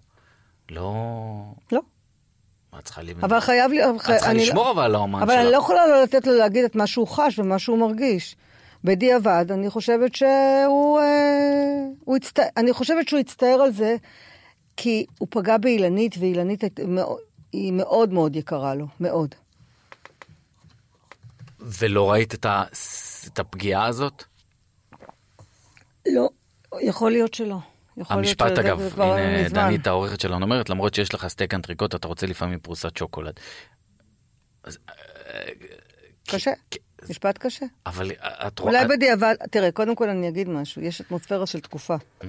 לא... 0.71 0.93
לא. 1.71 1.81
מה 2.73 2.81
צריכה 2.81 3.01
לי... 3.01 3.13
אבל 3.21 3.39
חייב 3.39 3.71
לי... 3.71 3.89
את 3.89 3.95
צריכה 4.01 4.33
לשמור 4.33 4.71
אבל 4.71 4.83
על 4.83 4.95
האומן 4.95 5.19
שלך. 5.19 5.29
אבל 5.29 5.39
אני 5.39 5.51
לא 5.51 5.57
יכולה 5.57 5.87
לא 5.87 6.03
לתת 6.03 6.27
לו 6.27 6.37
להגיד 6.37 6.65
את 6.65 6.75
מה 6.75 6.87
שהוא 6.87 7.07
חש 7.07 7.39
ומה 7.39 7.59
שהוא 7.59 7.77
מרגיש. 7.77 8.35
בדיעבד, 8.83 9.45
אני 9.49 9.69
חושבת 9.69 10.15
שהוא... 10.15 10.99
אה, 10.99 11.85
הוא 12.05 12.15
הצט... 12.15 12.39
אני 12.57 12.73
חושבת 12.73 13.07
שהוא 13.07 13.19
הצטער 13.19 13.61
על 13.61 13.71
זה, 13.71 13.95
כי 14.77 15.05
הוא 15.19 15.27
פגע 15.31 15.57
באילנית, 15.57 16.15
ואילנית 16.19 16.63
היא 17.51 17.73
מאוד 17.73 18.13
מאוד 18.13 18.35
יקרה 18.35 18.75
לו, 18.75 18.87
מאוד. 18.99 19.35
ולא 21.59 22.11
ראית 22.11 22.33
את, 22.33 22.45
ה... 22.45 22.63
את 23.27 23.39
הפגיעה 23.39 23.85
הזאת? 23.85 24.23
לא, 26.07 26.29
יכול 26.81 27.11
להיות 27.11 27.33
שלא. 27.33 27.57
המשפט 28.07 28.57
אגב, 28.57 28.99
הנה 29.01 29.49
דנית 29.49 29.87
העורכת 29.87 30.19
שלנו 30.19 30.45
אומרת, 30.45 30.69
למרות 30.69 30.93
שיש 30.93 31.13
לך 31.13 31.27
סטייק 31.27 31.53
אנטריקוט, 31.53 31.95
אתה 31.95 32.07
רוצה 32.07 32.27
לפעמים 32.27 32.59
פרוסת 32.59 32.97
שוקולד. 32.97 33.33
אה, 34.67 34.73
קשה. 36.27 36.51
משפט 37.09 37.37
קשה. 37.37 37.65
אבל 37.85 38.11
את 38.47 38.59
רואה... 38.59 38.71
אולי 38.71 38.87
בדיעבד, 38.87 39.35
תראה, 39.51 39.71
קודם 39.71 39.95
כל 39.95 40.09
אני 40.09 40.29
אגיד 40.29 40.49
משהו, 40.49 40.81
יש 40.81 41.01
אטמוספירה 41.01 41.45
של 41.45 41.59
תקופה. 41.59 41.95
Mm-hmm. 41.95 42.25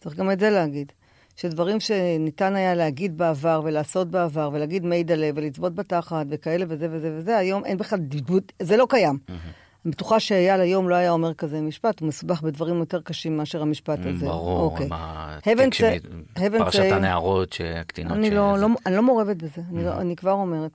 צריך 0.00 0.16
גם 0.16 0.30
את 0.30 0.40
זה 0.40 0.50
להגיד. 0.50 0.92
שדברים 1.36 1.80
שניתן 1.80 2.56
היה 2.56 2.74
להגיד 2.74 3.18
בעבר 3.18 3.60
ולעשות 3.64 4.10
בעבר, 4.10 4.50
ולהגיד 4.52 4.84
מיידלה 4.84 5.30
ולצבות 5.34 5.74
בתחת 5.74 6.26
וכאלה 6.30 6.64
וזה 6.68 6.88
וזה 6.90 7.14
וזה, 7.18 7.36
היום 7.36 7.64
אין 7.64 7.78
בכלל 7.78 7.98
דמות, 7.98 8.52
זה 8.62 8.76
לא 8.76 8.86
קיים. 8.90 9.18
אני 9.84 9.92
בטוחה 9.92 10.20
שאייל 10.20 10.60
היום 10.60 10.88
לא 10.88 10.94
היה 10.94 11.10
אומר 11.10 11.34
כזה 11.34 11.60
משפט, 11.60 12.00
הוא 12.00 12.08
מסובך 12.08 12.42
בדברים 12.42 12.78
יותר 12.78 13.00
קשים 13.00 13.36
מאשר 13.36 13.62
המשפט 13.62 13.98
הזה. 14.06 14.26
ברור, 14.26 14.60
אוקיי. 14.60 14.88
say- 15.72 16.38
Heaven 16.38 16.58
פרשת 16.58 16.78
הנערות, 16.92 17.52
שהקטינות 17.52 18.12
אני 18.12 18.28
ש- 18.28 18.32
לא, 18.32 18.58
לא, 18.58 18.66
אני 18.86 18.96
לא 18.96 19.02
מעורבת 19.02 19.36
בזה, 19.36 19.62
אני, 19.72 19.84
לא, 19.84 20.00
אני 20.00 20.16
כבר 20.16 20.32
אומרת. 20.32 20.70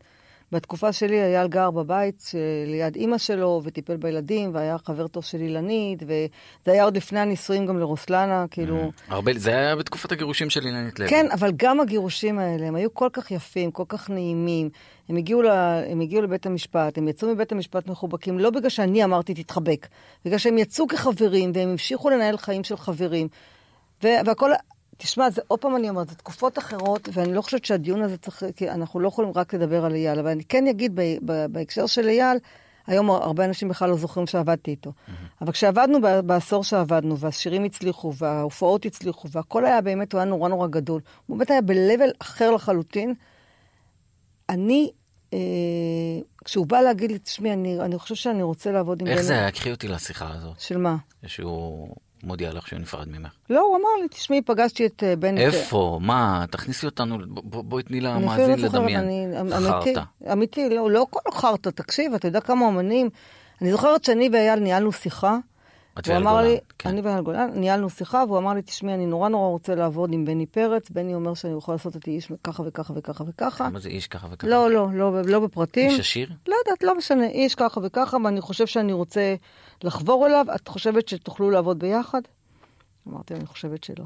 בתקופה 0.52 0.94
שלי 0.94 1.22
אייל 1.22 1.48
גר 1.48 1.72
בבית 1.72 2.32
ליד 2.68 2.96
אימא 2.96 3.18
שלו, 3.18 3.62
וטיפל 3.64 3.98
בילדים, 3.98 4.54
והיה 4.54 4.78
חבר 4.78 5.08
טוב 5.08 5.24
של 5.24 5.42
אילנית, 5.42 6.04
וזה 6.04 6.72
היה 6.72 6.84
עוד 6.84 6.98
לפני 6.98 7.20
הנישואים 7.20 7.66
גם 7.66 7.80
לרוסלנה, 7.80 8.46
כאילו... 8.52 8.92
הרבה, 9.08 9.32
זה 9.36 9.50
היה 9.50 9.76
בתקופת 9.76 10.12
הגירושים 10.12 10.50
של 10.50 10.66
אילנית 10.66 11.00
לוי. 11.00 11.10
כן, 11.10 11.26
אבל 11.32 11.52
גם 11.56 11.80
הגירושים 11.80 12.40
האלה, 12.40 12.68
הם 12.68 12.76
היו 12.76 12.94
כל 12.94 13.10
כך 13.14 13.32
יפים, 13.32 13.72
כל 13.72 13.84
כך 13.88 14.10
נעימים. 14.10 14.70
הם 15.10 15.18
הגיעו, 15.18 15.42
ל, 15.42 15.50
הם 15.92 16.00
הגיעו 16.00 16.22
לבית 16.22 16.46
המשפט, 16.46 16.98
הם 16.98 17.08
יצאו 17.08 17.28
מבית 17.28 17.52
המשפט 17.52 17.88
מחובקים, 17.88 18.40
לא 18.40 18.50
בגלל 18.50 18.70
שאני 18.70 19.04
אמרתי 19.04 19.34
תתחבק, 19.34 19.88
בגלל 20.26 20.38
שהם 20.38 20.58
יצאו 20.58 20.88
כחברים, 20.88 21.52
והם 21.54 21.70
המשיכו 21.70 22.10
לנהל 22.10 22.38
חיים 22.38 22.64
של 22.64 22.78
חברים. 22.78 23.28
והכל, 24.04 24.52
תשמע, 25.02 25.30
זה 25.30 25.42
עוד 25.48 25.60
פעם 25.60 25.76
אני 25.76 25.90
אומרת, 25.90 26.10
זה 26.10 26.16
תקופות 26.16 26.58
אחרות, 26.58 27.10
ואני 27.14 27.34
לא 27.34 27.42
חושבת 27.42 27.66
שהדיון 27.66 28.02
הזה 28.02 28.18
צריך, 28.18 28.44
כי 28.56 28.70
אנחנו 28.70 29.00
לא 29.00 29.08
יכולים 29.08 29.32
רק 29.36 29.54
לדבר 29.54 29.86
על 29.86 29.96
אייל, 29.96 30.20
אבל 30.20 30.30
אני 30.30 30.44
כן 30.44 30.68
אגיד 30.68 30.96
ב- 30.96 31.18
ב- 31.26 31.46
בהקשר 31.46 31.86
של 31.86 32.08
אייל, 32.08 32.38
היום 32.88 33.10
הרבה 33.10 33.46
אנשים 33.46 33.70
בכלל 33.70 33.90
לא 33.90 33.98
זוכרים 33.98 34.28
שעבדתי 34.28 34.72
איתו. 34.72 34.92
אבל 35.42 35.52
כשעבדנו 35.52 35.98
בעשור 36.26 36.64
שעבדנו, 36.64 37.18
והשירים 37.18 37.64
הצליחו, 37.64 38.14
וההופעות 38.18 38.86
הצליחו, 38.86 39.30
והכל 39.30 39.66
היה 39.66 39.82
באמת, 39.82 40.14
הוא 40.14 40.20
היה 40.20 40.30
נורא 40.30 40.50
נורא 40.50 40.68
גדול. 40.68 41.02
הוא 41.26 41.38
באמת 41.38 41.52
היה 41.52 41.62
ב-level 41.62 42.12
אחר 42.20 42.52
לחלוטין. 42.52 43.14
אני, 44.50 44.92
אה, 45.34 45.40
כשהוא 46.46 46.66
בא 46.66 46.82
להגיד 46.82 47.12
לי, 47.12 47.20
תשמעי, 47.20 47.54
אני, 47.54 47.80
אני 47.80 47.98
חושב 48.00 48.16
שאני 48.16 48.44
רוצה 48.44 48.72
לעבוד 48.72 49.02
עם 49.02 49.08
איך 49.08 49.16
בני-" 49.16 49.28
זה 49.28 49.34
היה? 49.34 49.52
קחי 49.52 49.72
אותי 49.72 49.88
לשיחה 49.88 50.34
הזאת, 50.34 50.60
של 50.60 50.78
מה? 50.78 50.96
שהוא 51.28 51.96
מודיע 52.24 52.54
לך 52.54 52.68
שהוא 52.68 52.80
נפרד 52.80 53.08
ממך. 53.10 53.32
לא, 53.50 53.62
הוא 53.62 53.76
אמר 53.76 54.02
לי, 54.02 54.08
תשמעי, 54.08 54.42
פגשתי 54.42 54.86
את 54.86 55.04
אה, 55.04 55.16
בני... 55.16 55.46
איפה? 55.46 56.00
מה? 56.02 56.46
תכניסי 56.52 56.86
אותנו, 56.86 57.18
בואי 57.44 57.84
תני 57.84 58.02
למאזין 58.02 58.60
לא 58.60 58.68
לדמיין. 58.68 59.00
אני, 59.00 59.42
אמיתי, 59.42 59.96
חרטא. 59.96 60.02
אמיתי, 60.32 60.70
לא, 60.70 60.92
לא 60.92 61.06
כל 61.10 61.32
חרטא, 61.32 61.70
תקשיב, 61.70 62.14
אתה 62.14 62.28
יודע 62.28 62.42
כמה 62.42 62.68
אמנים. 62.68 63.10
אני 63.62 63.72
זוכרת 63.72 64.04
שאני 64.04 64.30
ואייל 64.34 64.60
ניהלנו 64.60 64.92
שיחה. 64.92 65.38
הוא 66.08 66.16
אמר 66.16 66.42
לי, 66.42 66.58
כן. 66.80 66.90
אני 66.90 67.02
ואייל 67.02 67.22
גולן, 67.22 67.50
ניהלנו 67.54 67.90
שיחה, 67.90 68.24
והוא 68.28 68.38
אמר 68.38 68.54
לי, 68.54 68.62
תשמעי, 68.62 68.94
אני 68.94 69.06
נורא 69.06 69.30
נורא 69.30 69.48
רוצה 69.48 69.76
לעבוד 69.76 70.14
עם 70.14 70.26
בני 70.26 70.46
פרץ, 70.46 70.90
בני 70.90 71.16
אומר 71.16 71.34
שאני 71.34 71.58
יכול 71.58 71.74
לעשות 71.74 71.96
אותי 71.96 72.12
איש 72.12 72.32
ככה 72.44 72.64
וככה 72.66 72.94
וככה 72.96 73.24
וככה. 73.28 73.70
מה 73.70 73.80
זה 73.80 73.90
איש 73.90 74.08
ככה 74.08 74.28
וככה? 74.32 74.48
לא, 74.48 74.72
לא, 74.72 74.88
לא, 74.94 75.22
לא 75.22 75.40
בפרטים. 75.40 75.90
איש 75.90 76.00
עשיר? 76.00 76.30
לא 76.48 76.56
יודעת, 76.66 76.84
לא 76.84 76.98
משנה, 76.98 77.26
איש 77.26 77.56
ככה 77.56 77.80
וככה, 77.84 78.18
ואני 78.26 78.42
חושב 78.42 78.68
שאני 78.68 78.94
רוצה 78.94 79.36
לחבור 79.84 80.28
אליו, 80.28 80.46
את 80.56 80.68
חושבת 80.68 81.08
שתוכלו 81.08 81.50
לעבוד 81.50 81.80
ביחד? 81.80 82.22
אמרתי, 83.08 83.34
אני 83.34 83.46
חושבת 83.46 83.84
שלא. 83.84 84.06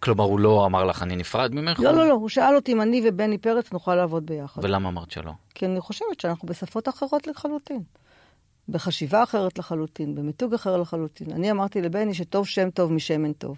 כלומר, 0.00 0.24
הוא 0.24 0.40
לא 0.40 0.66
אמר 0.66 0.84
לך, 0.84 1.02
אני 1.02 1.16
נפרד 1.16 1.54
ממך? 1.54 1.80
לא, 1.80 1.92
לא, 1.92 2.08
לא, 2.08 2.14
הוא 2.14 2.28
שאל 2.28 2.54
אותי 2.54 2.72
אם 2.72 2.80
אני 2.80 3.02
ובני 3.04 3.38
פרץ 3.38 3.72
נוכל 3.72 3.94
לעבוד 3.94 4.26
ביחד. 4.26 4.64
ולמה 4.64 4.88
אמרת 4.88 5.10
שלא? 5.10 5.32
כי 5.54 5.66
אני 5.66 5.80
חושבת 5.80 6.20
שאנחנו 6.20 6.48
בשפות 6.48 6.88
אחרות 6.88 7.26
לחלוטין. 7.26 7.82
בחשיבה 8.70 9.22
אחרת 9.22 9.58
לחלוטין, 9.58 10.14
במיתוג 10.14 10.54
אחר 10.54 10.76
לחלוטין. 10.76 11.32
אני 11.32 11.50
אמרתי 11.50 11.80
לבני 11.82 12.14
שטוב 12.14 12.46
שם 12.46 12.70
טוב 12.70 12.92
משמן 12.92 13.32
טוב. 13.32 13.56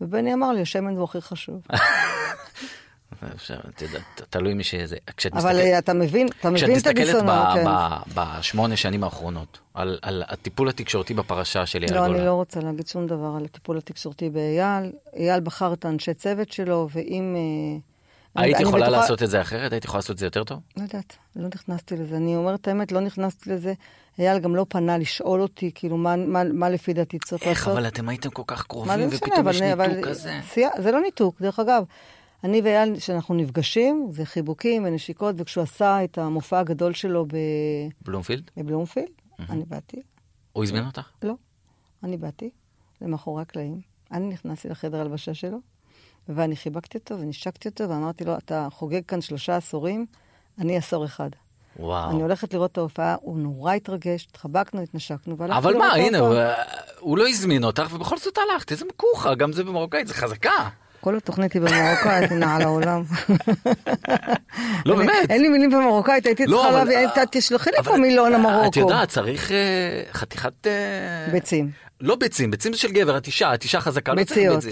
ובני 0.00 0.34
אמר 0.34 0.52
לי, 0.52 0.62
השמן 0.62 0.96
הוא 0.96 1.04
הכי 1.04 1.20
חשוב. 1.20 1.62
תלוי 4.30 4.54
מי 4.54 4.64
שזה. 4.64 4.96
אבל 5.32 5.58
אה, 5.58 5.78
אתה 5.78 5.94
מבין, 5.94 6.28
אתה 6.40 6.50
מבין 6.50 6.78
את 6.78 6.86
ב- 7.26 7.54
כן. 7.54 7.64
בשמונה 8.14 8.76
שנים 8.76 9.04
האחרונות, 9.04 9.58
על 9.74 9.98
על 10.02 10.22
הטיפול 10.28 10.68
התקשורתי 10.68 11.14
בפרשה 11.14 11.66
של 11.66 11.82
אייל 11.82 11.94
לא, 11.94 12.00
גולן. 12.00 12.14
אני 12.14 12.26
לא 12.26 12.32
רוצה 12.32 12.60
להגיד 12.60 12.86
שום 12.86 13.06
דבר 13.06 13.34
על 13.36 13.44
הטיפול 13.44 13.78
התקשורתי 13.78 14.30
באייל. 14.30 14.92
אייל 15.16 15.40
בחר 15.40 15.72
את 15.72 15.84
האנשי 15.84 16.14
צוות 16.14 16.52
שלו, 16.52 16.88
ואם... 16.92 17.36
היית 18.36 18.60
יכולה 18.60 18.86
בטוחה- 18.86 19.00
לעשות 19.00 19.22
את 19.22 19.30
זה 19.30 19.40
אחרת? 19.40 19.72
היית 19.72 19.84
יכולה 19.84 19.98
לעשות 19.98 20.10
את 20.10 20.18
זה 20.18 20.26
יותר 20.26 20.44
טוב? 20.44 20.58
לא 20.76 20.82
יודעת, 20.82 21.16
לא 21.36 21.48
נכנסתי 21.54 21.96
לזה. 21.96 22.16
אני 22.16 22.36
אומרת 22.36 22.60
את 22.60 22.68
האמת, 22.68 22.92
לא 22.92 23.00
נכנסתי 23.00 23.50
לזה. 23.50 23.72
אייל 24.18 24.38
גם 24.38 24.56
לא 24.56 24.66
פנה 24.68 24.98
לשאול 24.98 25.42
אותי, 25.42 25.70
כאילו, 25.74 25.96
מה, 25.96 26.16
מה, 26.16 26.44
מה 26.44 26.68
לפי 26.70 26.92
דעתי 26.92 27.18
צריך 27.18 27.42
איך, 27.42 27.58
לעשות. 27.58 27.72
אבל 27.78 27.88
אתם 27.88 28.08
הייתם 28.08 28.30
כל 28.30 28.42
כך 28.46 28.66
קרובים, 28.66 29.08
ופתאום 29.12 29.38
אבל, 29.38 29.50
יש 29.50 29.62
אבל 29.62 29.86
ניתוק 29.86 30.04
כזה. 30.08 30.40
סייע, 30.48 30.68
זה 30.82 30.90
לא 30.92 31.00
ניתוק, 31.00 31.40
דרך 31.40 31.58
אגב. 31.58 31.84
אני 32.44 32.60
ואייל, 32.60 32.96
כשאנחנו 32.96 33.34
נפגשים, 33.34 34.08
זה 34.12 34.24
חיבוקים 34.24 34.84
ונשיקות, 34.84 35.34
וכשהוא 35.38 35.62
עשה 35.62 36.04
את 36.04 36.18
המופע 36.18 36.58
הגדול 36.58 36.92
שלו 36.92 37.26
ב... 37.26 37.36
בלומפילד? 38.02 38.50
בבלומפילד, 38.56 39.08
אני 39.50 39.64
באתי, 39.66 40.02
הוא 40.52 40.64
הזמין 40.64 40.86
אותך? 40.86 41.08
לא, 41.22 41.34
אני 42.02 42.16
באתי 42.16 42.50
למאחורי 43.00 43.42
הקלעים, 43.42 43.80
אני 44.12 44.26
נכנסתי 44.28 44.68
לחדר 44.68 45.00
הלבשה 45.00 45.34
שלו, 45.34 45.58
ואני 46.28 46.56
חיבקתי 46.56 46.98
אותו 46.98 47.18
ונשקתי 47.20 47.68
אותו, 47.68 47.88
ואמרתי 47.88 48.24
לו, 48.24 48.36
אתה 48.38 48.68
חוגג 48.72 49.00
כאן 49.08 49.20
שלושה 49.20 49.56
עשורים, 49.56 50.06
אני 50.58 50.76
עשור 50.76 51.04
אחד. 51.04 51.30
וואו. 51.78 52.10
אני 52.10 52.22
הולכת 52.22 52.54
לראות 52.54 52.72
את 52.72 52.78
ההופעה, 52.78 53.16
הוא 53.20 53.38
נורא 53.38 53.72
התרגש, 53.72 54.26
התחבקנו, 54.30 54.80
התנשקנו, 54.82 55.36
והלכתי 55.38 55.58
אבל 55.58 55.70
לראות 55.72 55.84
מה, 55.86 55.92
את 55.96 56.06
הנה, 56.06 56.18
ההופעה. 56.18 56.54
הוא- 56.54 56.62
הוא 56.98 57.18
לא 57.18 57.28
הזמין 57.28 57.64
אותך, 57.64 57.88
ובכל 57.92 58.18
זאת 58.18 58.38
הלכת, 58.52 58.72
איזה 58.72 58.84
מקוחה, 58.84 59.34
גם 59.34 59.52
זה 59.52 59.64
במרוקאית, 59.64 60.06
זה 60.08 60.14
חזקה. 60.14 60.68
כל 61.00 61.16
התוכנית 61.16 61.52
היא 61.52 61.62
במרוקאית, 61.62 62.30
היא 62.30 62.38
נעה 62.38 62.58
לעולם. 62.58 63.02
לא, 64.86 64.96
באמת. 64.96 65.12
אין 65.30 65.42
לי 65.42 65.48
מילים 65.48 65.70
במרוקאית, 65.70 66.26
הייתי 66.26 66.46
לא, 66.46 66.56
צריכה 66.56 66.68
אבל- 66.82 66.88
להביא, 66.88 67.24
תשלחי 67.30 67.70
לי 67.70 67.78
אבל- 67.78 67.92
פה 67.92 67.96
מילון 67.96 68.32
למרוקו. 68.32 68.68
את 68.70 68.76
יודעת, 68.76 69.08
צריך 69.08 69.52
אה, 69.52 69.56
חתיכת... 70.12 70.66
אה, 70.66 71.32
ביצים. 71.32 71.70
לא 72.00 72.16
ביצים, 72.16 72.50
ביצים 72.50 72.72
זה 72.72 72.78
של 72.78 72.92
גבר, 72.92 73.18
את 73.18 73.26
אישה, 73.26 73.54
את 73.54 73.62
אישה 73.62 73.80
חזקה, 73.80 74.12
לא 74.12 74.16
ביציות. 74.16 74.64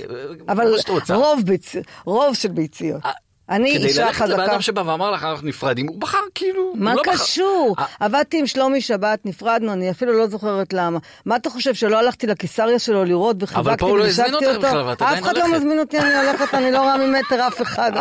אבל 0.48 0.70
מה 0.70 0.78
שאת 0.78 0.88
רוצה. 0.88 1.14
רוב 1.14 1.40
ביציות, 1.44 1.86
רוב 2.04 2.34
של 2.34 2.48
ביציות. 2.48 3.02
אני 3.50 3.74
כדי 3.78 3.86
אישה 3.86 4.04
ללכת 4.06 4.20
לבן 4.24 4.32
חזקה. 4.40 4.52
אדם 4.52 4.60
שבא 4.60 4.80
ואמר 4.80 5.10
לך 5.10 5.24
אנחנו 5.24 5.46
נפרדים, 5.48 5.86
הוא 5.88 6.00
בחר 6.00 6.18
כאילו, 6.34 6.72
מה 6.74 6.94
לא 6.94 7.02
בחר- 7.02 7.12
קשור? 7.24 7.74
אה, 7.78 7.84
עבדתי 8.00 8.38
עם 8.38 8.46
שלומי 8.46 8.80
שבת, 8.80 9.18
נפרדנו, 9.24 9.72
אני 9.72 9.90
אפילו 9.90 10.12
לא 10.18 10.26
זוכרת 10.26 10.72
למה. 10.72 10.98
מה 11.26 11.36
אתה 11.36 11.50
חושב, 11.50 11.74
שלא 11.74 11.98
הלכתי 11.98 12.26
לקיסריה 12.26 12.78
שלו 12.78 13.04
לראות 13.04 13.36
אבל 13.36 13.44
וחיבקתי 13.44 13.78
פה 13.78 13.86
הוא 13.86 13.98
לא 13.98 14.06
הזמין 14.06 14.34
ונשקתי 14.34 14.46
אותך 14.56 14.64
אותו? 14.64 14.84
בכלל, 14.94 15.08
אף 15.14 15.22
אחד 15.22 15.36
לא. 15.36 15.48
מזמין 15.48 15.78
אותי, 15.78 15.98
אני 15.98 16.26
הולכת, 16.26 16.54
אני 16.54 16.70
לא 16.70 16.78
רואה 16.78 16.98
ממטר 16.98 17.46
אף 17.46 17.60
אחד. 17.66 17.92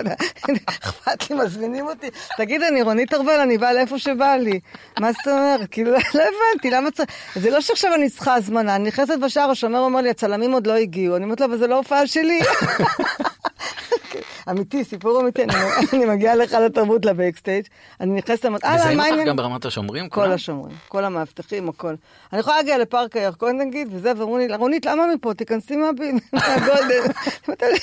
אכפת 0.83 1.29
לי, 1.29 1.35
מזמינים 1.35 1.87
אותי. 1.87 2.07
תגיד, 2.37 2.61
אני 2.63 2.81
רונית 2.81 3.13
ארבל, 3.13 3.39
אני 3.39 3.57
באה 3.57 3.73
לאיפה 3.73 3.99
שבא 3.99 4.35
לי. 4.35 4.59
מה 4.99 5.11
זאת 5.11 5.27
אומרת? 5.27 5.67
כאילו, 5.71 5.91
לא 5.91 5.97
הבנתי, 6.21 6.69
למה 6.71 6.91
צריך... 6.91 7.09
זה 7.35 7.49
לא 7.49 7.61
שעכשיו 7.61 7.95
אני 7.95 8.09
צריכה 8.09 8.35
הזמנה, 8.35 8.75
אני 8.75 8.83
נכנסת 8.87 9.19
בשער, 9.19 9.49
השומר 9.49 9.79
אומר 9.79 10.01
לי, 10.01 10.09
הצלמים 10.09 10.51
עוד 10.51 10.67
לא 10.67 10.73
הגיעו. 10.73 11.15
אני 11.15 11.23
אומרת 11.25 11.39
לו, 11.41 11.45
אבל 11.47 11.57
זה 11.57 11.67
לא 11.67 11.75
הופעה 11.77 12.07
שלי. 12.07 12.39
אמיתי, 14.49 14.83
סיפור 14.83 15.21
אמיתי, 15.21 15.43
אני, 15.43 16.05
מגיעה 16.13 16.35
להיכל 16.35 16.65
התרבות 16.65 17.05
לבקסטייג', 17.05 17.65
אני 18.01 18.11
נכנסת 18.11 18.45
ואומרת, 18.45 18.65
אהלן, 18.65 18.79
מזהים 18.79 18.97
מה 18.97 19.03
אותך 19.03 19.11
העניין? 19.11 19.27
גם 19.27 19.35
ברמת 19.35 19.65
השומרים? 19.65 20.09
כל? 20.09 20.31
השומרים, 20.31 20.75
כל 20.87 21.03
המאבטחים, 21.05 21.69
הכל. 21.69 21.95
אני 22.33 22.39
יכולה 22.39 22.57
להגיע 22.57 22.77
לפארק 22.77 23.15
הירקון 23.17 23.57
נגיד, 23.61 23.87
וזה, 23.91 24.11
ואמרו 24.17 24.37
לי, 24.37 24.55
רונית, 24.55 24.85
למה 24.85 25.03
מפה? 25.15 25.33
תיכנסי 25.33 25.75
מהבי- 25.75 26.11
מהגולדן. 26.33 27.11
אמרתי 27.49 27.65
לה, 27.65 27.77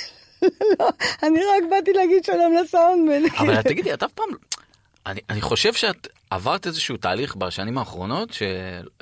לא, 0.78 0.88
אני 1.22 1.38
רק 1.38 1.70
באתי 1.70 1.92
להגיד 1.92 2.24
שלום 2.24 2.54
לסאונדמן. 2.62 3.22
אבל 3.38 3.60
את 3.60 3.66
תגידי, 3.66 3.94
את 3.94 4.02
אף 4.02 4.12
פעם... 4.12 4.26
אני, 5.06 5.40
חושב 5.40 5.72
שאת 5.72 6.08
עברת 6.30 6.66
איזשהו 6.66 6.96
תהליך 6.96 7.36
בשנים 7.36 7.78
האחרונות, 7.78 8.32
ש... 8.32 8.42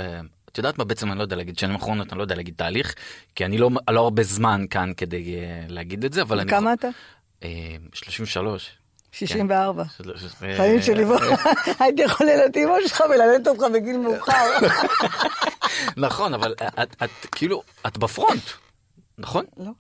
אה, 0.00 0.20
את 0.59 0.64
יודעת 0.64 0.79
מה 0.79 0.85
בעצם 0.85 1.11
אני 1.11 1.18
לא 1.18 1.23
יודע 1.23 1.37
להגיד, 1.37 1.59
שנים 1.59 1.75
האחרונות 1.75 2.12
אני 2.12 2.18
לא 2.18 2.23
יודע 2.23 2.35
להגיד 2.35 2.55
תהליך, 2.57 2.94
כי 3.35 3.44
אני 3.44 3.59
לא, 3.59 3.71
לא 3.90 4.01
הרבה 4.01 4.23
זמן 4.23 4.64
כאן 4.71 4.92
כדי 4.97 5.37
אה, 5.37 5.64
להגיד 5.68 6.05
את 6.05 6.12
זה, 6.12 6.23
אבל 6.23 6.40
אני... 6.40 6.51
כמה 6.51 6.73
אתה? 6.73 6.88
אה, 7.42 7.77
33. 7.92 8.71
64. 9.12 9.85
של- 9.97 10.18
של- 10.18 10.29
חיים 10.57 10.83
שלי, 10.83 11.05
בוא, 11.05 11.18
הייתי 11.81 12.03
יכול 12.03 12.27
ללדת 12.27 12.57
אימא 12.57 12.73
שלך 12.87 13.03
וללדת 13.11 13.49
אותך 13.49 13.62
בגיל 13.75 13.97
מאוחר. 13.97 14.59
נכון, 16.07 16.35
אבל 16.35 16.55
את 17.03 17.11
כאילו, 17.33 17.62
את 17.87 17.99
בפרונט, 17.99 18.42
נכון? 19.18 19.44
לא. 19.57 19.71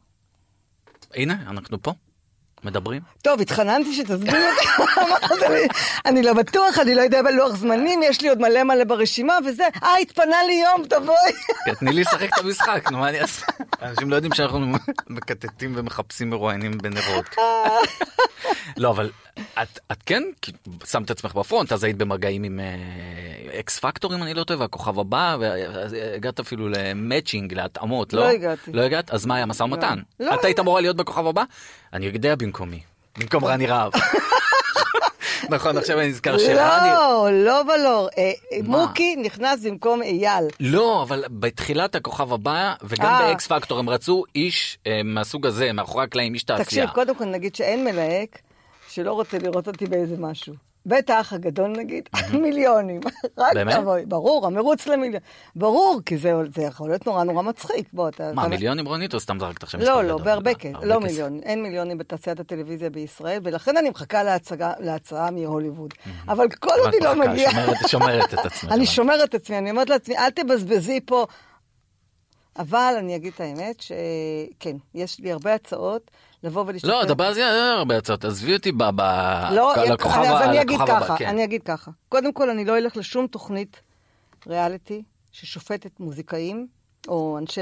הנה, 1.14 1.34
אנחנו 1.46 1.82
פה, 1.82 1.92
מדברים. 2.64 3.02
טוב, 3.22 3.40
התחננתי 3.40 3.94
שתסביר 3.94 4.50
אותי, 4.50 4.68
אמרת 4.98 5.50
לי, 5.50 5.68
אני 6.06 6.22
לא 6.22 6.32
בטוח, 6.32 6.78
אני 6.78 6.94
לא 6.94 7.00
יודע 7.00 7.22
בלוח 7.22 7.56
זמנים, 7.56 8.00
יש 8.02 8.20
לי 8.20 8.28
עוד 8.28 8.40
מלא 8.40 8.62
מלא 8.64 8.84
ברשימה 8.84 9.38
וזה, 9.46 9.68
אה, 9.82 9.96
התפנה 9.96 10.36
לי 10.46 10.62
יום, 10.64 10.86
תבואי. 10.88 11.32
כן, 11.64 11.74
תני 11.74 11.92
לי 11.92 12.00
לשחק 12.00 12.28
את 12.34 12.38
המשחק, 12.38 12.88
נו 12.92 12.98
מה 12.98 13.08
אני 13.08 13.20
אעשה? 13.20 13.46
אנשים 13.82 14.10
לא 14.10 14.16
יודעים 14.16 14.34
שאנחנו 14.34 14.66
מקטטים 15.08 15.72
ומחפשים 15.76 16.30
מרואיינים 16.30 16.78
בנרות. 16.78 17.34
לא, 18.76 18.90
אבל 18.90 19.10
את, 19.62 19.78
את 19.92 20.02
כן 20.06 20.22
שמת 20.84 21.04
את 21.04 21.10
עצמך 21.10 21.34
בפרונט, 21.34 21.72
אז 21.72 21.84
היית 21.84 21.96
במגעים 21.96 22.44
עם 22.44 22.60
אה, 22.60 23.60
אקס 23.60 23.78
פקטור 23.78 24.14
אם 24.14 24.22
אני 24.22 24.34
לא 24.34 24.44
טועה, 24.44 24.60
והכוכב 24.60 24.98
הבא, 24.98 25.36
והגעת 25.40 26.40
אפילו 26.40 26.68
למצ'ינג, 26.68 27.54
להתאמות, 27.54 28.12
לא? 28.12 28.20
לא 28.20 28.28
הגעתי. 28.28 28.72
לא 28.72 28.82
הגעת? 28.82 29.10
אז 29.10 29.26
מה 29.26 29.36
היה 29.36 29.46
משא 29.46 29.62
ומתן? 29.62 29.98
לא. 30.20 30.34
את 30.34 30.44
היית 30.44 30.58
אמורה 30.58 30.80
להיות 30.80 30.96
בכוכב 30.96 31.26
הבא? 31.26 31.42
אני 31.92 32.06
יודע 32.06 32.34
במקומי, 32.34 32.80
במקום 33.18 33.44
רני 33.44 33.66
רהב. 33.66 33.92
נכון, 35.50 35.76
עכשיו 35.76 36.00
אני 36.00 36.08
נזכר 36.08 36.38
שרני... 36.38 36.90
לא, 36.90 37.28
לא 37.32 37.62
ולא. 37.62 38.08
אה, 38.18 38.30
מה? 38.64 38.86
מוקי 38.86 39.16
נכנס 39.16 39.64
במקום 39.64 40.02
אייל. 40.02 40.44
לא, 40.60 41.02
אבל 41.02 41.24
בתחילת 41.28 41.94
הכוכב 41.94 42.32
הבא, 42.32 42.74
וגם 42.82 43.06
אה. 43.06 43.28
באקס 43.28 43.46
פקטור, 43.46 43.78
הם 43.78 43.90
רצו 43.90 44.24
איש 44.34 44.78
אה, 44.86 45.00
מהסוג 45.04 45.46
הזה, 45.46 45.72
מאחורי 45.72 46.04
הקלעים, 46.04 46.34
איש 46.34 46.42
תעשייה. 46.42 46.64
תקשיב, 46.64 46.88
קודם 46.90 47.14
כל 47.14 47.24
נגיד 47.24 47.54
שאין 47.54 47.84
מלהק 47.84 48.38
שלא 48.88 49.12
רוצה 49.12 49.38
לראות 49.38 49.68
אותי 49.68 49.86
באיזה 49.86 50.16
משהו. 50.18 50.54
בית 50.86 51.10
האח 51.10 51.32
הגדול 51.32 51.68
נגיד, 51.76 52.08
מיליונים. 52.42 53.00
רק 53.38 53.54
באמת? 53.54 53.74
תבואי, 53.76 54.06
ברור, 54.06 54.46
המרוץ 54.46 54.86
למיליון. 54.86 55.22
ברור, 55.56 56.00
כי 56.06 56.18
זה, 56.18 56.32
זה 56.54 56.62
יכול 56.62 56.88
להיות 56.88 57.06
נורא 57.06 57.24
נורא 57.24 57.42
מצחיק. 57.42 57.88
בוא, 57.92 58.08
אתה... 58.08 58.32
מה, 58.34 58.42
אתה- 58.42 58.50
מיליונים 58.50 58.86
רונית 58.86 59.14
או 59.14 59.20
סתם 59.20 59.38
זרקת 59.40 59.62
עכשיו 59.62 59.80
לא? 59.80 60.04
לא, 60.04 60.18
בהרבה 60.18 60.54
כסף, 60.54 60.74
הרבה 60.74 60.86
לא. 60.86 61.00
מיליונים, 61.00 61.40
אין 61.42 61.62
מיליונים 61.62 61.98
בתעשיית 61.98 62.40
הטלוויזיה 62.40 62.90
בישראל, 62.90 63.40
ולכן 63.44 63.76
אני 63.76 63.90
מחכה 63.90 64.22
להצגה, 64.22 64.72
להצעה 64.78 65.30
מהוליווד. 65.30 65.94
אבל 66.28 66.48
כל 66.48 66.70
עוד 66.84 66.94
היא 66.94 67.02
לא 67.02 67.14
מגיעה, 67.16 67.50
שומרת- 67.52 67.88
שומרת 67.88 68.34
את 68.34 68.46
עצמך. 68.46 68.72
אני 68.74 68.86
שומרת 68.86 69.28
את 69.28 69.34
עצמי, 69.34 69.58
אני 69.58 69.70
אומרת 69.70 69.90
לעצמי, 69.90 70.16
אל 70.18 70.30
תבזבזי 70.30 71.00
פה. 71.06 71.26
אבל 72.58 72.94
אני 72.98 73.16
אגיד 73.16 73.32
את 73.34 73.40
האמת, 73.40 73.80
שכן, 73.80 74.76
יש 74.94 75.18
לי 75.20 75.32
הרבה 75.32 75.54
הצעות 75.54 76.10
לבוא 76.42 76.64
ולהשתתף. 76.66 76.90
לא, 76.90 77.04
דבר 77.04 77.32
זה 77.32 77.40
היה 77.40 77.72
הרבה 77.72 77.98
הצעות, 77.98 78.24
עזבי 78.24 78.54
אותי 78.54 78.72
ב... 78.72 78.82
ב... 78.96 79.00
לא, 79.52 79.74
לכוכב 79.76 80.18
אז 80.18 80.40
ה- 80.40 80.44
אני 80.44 80.60
אגיד 80.60 80.80
הבא, 80.80 81.00
ככה, 81.00 81.16
כן. 81.16 81.26
אני 81.28 81.44
אגיד 81.44 81.62
ככה. 81.62 81.90
קודם 82.08 82.32
כל, 82.32 82.50
אני 82.50 82.64
לא 82.64 82.78
אלך 82.78 82.96
לשום 82.96 83.26
תוכנית 83.26 83.80
ריאליטי 84.46 85.02
ששופטת 85.32 86.00
מוזיקאים, 86.00 86.66
או 87.08 87.38
אנשי, 87.38 87.60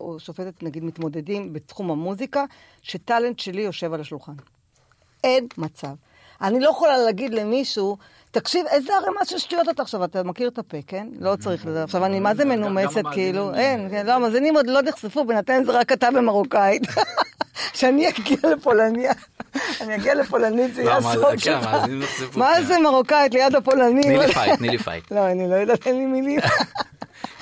או 0.00 0.20
שופטת 0.20 0.62
נגיד 0.62 0.84
מתמודדים 0.84 1.52
בתחום 1.52 1.90
המוזיקה, 1.90 2.44
שטאלנט 2.82 3.38
שלי 3.38 3.62
יושב 3.62 3.92
על 3.92 4.00
השולחן. 4.00 4.32
אין 5.24 5.46
מצב. 5.58 5.94
אני 6.40 6.60
לא 6.60 6.70
יכולה 6.70 6.98
להגיד 6.98 7.34
למישהו, 7.34 7.96
תקשיב, 8.34 8.66
איזה 8.66 8.92
ערימה 8.94 9.24
של 9.24 9.38
שטויות 9.38 9.68
אתה 9.68 9.82
עכשיו, 9.82 10.04
אתה 10.04 10.22
מכיר 10.22 10.48
את 10.48 10.58
הפה, 10.58 10.76
כן? 10.86 11.06
לא 11.20 11.36
צריך 11.36 11.66
לזה. 11.66 11.82
עכשיו, 11.84 12.04
אני 12.04 12.20
מה 12.20 12.34
זה 12.34 12.42
גם 12.42 12.48
מנומסת, 12.48 13.02
כאילו, 13.12 13.50
אה, 13.50 13.58
אין, 13.58 13.88
כן, 13.90 14.06
לא, 14.06 14.12
המאזינים 14.12 14.56
עוד 14.56 14.66
לא 14.66 14.82
נחשפו, 14.82 15.24
בינתיים 15.24 15.64
זה 15.64 15.72
רק 15.72 15.92
אתה 15.92 16.10
במרוקאית. 16.10 16.82
כשאני 17.72 18.08
אגיע 18.10 18.36
לפולניה, 18.42 19.12
אני 19.80 19.94
אגיע 19.94 20.14
לפולנית, 20.14 20.74
זה 20.74 20.84
לא, 20.84 20.90
יהיה 20.90 20.98
הסוף 20.98 21.36
שלך. 21.36 21.68
מה 22.36 22.52
כן. 22.56 22.64
זה 22.64 22.78
מרוקאית 22.78 23.34
ליד 23.34 23.54
הפולנים? 23.54 24.02
תני 24.02 24.18
לי 24.18 24.32
fight, 24.32 24.58
תני 24.58 24.68
לי 24.68 24.78
fight. 24.78 25.12
לא, 25.12 25.26
אני 25.30 25.50
לא 25.50 25.54
יודעת, 25.54 25.86
אין 25.86 25.96
לי 25.96 26.06
מילים. 26.06 26.40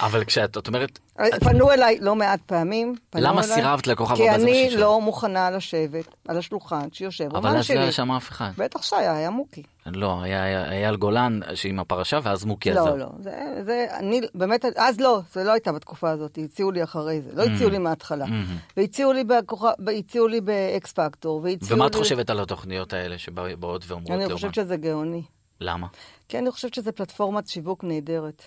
אבל 0.01 0.25
כשאת 0.25 0.59
את 0.59 0.69
אומרת, 0.69 0.99
פנו 1.41 1.71
אליי 1.73 1.99
לא 2.01 2.15
מעט 2.17 2.41
פעמים. 2.47 2.95
למה 3.15 3.43
סירבת 3.43 3.87
לכוכב 3.87 4.15
כי 4.17 4.29
הבא? 4.29 4.39
מה 4.39 4.43
אני. 4.45 4.71
לא 4.77 5.01
מוכנה 5.01 5.51
לשבת 5.51 6.05
על 6.29 6.39
השולחן 6.39 6.89
שיושב 6.93 7.25
אבל 7.25 7.37
אומן 7.37 7.59
אז 7.59 7.71
לא 7.71 7.75
היה 7.75 7.83
שלי. 7.85 7.93
שם 7.93 8.11
אף 8.13 8.29
אחד. 8.29 8.51
בטח 8.59 8.83
שהיה, 8.83 9.17
היה 9.17 9.31
מוקי. 9.31 9.63
לא, 9.87 10.23
היה 10.23 10.71
אייל 10.73 10.97
גולן 10.97 11.41
שעם 11.55 11.81
הפרשה, 11.81 12.19
ואז 12.23 12.45
מוקי 12.45 12.71
עזב. 12.71 12.81
לא, 12.87 12.99
לא, 12.99 13.07
זה, 13.21 13.31
זה, 13.65 13.87
אני, 13.99 14.21
באמת, 14.35 14.65
אז 14.77 15.01
לא, 15.01 15.21
זה 15.33 15.45
לא 15.45 15.53
הייתה 15.53 15.73
בתקופה 15.73 16.11
הזאת, 16.11 16.39
הציעו 16.45 16.71
לי 16.71 16.83
אחרי 16.85 17.21
זה, 17.21 17.31
לא 17.35 17.43
הציעו 17.43 17.71
לי 17.71 17.79
מההתחלה. 17.79 18.27
והציעו 18.77 19.13
לי 19.13 19.25
הציעו 19.99 20.29
לי 20.29 20.41
באקס 20.41 20.93
פקטור, 20.93 21.41
והציעו 21.45 21.77
ומה 21.77 21.87
את 21.87 21.95
לי- 21.95 22.01
חושבת 22.01 22.31
על 22.31 22.41
התוכניות 22.41 22.93
האלה 22.93 23.19
שבאות 23.19 23.85
ואומרות 23.87 24.11
אני 24.11 24.19
לאומן? 24.21 24.35
חושבת 24.35 24.55
שזה 24.55 24.77
גאוני. 24.77 25.23
למה? 25.61 25.87
כי 26.29 26.39
אני 26.39 26.51
חושבת 26.51 26.75
שזו 26.75 26.91
פלטפורמת 26.95 27.49
שיווק 27.49 27.85
נהדרת. 27.85 28.43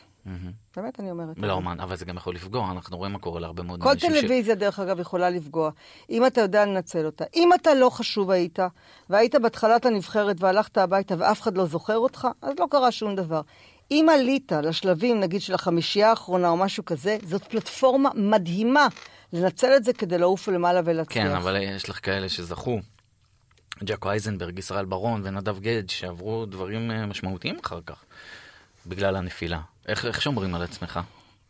באמת, 0.75 0.99
אני 0.99 1.11
אומרת. 1.11 1.37
לאומן, 1.37 1.79
אבל 1.79 1.95
זה 1.95 2.05
גם 2.05 2.17
יכול 2.17 2.35
לפגוע, 2.35 2.71
אנחנו 2.71 2.97
רואים 2.97 3.13
מה 3.13 3.19
קורה 3.19 3.39
להרבה 3.39 3.63
מאוד 3.63 3.83
כל 3.83 3.89
אנשים 3.89 4.15
ש- 4.15 4.19
טלוויזיה, 4.19 4.55
דרך 4.55 4.79
אגב, 4.79 4.99
יכולה 4.99 5.29
לפגוע, 5.29 5.69
אם 6.09 6.25
אתה 6.25 6.41
יודע 6.41 6.65
לנצל 6.65 7.05
אותה. 7.05 7.25
אם 7.35 7.49
אתה 7.53 7.73
לא 7.73 7.89
חשוב 7.89 8.31
היית, 8.31 8.59
והיית 9.09 9.35
בהתחלת 9.35 9.85
הנבחרת 9.85 10.35
והלכת 10.39 10.77
הביתה 10.77 11.15
ואף 11.17 11.41
אחד 11.41 11.57
לא 11.57 11.65
זוכר 11.65 11.97
אותך, 11.97 12.27
אז 12.41 12.53
לא 12.59 12.65
קרה 12.71 12.91
שום 12.91 13.15
דבר. 13.15 13.41
אם 13.91 14.07
עלית 14.13 14.51
לשלבים, 14.51 15.19
נגיד, 15.19 15.41
של 15.41 15.53
החמישייה 15.53 16.09
האחרונה 16.09 16.49
או 16.49 16.57
משהו 16.57 16.85
כזה, 16.85 17.17
זאת 17.23 17.43
פלטפורמה 17.43 18.09
מדהימה 18.15 18.87
לנצל 19.33 19.75
את 19.75 19.83
זה 19.83 19.93
כדי 19.93 20.17
לעוף 20.17 20.47
למעלה 20.47 20.81
ולהצליח. 20.85 21.27
כן, 21.27 21.35
אבל 21.35 21.55
יש 21.61 21.89
לך 21.89 22.05
כאלה 22.05 22.29
שזכו. 22.29 22.79
ג'קו 23.83 24.09
אייזנברג, 24.09 24.59
ישראל 24.59 24.85
ברון 24.85 25.21
ונדב 25.23 25.59
גד, 25.59 25.89
שעברו 25.89 26.45
דברים 26.45 26.91
אה, 26.91 27.05
משמעותיים 27.05 27.57
אחר 27.65 27.79
כך, 27.85 28.03
בגלל 28.85 29.15
הנפילה. 29.15 29.61
איך, 29.87 30.05
איך 30.05 30.21
שומרים 30.21 30.55
על 30.55 30.61
עצמך? 30.61 30.99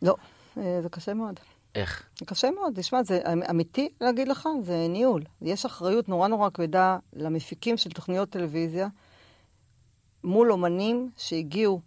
לא, 0.02 0.14
אה, 0.58 0.78
זה 0.82 0.88
קשה 0.88 1.14
מאוד. 1.14 1.40
איך? 1.74 2.02
זה 2.18 2.24
קשה 2.24 2.50
מאוד, 2.50 2.72
תשמע, 2.76 3.02
זה 3.02 3.20
אמ- 3.32 3.42
אמיתי 3.50 3.88
להגיד 4.00 4.28
לך, 4.28 4.48
זה 4.62 4.86
ניהול. 4.88 5.22
יש 5.42 5.64
אחריות 5.64 6.08
נורא 6.08 6.28
נורא 6.28 6.50
כבדה 6.54 6.98
למפיקים 7.12 7.76
של 7.76 7.90
תוכניות 7.90 8.30
טלוויזיה 8.30 8.88
מול 10.24 10.52
אומנים 10.52 11.10
שהגיעו 11.16 11.80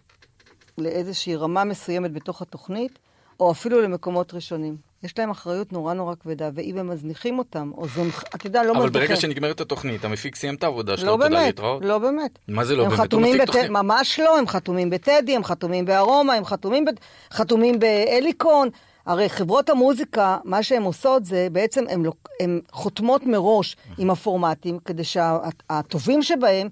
לאיזושהי 0.77 1.35
רמה 1.35 1.63
מסוימת 1.63 2.13
בתוך 2.13 2.41
התוכנית, 2.41 2.99
או 3.39 3.51
אפילו 3.51 3.81
למקומות 3.81 4.33
ראשונים. 4.33 4.77
יש 5.03 5.19
להם 5.19 5.29
אחריות 5.29 5.73
נורא 5.73 5.93
נורא 5.93 6.15
כבדה, 6.15 6.49
ואם 6.53 6.77
הם 6.77 6.87
מזניחים 6.89 7.37
אותם, 7.39 7.71
או 7.77 7.87
זונח... 7.87 8.23
אתה 8.35 8.47
יודע, 8.47 8.63
לא 8.63 8.71
אבל 8.71 8.79
מזניחים. 8.79 9.07
ברגע 9.07 9.15
שנגמרת 9.15 9.61
התוכנית, 9.61 10.05
המפיק 10.05 10.35
סיים 10.35 10.55
את 10.55 10.63
העבודה 10.63 10.97
שלו, 10.97 11.05
לא 11.07 11.11
תודה 11.11 11.29
באמת, 11.29 11.45
להתראות. 11.45 11.85
לא 11.85 11.97
באמת. 11.97 12.39
מה 12.47 12.65
זה 12.65 12.75
לא 12.75 12.83
באמת? 12.83 12.97
הוא 12.97 13.05
חתומים 13.05 13.35
מפיק. 13.35 13.45
תוכנית. 13.45 13.69
ממש 13.69 14.19
לא, 14.19 14.37
הם 14.39 14.47
חתומים 14.47 14.89
בטדי, 14.89 15.35
הם 15.35 15.43
חתומים 15.43 15.85
בארומה, 15.85 16.33
הם 16.33 16.45
חתומים, 16.45 16.85
ב... 16.85 16.89
חתומים 17.33 17.79
בהליקון. 17.79 18.69
הרי 19.05 19.29
חברות 19.29 19.69
המוזיקה, 19.69 20.37
מה 20.43 20.63
שהן 20.63 20.83
עושות 20.83 21.25
זה 21.25 21.47
בעצם 21.51 21.83
הן 21.89 22.03
לוק... 22.03 22.29
חותמות 22.71 23.23
מראש 23.25 23.77
עם 23.97 24.09
הפורמטים, 24.09 24.79
כדי 24.85 25.03
שהטובים 25.03 26.21
שבהם 26.23 26.67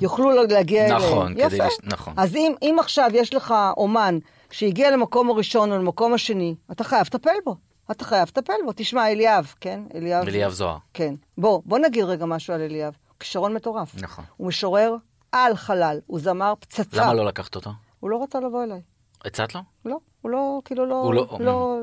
יוכלו 0.00 0.30
להגיע 0.50 0.84
אליהם. 0.86 0.98
נכון, 1.02 1.34
כדי. 1.34 1.58
לש- 1.58 1.78
נכון. 1.82 2.14
אז 2.16 2.36
אם, 2.36 2.52
אם 2.62 2.76
עכשיו 2.80 3.10
יש 3.14 3.34
לך 3.34 3.54
אומן 3.76 4.18
שהגיע 4.50 4.90
למקום 4.90 5.30
הראשון 5.30 5.72
או 5.72 5.78
למקום 5.78 6.14
השני, 6.14 6.54
אתה 6.72 6.84
חייב 6.84 7.06
לטפל 7.06 7.30
בו. 7.44 7.56
אתה 7.92 8.04
חייב 8.04 8.28
לטפל 8.28 8.52
בו. 8.64 8.72
תשמע, 8.76 9.08
אליאב, 9.10 9.54
כן? 9.60 9.80
אליאב. 9.94 10.28
אליאב 10.28 10.52
זוהר. 10.52 10.76
כן. 10.94 11.14
בוא, 11.38 11.62
בוא 11.64 11.78
נגיד 11.78 12.04
רגע 12.04 12.24
משהו 12.26 12.54
על 12.54 12.60
אליאב. 12.60 12.96
כישרון 13.20 13.54
מטורף. 13.54 13.94
נכון. 14.02 14.24
הוא 14.36 14.48
משורר 14.48 14.96
על 15.32 15.56
חלל, 15.56 16.00
הוא 16.06 16.20
זמר 16.20 16.54
פצצה. 16.60 17.02
למה 17.02 17.14
לא 17.14 17.24
לקחת 17.26 17.54
אותו? 17.54 17.70
הוא 18.00 18.10
לא 18.10 18.22
רצה 18.22 18.40
לבוא 18.40 18.64
אליי. 18.64 18.80
הצעת 19.24 19.54
לו? 19.54 19.60
לא, 19.84 19.98
הוא 20.22 20.30
לא, 20.30 20.60
כאילו 20.64 20.86
לא... 20.86 20.94
הוא 20.94 21.14
לא- 21.14 21.36
לא, 21.40 21.78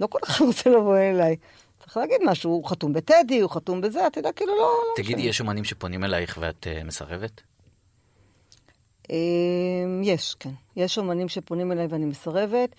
לא 0.00 0.06
כל 0.06 0.18
אחד 0.24 0.44
רוצה 0.44 0.70
לבוא 0.70 0.96
אליי. 0.98 1.36
צריך 1.80 1.96
להגיד 1.96 2.20
משהו, 2.26 2.50
הוא 2.50 2.68
חתום 2.68 2.92
בטדי, 2.92 3.40
הוא 3.40 3.50
חתום 3.50 3.80
בזה, 3.80 4.06
אתה 4.06 4.18
יודע, 4.18 4.32
כאילו 4.32 4.52
לא... 4.56 4.62
לא 4.62 5.02
תגידי. 5.02 5.22
יש 5.22 5.40
אומנים 5.40 5.64
שפונים 5.64 6.04
אלייך 6.04 6.38
ואת 6.40 6.66
אה, 6.66 6.84
מסרבת? 6.84 7.40
אמ, 9.10 10.00
יש, 10.04 10.36
כן. 10.40 10.50
יש 10.76 10.98
אומנים 10.98 11.28
שפונים 11.28 11.72
אליי 11.72 11.86
ואני 11.86 12.04
מסרבת. 12.04 12.74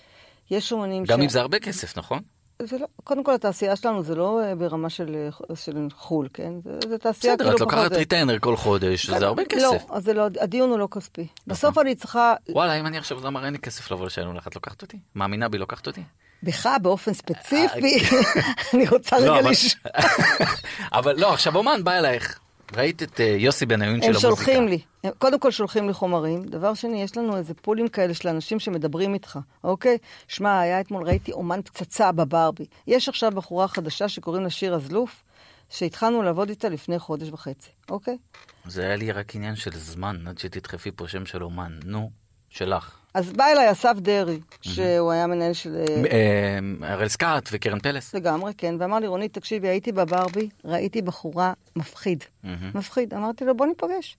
יש 0.51 0.71
אומנים 0.71 1.03
גם 1.03 1.21
אם 1.21 1.29
זה 1.29 1.39
הרבה 1.41 1.59
כסף, 1.59 1.97
נכון? 1.97 2.19
זה 2.63 2.77
לא, 2.77 2.87
קודם 3.03 3.23
כל 3.23 3.33
התעשייה 3.33 3.75
שלנו 3.75 4.03
זה 4.03 4.15
לא 4.15 4.41
אה, 4.43 4.55
ברמה 4.55 4.89
של, 4.89 5.29
אה, 5.49 5.55
של 5.55 5.87
חו"ל, 5.95 6.27
כן? 6.33 6.53
זה, 6.63 6.89
זה 6.89 6.97
תעשייה 6.97 7.35
בסדר, 7.35 7.45
כאילו 7.45 7.55
את 7.55 7.61
לוקחת 7.61 7.91
ריטיינר 7.91 8.39
כל 8.39 8.55
חודש, 8.55 9.09
זה 9.09 9.25
הרבה 9.25 9.43
לא, 9.43 9.47
כסף. 9.47 9.85
אז 9.89 10.03
זה 10.03 10.13
לא, 10.13 10.25
הדיון 10.39 10.69
הוא 10.69 10.79
לא 10.79 10.87
כספי. 10.91 11.27
בסוף 11.47 11.77
אני 11.77 11.95
צריכה, 11.95 12.33
וואלה, 12.49 12.79
אם 12.79 12.85
אני 12.85 12.97
עכשיו 12.97 13.19
זמר, 13.19 13.45
אין 13.45 13.53
לי 13.53 13.59
כסף 13.59 13.91
לבוא 13.91 14.05
לשלם 14.05 14.35
לך, 14.35 14.47
את 14.47 14.55
לוקחת 14.55 14.81
אותי? 14.81 14.97
מאמינה 15.15 15.49
בי, 15.49 15.57
לוקחת 15.57 15.87
אותי? 15.87 16.03
בך 16.43 16.69
באופן 16.81 17.13
ספציפי, 17.13 17.99
אני 18.73 18.87
רוצה 18.87 19.19
לא, 19.19 19.37
רגע 19.37 19.49
לשאול. 19.49 19.93
אבל 20.99 21.19
לא, 21.19 21.33
עכשיו 21.33 21.55
אומן 21.55 21.83
בא 21.83 21.91
אלייך. 21.91 22.39
ראית 22.75 23.03
את 23.03 23.19
אה, 23.19 23.25
יוסי 23.25 23.65
בניון 23.65 24.01
של 24.01 24.07
הם 24.07 24.15
המוזיקה. 24.15 24.35
שולחים 24.35 24.67
לי, 24.67 24.79
הם 25.03 25.11
קודם 25.17 25.39
כל 25.39 25.51
שולחים 25.51 25.87
לי 25.87 25.93
חומרים, 25.93 26.43
דבר 26.43 26.73
שני, 26.73 27.03
יש 27.03 27.17
לנו 27.17 27.37
איזה 27.37 27.53
פולים 27.53 27.87
כאלה 27.87 28.13
של 28.13 28.29
אנשים 28.29 28.59
שמדברים 28.59 29.13
איתך, 29.13 29.39
אוקיי? 29.63 29.97
שמע, 30.27 30.59
היה 30.59 30.81
אתמול, 30.81 31.03
ראיתי 31.03 31.31
אומן 31.31 31.61
פצצה 31.61 32.11
בברבי. 32.11 32.65
יש 32.87 33.09
עכשיו 33.09 33.31
בחורה 33.31 33.67
חדשה 33.67 34.09
שקוראים 34.09 34.43
לה 34.43 34.49
שיר 34.49 34.75
אזלוף, 34.75 35.23
שהתחלנו 35.69 36.23
לעבוד 36.23 36.49
איתה 36.49 36.69
לפני 36.69 36.99
חודש 36.99 37.29
וחצי, 37.29 37.69
אוקיי? 37.89 38.17
זה 38.65 38.81
היה 38.85 38.95
לי 38.95 39.11
רק 39.11 39.35
עניין 39.35 39.55
של 39.55 39.71
זמן, 39.73 40.27
עד 40.27 40.37
שתדחפי 40.37 40.91
פה 40.91 41.07
שם 41.07 41.25
של 41.25 41.43
אומן. 41.43 41.79
נו, 41.85 42.09
שלך. 42.49 42.99
אז 43.13 43.33
בא 43.33 43.45
אליי 43.45 43.71
אסף 43.71 43.95
דרעי, 43.97 44.39
שהוא 44.61 45.11
היה 45.11 45.27
מנהל 45.27 45.53
של... 45.53 45.75
אה, 45.75 46.03
אה, 46.11 46.93
הראל 46.93 47.07
סקאט 47.07 47.49
וקרן 47.51 47.79
פלס. 47.79 48.15
לגמרי, 48.15 48.53
כן, 48.57 48.75
ואמר 48.79 48.99
לי, 48.99 49.07
רונית, 49.07 49.33
תקשיבי, 49.33 49.67
הייתי 49.67 49.91
בברבי, 49.91 50.49
ראיתי 50.65 51.01
בחורה 51.01 51.53
מפחיד. 51.75 52.23
מהמם. 52.43 52.71
מפחיד. 52.73 53.13
אמרתי 53.13 53.45
לו, 53.45 53.57
בוא 53.57 53.65
ניפגש. 53.65 54.17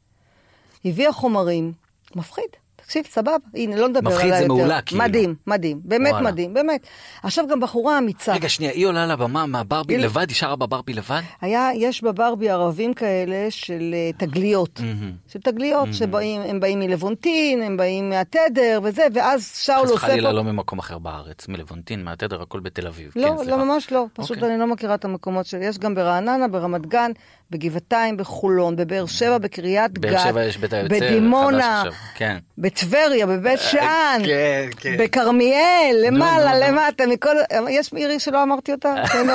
הביאה 0.85 1.13
חומרים, 1.13 1.73
מפחיד. 2.17 2.51
תקשיב, 2.91 3.07
סבבה, 3.11 3.33
הנה, 3.55 3.77
לא 3.77 3.89
נדבר 3.89 4.11
מפחיד 4.11 4.25
עליה 4.27 4.37
זה 4.37 4.43
יותר. 4.43 4.55
מעולה, 4.55 4.83
כאילו. 4.83 5.03
מדהים, 5.03 5.35
מדהים, 5.47 5.81
באמת 5.85 6.13
וואלה. 6.13 6.31
מדהים, 6.31 6.55
באמת. 6.55 6.87
עכשיו 7.23 7.47
גם 7.47 7.61
בחורה 7.61 7.99
אמיצה. 7.99 8.33
רגע, 8.33 8.49
שנייה, 8.49 8.73
היא 8.73 8.87
עולה 8.87 9.07
לבמה 9.07 9.47
מהברבי 9.47 9.95
הנה. 9.95 10.05
לבד? 10.05 10.29
היא 10.29 10.37
שרה 10.37 10.57
בברבי 10.57 10.93
לבד? 10.93 11.21
היה, 11.41 11.69
יש 11.75 12.03
בברבי 12.03 12.51
ערבים 12.51 12.95
כאלה 12.95 13.51
של 13.51 13.95
אה, 13.95 14.11
תגליות. 14.17 14.81
מהמם. 14.81 15.13
של 15.29 15.39
תגליות, 15.41 15.89
שבאים, 15.93 16.41
הם 16.41 16.61
באים 16.61 16.81
מלוונטין, 16.81 17.63
הם 17.63 17.77
באים 17.77 18.11
מהתדר 18.11 18.81
וזה, 18.83 19.07
ואז 19.15 19.53
שאול 19.65 19.77
חס 19.79 19.91
עושה 19.91 19.95
וחלילה 19.95 20.29
פה... 20.29 20.35
לא 20.35 20.45
ממקום 20.45 20.79
אחר 20.79 20.99
בארץ, 20.99 21.49
מלוונטין, 21.49 22.05
מהתדר, 22.05 22.43
הכל 22.43 22.61
בתל 22.61 22.87
אביב. 22.87 23.13
לא, 23.17 23.37
כן. 23.45 23.51
לא, 23.51 23.65
ממש 23.65 23.93
לא. 23.93 24.07
פשוט 24.13 24.37
אוקיי. 24.37 24.51
אני 24.51 24.61
לא 24.61 24.67
מכירה 24.67 24.95
את 24.95 25.05
המקומות 25.05 25.47
שלי. 25.47 25.65
יש 25.65 25.79
גם 25.79 25.95
ברעננה, 25.95 26.49
ברמת 26.49 26.87
גן, 26.87 27.11
בגבעתיים, 27.51 28.17
בחולון, 28.17 28.77
בבאר 28.77 29.07
שבע, 29.07 29.39
בקריית 29.39 29.99
גת, 29.99 30.19
שבע 30.21 30.45
יש 30.45 30.57
בית 30.59 30.73
היוצר, 30.73 30.95
בדימונה, 30.97 31.83
כן. 32.15 32.37
בטבריה, 32.59 33.27
בבית 33.27 33.59
שאן, 33.61 34.21
כן, 34.25 34.69
כן. 34.77 34.97
בכרמיאל, 34.99 35.97
למעלה. 36.07 36.69
למטה, 36.69 37.07
מכל... 37.07 37.37
יש 37.71 37.93
עירי 37.93 38.19
שלא 38.19 38.43
אמרתי 38.43 38.73
אותה? 38.73 38.95
כן, 39.13 39.27
לא. 39.27 39.35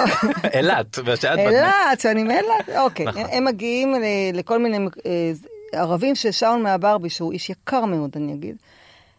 אילת, 0.54 1.00
אילת, 1.38 2.00
שאני 2.00 2.24
מאילת, 2.24 2.70
אוקיי. 2.78 3.06
נכון. 3.06 3.24
הם 3.32 3.46
מגיעים 3.46 3.94
ל- 3.96 3.98
לכל 4.38 4.60
מיני 4.60 4.78
אה, 5.06 5.32
ערבים 5.74 6.16
ששאול 6.16 6.58
מהברבי, 6.62 7.10
שהוא 7.10 7.32
איש 7.34 7.50
יקר 7.50 7.86
מאוד, 7.86 8.10
אני 8.16 8.34
אגיד, 8.34 8.56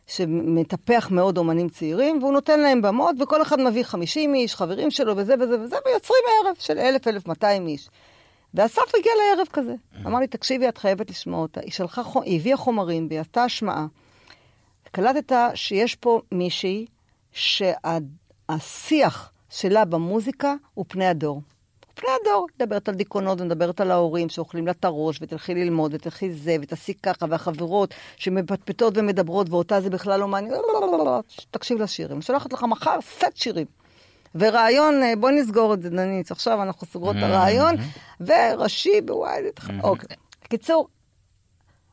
שמטפח 0.07 1.09
מאוד 1.11 1.39
אומנים 1.39 1.69
צעירים, 1.69 2.19
והוא 2.23 2.33
נותן 2.33 2.61
להם 2.61 2.83
במות, 2.83 3.17
וכל 3.23 3.43
אחד 3.43 3.61
מביא 3.61 3.83
50 3.85 4.35
איש, 4.35 4.55
חברים 4.55 4.91
שלו, 4.91 5.17
וזה 5.17 5.35
וזה 5.41 5.61
וזה, 5.61 5.77
ויוצרים 5.87 6.21
ערב 6.45 6.55
של 6.59 6.79
1,000-1,200 6.79 7.45
איש. 7.67 7.89
ואסף 8.55 8.95
הגיע 8.99 9.13
לערב 9.17 9.47
כזה. 9.53 9.75
אמר 10.07 10.19
לי, 10.19 10.27
תקשיבי, 10.27 10.69
את 10.69 10.79
חייבת 10.79 11.11
לשמוע 11.11 11.41
אותה. 11.41 11.61
היא 11.61 11.73
שלחה, 11.73 12.03
היא 12.25 12.41
הביאה 12.41 12.57
חומרים 12.57 13.07
והיא 13.09 13.21
עשתה 13.21 13.45
השמעה. 13.45 13.87
קלטת 14.91 15.37
שיש 15.55 15.95
פה 15.95 16.21
מישהי 16.33 16.87
שהשיח 17.33 19.33
שלה 19.51 19.85
במוזיקה 19.85 20.55
הוא 20.75 20.85
פני 20.89 21.07
הדור. 21.07 21.43
פני 21.95 22.09
הדור. 22.21 22.47
מדברת 22.57 22.89
על 22.89 22.95
דיכאונות 22.95 23.41
ומדברת 23.41 23.81
על 23.81 23.91
ההורים 23.91 24.29
שאוכלים 24.29 24.67
לה 24.67 24.73
את 24.73 24.85
הראש, 24.85 25.19
ותלכי 25.23 25.55
ללמוד, 25.55 25.95
ותלכי 25.95 26.33
זה, 26.33 26.57
ותעשי 26.63 26.95
ככה, 26.95 27.27
והחברות 27.31 27.95
שמפטפטות 28.17 28.95
ומדברות, 28.97 29.51
ואותה 29.51 29.81
זה 29.81 29.91
בכלל 29.91 30.21
לא 30.21 30.29
מעניין. 30.29 30.55
תקשיב 31.51 31.81
לשירים. 31.81 32.23
שולחת 32.23 32.53
לך 32.53 32.63
מחר 32.63 32.99
סט 33.01 33.27
שירים. 33.35 33.67
ורעיון, 34.39 35.03
אה, 35.03 35.13
בואי 35.17 35.41
נסגור 35.41 35.75
את 35.75 35.83
זה, 35.83 35.91
דנית, 35.91 36.31
עכשיו 36.31 36.63
אנחנו 36.63 36.87
סוגרות 36.87 37.17
את 37.17 37.23
הרעיון, 37.23 37.75
וראשי 38.21 39.01
בווייד, 39.01 39.45
אוקיי. 39.83 40.17
בקיצור, 40.45 40.89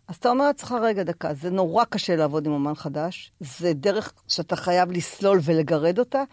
אז 0.07 0.15
אתה 0.15 0.29
אומר 0.29 0.45
לעצמך, 0.45 0.75
רגע, 0.81 1.03
דקה, 1.03 1.33
זה 1.33 1.49
נורא 1.49 1.83
קשה 1.85 2.15
לעבוד 2.15 2.45
עם 2.45 2.53
אומן 2.53 2.75
חדש, 2.75 3.31
זה 3.39 3.73
דרך 3.73 4.13
שאתה 4.27 4.55
חייב 4.55 4.91
לסלול 4.91 5.39
ולגרד 5.43 5.99
אותה, 5.99 6.23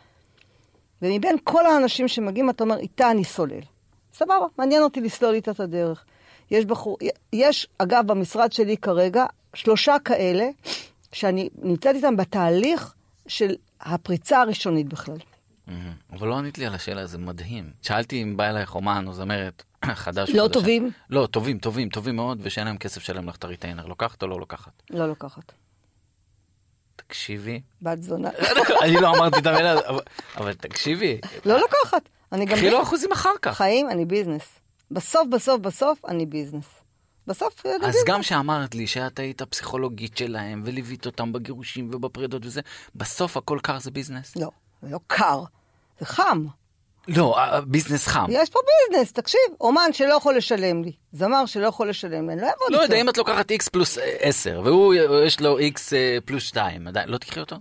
ומבין 1.02 1.36
כל 1.44 1.66
האנשים 1.66 2.08
שמגיעים, 2.08 2.50
אתה 2.50 2.64
אומר, 2.64 2.78
איתה 2.78 3.10
אני 3.10 3.24
סולל. 3.24 3.60
סבבה, 4.14 4.46
מעניין 4.58 4.82
אותי 4.82 5.00
לסלול 5.00 5.34
איתה 5.34 5.50
את 5.50 5.60
הדרך. 5.60 6.04
יש 6.50 6.64
בחור, 6.64 6.98
יש, 7.32 7.66
אגב, 7.78 8.06
במשרד 8.06 8.52
שלי 8.52 8.76
כרגע, 8.76 9.26
שלושה 9.54 9.96
כאלה, 10.04 10.48
שאני 11.12 11.48
נמצאת 11.62 11.94
איתם 11.94 12.16
בתהליך 12.16 12.94
של 13.26 13.56
הפריצה 13.80 14.40
הראשונית 14.40 14.88
בכלל. 14.88 15.16
מהמם. 15.70 15.92
אבל 16.12 16.28
לא 16.28 16.38
ענית 16.38 16.58
לי 16.58 16.66
על 16.66 16.74
השאלה, 16.74 17.06
זה 17.06 17.18
מדהים. 17.18 17.70
שאלתי 17.82 18.22
אם 18.22 18.36
בא 18.36 18.50
אלייך 18.50 18.74
אומן 18.74 19.04
או 19.06 19.12
זמרת 19.12 19.62
חדש. 19.94 20.30
לא. 20.30 20.48
טובים? 20.52 20.90
לא, 21.10 21.26
טובים, 21.30 21.58
טובים, 21.58 21.88
טובים 21.88 22.16
מאוד, 22.16 22.38
ושאין 22.42 22.66
להם 22.66 22.78
כסף 22.78 23.02
שלם 23.02 23.28
לך 23.28 23.36
את 23.36 23.44
הריטיינר. 23.44 23.86
לוקחת 23.86 24.22
או 24.22 24.28
לא 24.28 24.40
לוקחת? 24.40 24.82
לא 24.90 25.08
לוקחת. 25.08 25.52
תקשיבי. 26.96 27.60
בת 27.82 28.02
זונה. 28.02 28.28
אני 28.82 28.94
לא 29.00 29.16
אמרתי 29.16 29.38
את 29.38 29.46
המילה, 29.46 29.74
אבל- 30.36 30.54
תקשיבי. 30.54 31.20
לא 31.44 31.58
לוקחת. 31.60 32.08
אני 32.32 32.44
גם... 32.46 32.56
קחי 32.56 32.70
לו 32.70 32.82
אחוזים 32.82 33.12
אחר 33.12 33.30
כך. 33.42 33.56
חיים, 33.56 33.90
אני 33.90 34.04
ביזנס. 34.04 34.58
בסוף, 34.90 35.28
בסוף, 35.32 35.60
בסוף, 35.60 36.04
אני 36.04 36.26
ביזנס. 36.26 36.64
בסוף, 37.26 37.66
אני 37.66 37.72
אז 37.74 37.80
ביזנס. 37.80 38.04
גם 38.06 38.22
שאמרת 38.22 38.74
לי 38.74 38.86
שאת 38.86 39.18
היית 39.18 39.40
הפסיכולוגית 39.42 40.16
שלהם, 40.16 40.62
וליווית 40.66 41.06
אותם 41.06 41.32
בגירושים 41.32 41.90
ובפרידות 41.94 42.46
וזה, 42.46 42.60
בסוף 42.94 43.36
הכל 43.36 43.58
קר 43.62 43.78
זה 43.78 43.90
ביזנס? 43.90 44.36
לא, 44.36 44.50
זה 44.82 44.88
לא 44.90 45.00
קר, 45.06 45.42
זה 46.00 46.06
חם. 46.06 46.44
לא, 47.08 47.38
אה, 47.38 47.60
ביזנס 47.60 48.06
חם. 48.06 48.26
יש 48.28 48.50
פה 48.50 48.58
ביזנס, 48.90 49.12
תקשיב, 49.12 49.40
אומן 49.60 49.92
שלא 49.92 50.14
יכול 50.14 50.36
לשלם 50.36 50.84
לי, 50.84 50.92
זמר 51.12 51.46
שלא 51.46 51.66
יכול 51.66 51.88
לשלם 51.88 52.26
לי, 52.28 52.32
אני 52.34 52.42
לא 52.42 52.46
אעבוד 52.46 52.70
לא 52.70 52.76
יודע, 52.76 52.94
איתו. 52.96 53.04
אם 53.04 53.08
את 53.08 53.18
לוקחת 53.18 53.52
x 53.52 53.70
פלוס 53.72 53.98
10, 54.20 54.60
והוא 54.64 54.94
יש 55.26 55.40
לו 55.40 55.58
x 55.58 55.62
אה, 55.92 56.18
פלוס 56.24 56.42
2, 56.42 56.88
עדיין, 56.88 57.08
לא 57.08 57.18
תקחי 57.18 57.40
אותו? 57.40 57.56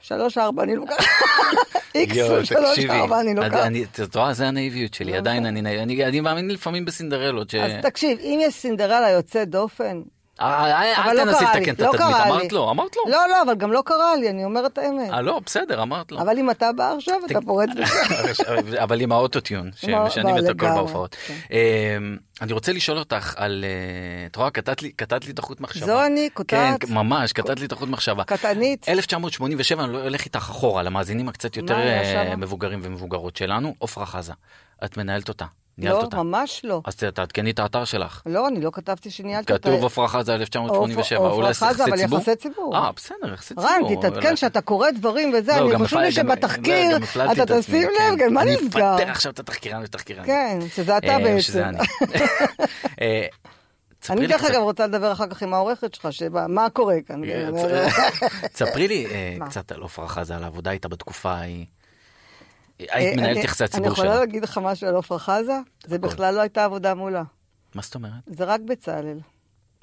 שלוש 0.00 0.38
ארבע 0.38 0.62
אני 0.62 0.76
לוקחת. 0.76 1.04
איקס 1.94 2.16
יואו, 2.16 2.46
שלוש 2.46 2.78
ארבע 2.78 3.20
אני 3.20 3.34
לוקחת. 3.34 3.70
את 4.08 4.16
רואה, 4.16 4.32
זה 4.34 4.48
הנאיביות 4.48 4.94
שלי, 4.94 5.16
עדיין 5.16 5.46
אני 5.46 5.62
נאיב. 5.62 5.80
אני- 5.80 6.20
מאמין 6.20 6.50
לפעמים 6.50 6.84
בסינדרלות. 6.84 7.54
אז 7.54 7.72
תקשיב, 7.82 8.18
אם 8.18 8.38
יש 8.42 8.54
סינדרלה 8.54 9.10
יוצאת 9.10 9.48
דופן, 9.48 9.84
אה, 9.84 9.90
אה, 9.92 10.02
אל 10.40 11.16
לא 11.16 11.24
תנסי 11.24 11.44
לתקן 11.44 11.72
את 11.74 11.80
לא 11.80 11.90
התדמית. 11.94 12.16
אמרת 12.26 12.52
לו, 12.52 12.70
אמרת 12.70 12.96
לו. 12.96 13.02
לא, 13.12 13.28
לא, 13.28 13.42
אבל 13.42 13.54
גם 13.54 13.72
לא 13.72 13.82
קרה 13.86 14.16
לי, 14.16 14.30
אני 14.30 14.44
אומרת 14.44 14.78
האמת. 14.78 15.10
אה, 15.12 15.20
לא, 15.20 15.40
בסדר, 15.46 15.82
אמרת 15.82 16.12
לו. 16.12 16.20
אבל 16.20 16.38
אם 16.38 16.50
אתה 16.50 16.70
בא 16.76 16.94
עכשיו, 16.96 17.14
אתה 17.30 17.40
פורץ 17.40 17.68
בזה. 17.76 18.42
אבל 18.84 19.00
עם 19.00 19.12
האוטוטיון, 19.12 19.70
שמשנים 19.76 20.38
את 20.38 20.44
הכל 20.48 20.66
בהופעות. 20.66 21.14
כן. 21.26 21.34
אמ, 21.50 22.16
אני 22.42 22.52
רוצה 22.52 22.72
לשאול 22.72 22.98
אותך 22.98 23.34
על, 23.36 23.64
אה, 23.64 24.26
את 24.26 24.36
רואה, 24.36 24.50
קטעת 24.50 24.82
לי- 24.82 24.92
את 25.30 25.38
החוט 25.38 25.60
מחשבה. 25.60 25.86
זו 25.86 26.06
אני, 26.06 26.30
קוטעת. 26.34 26.80
כן, 26.84 26.94
ממש, 26.94 27.32
קטעת 27.32 27.60
לי 27.60 27.66
את 27.66 27.72
החוט 27.72 27.88
מחשבה. 27.88 28.24
קטנית. 28.24 28.88
1987, 28.88 29.84
אני 29.84 29.92
לא 29.92 30.06
אלך 30.06 30.24
איתך 30.24 30.38
אחורה, 30.38 30.82
למאזינים 30.82 31.28
הקצת 31.28 31.56
יותר 31.56 31.74
אה? 31.78 32.36
מבוגרים 32.36 32.80
ומבוגרות 32.82 33.36
שלנו, 33.36 33.74
עפרה 33.80 34.06
חזה. 34.06 34.32
את 34.84 34.96
מנהלת 34.96 35.28
אותה, 35.28 35.44
ניהלת 35.80 35.98
לא, 35.98 36.02
אותה. 36.04 36.22
ממש 36.22 36.60
לא. 36.64 36.80
אז 36.84 36.96
תעדכני 36.96 37.50
את 37.50 37.58
האתר 37.58 37.84
שלך. 37.84 38.22
לא, 38.26 38.48
אני 38.48 38.60
לא 38.60 38.70
כתבתי 38.72 39.10
שניהלתי 39.10 39.52
אותה. 39.52 39.68
כתוב 39.68 39.84
עפרה 39.84 40.08
חזה 40.08 40.34
1987, 40.34 41.18
עפרה 41.18 41.30
אולי 41.32 41.54
חזה, 41.54 41.66
יחסי 41.66 41.82
אבל 41.90 41.96
ציבור? 41.96 42.18
יחסי 42.18 42.36
ציבור. 42.36 42.76
אה, 42.76 42.90
בסדר, 42.96 43.32
יחסי 43.34 43.54
ציבור. 43.54 43.64
רן, 43.70 43.96
תתעדכן 43.96 44.36
שאתה 44.36 44.60
קורא 44.60 44.90
דברים 44.90 45.32
וזה, 45.38 45.52
לא, 45.60 45.72
אני 45.74 45.84
הפל- 45.84 46.00
לי 46.00 46.12
שבתחקיר 46.12 46.96
אתה 47.32 47.58
תשים 47.58 47.88
לב, 47.88 48.18
כן, 48.18 48.34
מה 48.34 48.44
נסגר? 48.44 48.94
אני 48.94 49.02
אפטר 49.02 49.10
עכשיו 49.10 49.32
את 49.32 49.38
התחקירן 49.38 49.82
ותחקירן. 49.84 50.24
כן, 50.26 50.58
שזה 50.74 50.96
אתה 50.96 51.06
אה, 51.06 51.18
בעצם. 51.18 51.40
שזה 51.40 51.68
אני. 51.68 51.78
אה, 53.00 53.26
אני 54.10 54.26
דרך 54.26 54.44
אגב 54.44 54.60
רוצה 54.62 54.86
לדבר 54.86 55.12
אחר 55.12 55.26
כך 55.26 55.42
עם 55.42 55.54
העורכת 55.54 55.94
שלך, 55.94 56.08
מה 56.48 56.70
קורה 56.70 56.94
כאן. 57.06 57.24
אה, 57.24 57.90
כן, 58.12 58.28
תספרי 58.52 58.88
לי? 58.92 59.06
קצת 59.48 59.72
על 59.72 59.82
עפרה 59.82 60.08
חזה, 60.08 60.36
על 60.36 60.44
העבודה 60.44 60.70
איתה 60.70 60.88
בתקופה 60.88 61.32
ההיא. 61.32 61.64
אה, 62.80 62.86
היית 62.90 63.16
מנהלת 63.16 63.44
יחסי 63.44 63.64
הציבור 63.64 63.86
אני 63.86 63.92
יכולה 63.92 64.10
שלה. 64.10 64.20
להגיד 64.20 64.42
לך 64.42 64.60
משהו 64.62 64.88
על 64.88 64.96
עפרה 64.96 65.18
חזה? 65.18 65.58
זה. 65.86 65.98
בכלל 65.98 66.34
לא 66.34 66.40
הייתה 66.40 66.64
עבודה 66.64 66.94
מולה. 66.94 67.22
מה 67.74 67.82
זאת 67.82 67.94
אומרת? 67.94 68.12
זה 68.26 68.44
רק 68.44 68.60
בצלאל. 68.60 69.18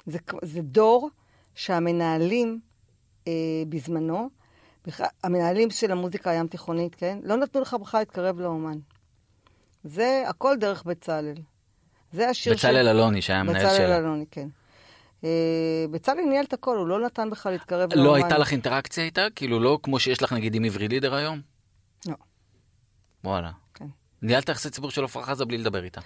זה, 0.06 0.18
זה 0.42 0.60
דור 0.62 1.10
שהמנהלים 1.54 2.60
אה, 3.28 3.32
בזמנו, 3.68 4.30
בכלל, 4.86 5.06
המנהלים 5.24 5.70
של 5.70 5.92
המוזיקה 5.92 6.30
הים 6.30 6.46
תיכונית, 6.46 6.94
כן? 6.94 7.18
לא 7.22 7.36
נתנו 7.36 7.60
לך 7.60 7.74
בכלל 7.74 8.00
להתקרב 8.00 8.40
לאומן. 8.40 8.78
זה 9.84 10.24
הכל 10.26 10.56
דרך 10.60 10.82
בצלאל. 10.82 11.34
זה 12.12 12.28
השיר 12.28 12.54
בצלאל 12.54 12.88
אלוני, 12.88 13.22
שהיה 13.22 13.40
המנהל 13.40 13.66
בצלאל 13.66 13.76
שלה. 13.76 13.96
אלוני, 13.96 14.24
כן. 14.30 14.48
אה, 15.24 15.84
בצלאל 15.90 16.24
ניהל 16.28 16.44
את 16.44 16.52
הכל, 16.52 16.76
הוא 16.76 16.88
לא 16.88 17.00
נתן 17.00 17.30
בכלל 17.30 17.52
להתקרב 17.52 17.92
לאומן. 17.92 18.06
לא 18.06 18.14
הייתה 18.14 18.38
לך 18.38 18.52
אינטראקציה 18.52 19.04
איתה? 19.04 19.26
כאילו 19.36 19.60
לא 19.60 19.78
כמו 19.82 19.98
שיש 19.98 20.22
לך 20.22 20.32
נגיד 20.32 20.54
עם 20.54 20.64
עברי 20.64 20.88
לידר 20.88 21.14
היום? 21.14 21.40
וואלה. 23.28 23.50
כן. 23.74 23.86
ניהלת 24.22 24.48
יחסי 24.48 24.70
ציבור 24.70 24.90
של 24.90 25.04
עפרה 25.04 25.22
חזה 25.22 25.44
בלי 25.44 25.58
לדבר 25.58 25.84
איתה. 25.84 26.00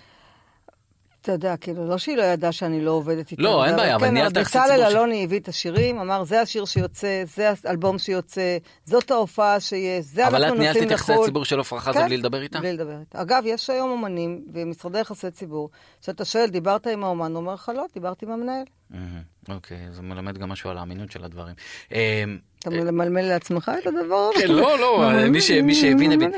אתה 1.22 1.32
יודע, 1.32 1.56
כאילו, 1.56 1.88
לא 1.88 1.98
שהיא 1.98 2.16
לא 2.16 2.22
ידעה 2.22 2.52
שאני 2.52 2.84
לא 2.84 2.90
עובדת 2.90 3.30
איתה. 3.30 3.42
לא, 3.42 3.64
אין 3.64 3.74
אבל 3.74 3.82
בעיה, 3.82 3.94
אבל 3.96 4.06
כן, 4.06 4.14
ניהלת 4.14 4.36
יחסי 4.36 4.58
בצלאל 4.58 4.76
ציבור 4.76 4.90
ש- 4.90 4.94
אלוני 4.94 5.24
הביא 5.24 5.40
את 5.40 5.48
השירים, 5.48 5.98
אמר, 5.98 6.24
זה 6.24 6.40
השיר 6.40 6.64
שיוצא, 6.64 7.22
זה 7.36 7.50
האלבום 7.64 7.98
שיוצא, 7.98 8.56
זאת 8.84 9.10
ההופעה 9.10 9.60
שיש, 9.60 10.04
זה 10.04 10.28
אבל 10.28 10.42
אנחנו 10.44 10.54
את 10.56 10.60
ניהלת 10.60 10.76
נוסעים 10.76 10.88
את 10.92 10.98
יחסי 10.98 11.12
לחו"ל. 11.12 11.24
הציבור 11.24 11.44
של 11.44 11.60
עפרה 11.60 11.80
חזה 11.80 11.98
כן, 11.98 12.06
בלי 12.06 12.16
לדבר 12.16 12.42
איתה? 12.42 12.58
בלי 12.60 12.72
לדבר 12.72 12.98
איתה. 13.00 13.22
אגב, 13.22 13.42
יש 13.46 13.70
היום 13.70 13.90
אומנים 13.90 14.44
ומשרדי 14.52 15.00
יחסי 15.00 15.30
ציבור, 15.30 15.70
שאתה 16.00 16.24
שואל, 16.24 16.46
דיברת 16.46 16.86
עם 16.86 17.04
האומן? 17.04 17.32
הוא 17.32 17.40
אומר 17.40 17.54
לך, 17.54 17.70
לא, 17.76 17.84
דיברתי 17.94 18.26
עם 18.26 18.32
המנהל. 18.32 18.64
מהמם, 18.90 19.06
אוקיי, 19.48 19.78
זה 19.90 20.02
מלמד 20.02 20.38
גם 20.38 20.48
משהו 20.48 20.70
על 20.70 20.78
האמינות 20.78 21.10
של 21.12 21.24
הדברים. 21.24 21.54
אה, 21.92 22.24
אתה 22.58 22.70
ממלמל 22.70 23.22
לעצמך 23.22 23.70
את 23.82 23.86
הדבר? 23.86 24.30
כן, 24.38 24.48
לא, 24.48 24.78
לא, 24.78 25.10
מי 25.62 25.74
שהבין, 25.74 26.12
הבין. 26.12 26.32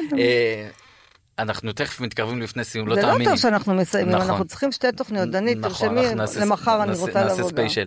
אה, 1.39 1.43
אנחנו 1.43 1.73
תכף 1.73 2.01
מתקרבים 2.01 2.43
לפני 2.43 2.65
סיום, 2.65 2.89
לא 2.89 2.95
זה 2.95 3.01
תאמיני. 3.01 3.25
לא 3.25 3.31
טוב 3.31 3.39
שאנחנו 3.39 3.75
מסיימים, 3.75 4.15
נכון. 4.15 4.31
אנחנו 4.31 4.45
צריכים 4.45 4.73
שתי 4.73 4.93
תוכניות. 4.97 5.29
דנית, 5.31 5.59
נכון, 5.59 5.89
תרשמי, 5.97 6.15
נעשה- 6.15 6.41
למחר 6.41 6.83
אני 6.83 6.91
נעשה- 6.91 7.01
רוצה 7.01 7.23
נעשה 7.25 7.35
לבוא 7.35 7.43
גם. 7.51 7.57
ספיישל. 7.57 7.85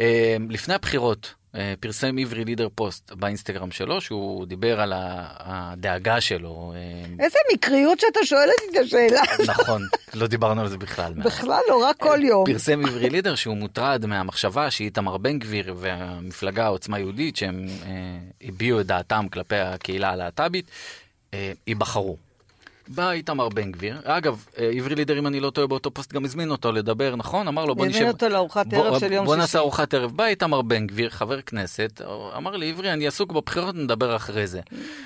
אה, 0.00 0.36
לפני 0.50 0.74
הבחירות, 0.74 1.34
אה, 1.54 1.74
פרסם 1.80 2.18
עברי 2.18 2.44
לידר 2.44 2.68
פוסט 2.74 3.12
באינסטגרם 3.12 3.70
שלו, 3.70 4.00
שהוא 4.00 4.46
דיבר 4.46 4.80
על 4.80 4.92
הדאגה 4.96 6.20
שלו. 6.20 6.72
אה, 6.76 7.24
איזה 7.24 7.38
מקריות 7.54 8.00
שאתה 8.00 8.20
שואל 8.24 8.48
אותי 8.48 8.78
את 8.78 8.84
השאלה. 8.84 9.20
נכון, 9.46 9.82
לא 10.14 10.26
דיברנו 10.26 10.60
על 10.60 10.68
זה 10.68 10.78
בכלל. 10.78 11.12
בכלל 11.12 11.60
לא, 11.68 11.84
רק 11.84 11.96
כל 11.96 12.18
יום. 12.22 12.44
פרסם 12.46 12.86
עברי 12.86 13.10
לידר 13.10 13.34
שהוא 13.34 13.56
מוטרד 13.56 14.06
מהמחשבה 14.06 14.70
שאיתמר 14.70 15.16
בן 15.16 15.38
גביר 15.38 15.74
והמפלגה 15.78 16.66
עוצמה 16.66 16.98
יהודית, 16.98 17.36
שהם 17.36 17.66
אה, 17.86 17.90
הביעו 18.42 18.80
את 18.80 18.86
דעתם 18.86 19.26
כלפי 19.32 19.56
הקהילה 19.56 20.10
הלהט"בית, 20.10 20.70
אה, 21.34 21.52
ייבחרו. 21.66 22.16
בא 22.88 23.10
איתמר 23.10 23.48
בן 23.48 23.72
גביר, 23.72 24.00
אגב, 24.04 24.44
אה, 24.58 24.70
עברי 24.76 24.94
לידר, 24.94 25.18
אם 25.18 25.26
אני 25.26 25.40
לא 25.40 25.50
טועה, 25.50 25.66
באותו 25.66 25.90
פוסט 25.90 26.12
גם 26.12 26.24
הזמין 26.24 26.50
אותו 26.50 26.72
לדבר, 26.72 27.16
נכון? 27.16 27.48
אמר 27.48 27.64
לו, 27.64 27.74
בוא 27.74 27.86
הזמין 27.86 28.02
נשב... 28.02 28.12
אותו 28.12 28.28
לארוחת 28.28 28.66
בוא- 28.66 28.78
ערב 28.86 28.98
של 29.00 29.12
יום 29.12 29.24
בוא 29.26 29.34
שישי. 29.34 29.40
נעשה 29.40 29.58
ארוחת 29.58 29.94
ערב. 29.94 30.16
בא 30.16 30.24
איתמר 30.24 30.62
בן 30.62 30.86
גביר, 30.86 31.10
חבר 31.10 31.40
כנסת, 31.42 32.00
אמר 32.36 32.56
לי, 32.56 32.70
עברי, 32.70 32.92
אני 32.92 33.06
עסוק 33.06 33.32
בבחירות, 33.32 33.74
נדבר 33.74 34.16
אחרי 34.16 34.46
זה. 34.46 34.60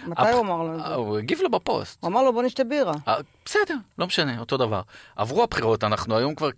מתי 0.06 0.30
הוא 0.32 0.40
אמר 0.40 0.62
לו 0.62 0.74
את 0.74 0.78
זה? 0.78 0.84
אה, 0.84 0.94
הוא 0.94 1.18
הגיב 1.18 1.40
לו 1.40 1.50
בפוסט. 1.50 1.98
הוא 2.02 2.08
אמר 2.10 2.22
לו 2.22 2.32
בוא 2.32 2.42
נשתה 2.42 2.64
בירה. 2.64 2.94
אה, 3.08 3.16
בסדר, 3.44 3.74
לא 3.98 4.06
משנה, 4.06 4.38
אותו 4.40 4.56
דבר. 4.56 4.82
עברו 5.16 5.42
הבחירות, 5.42 5.84
אנחנו 5.84 6.16
היום 6.16 6.34
כבר 6.34 6.50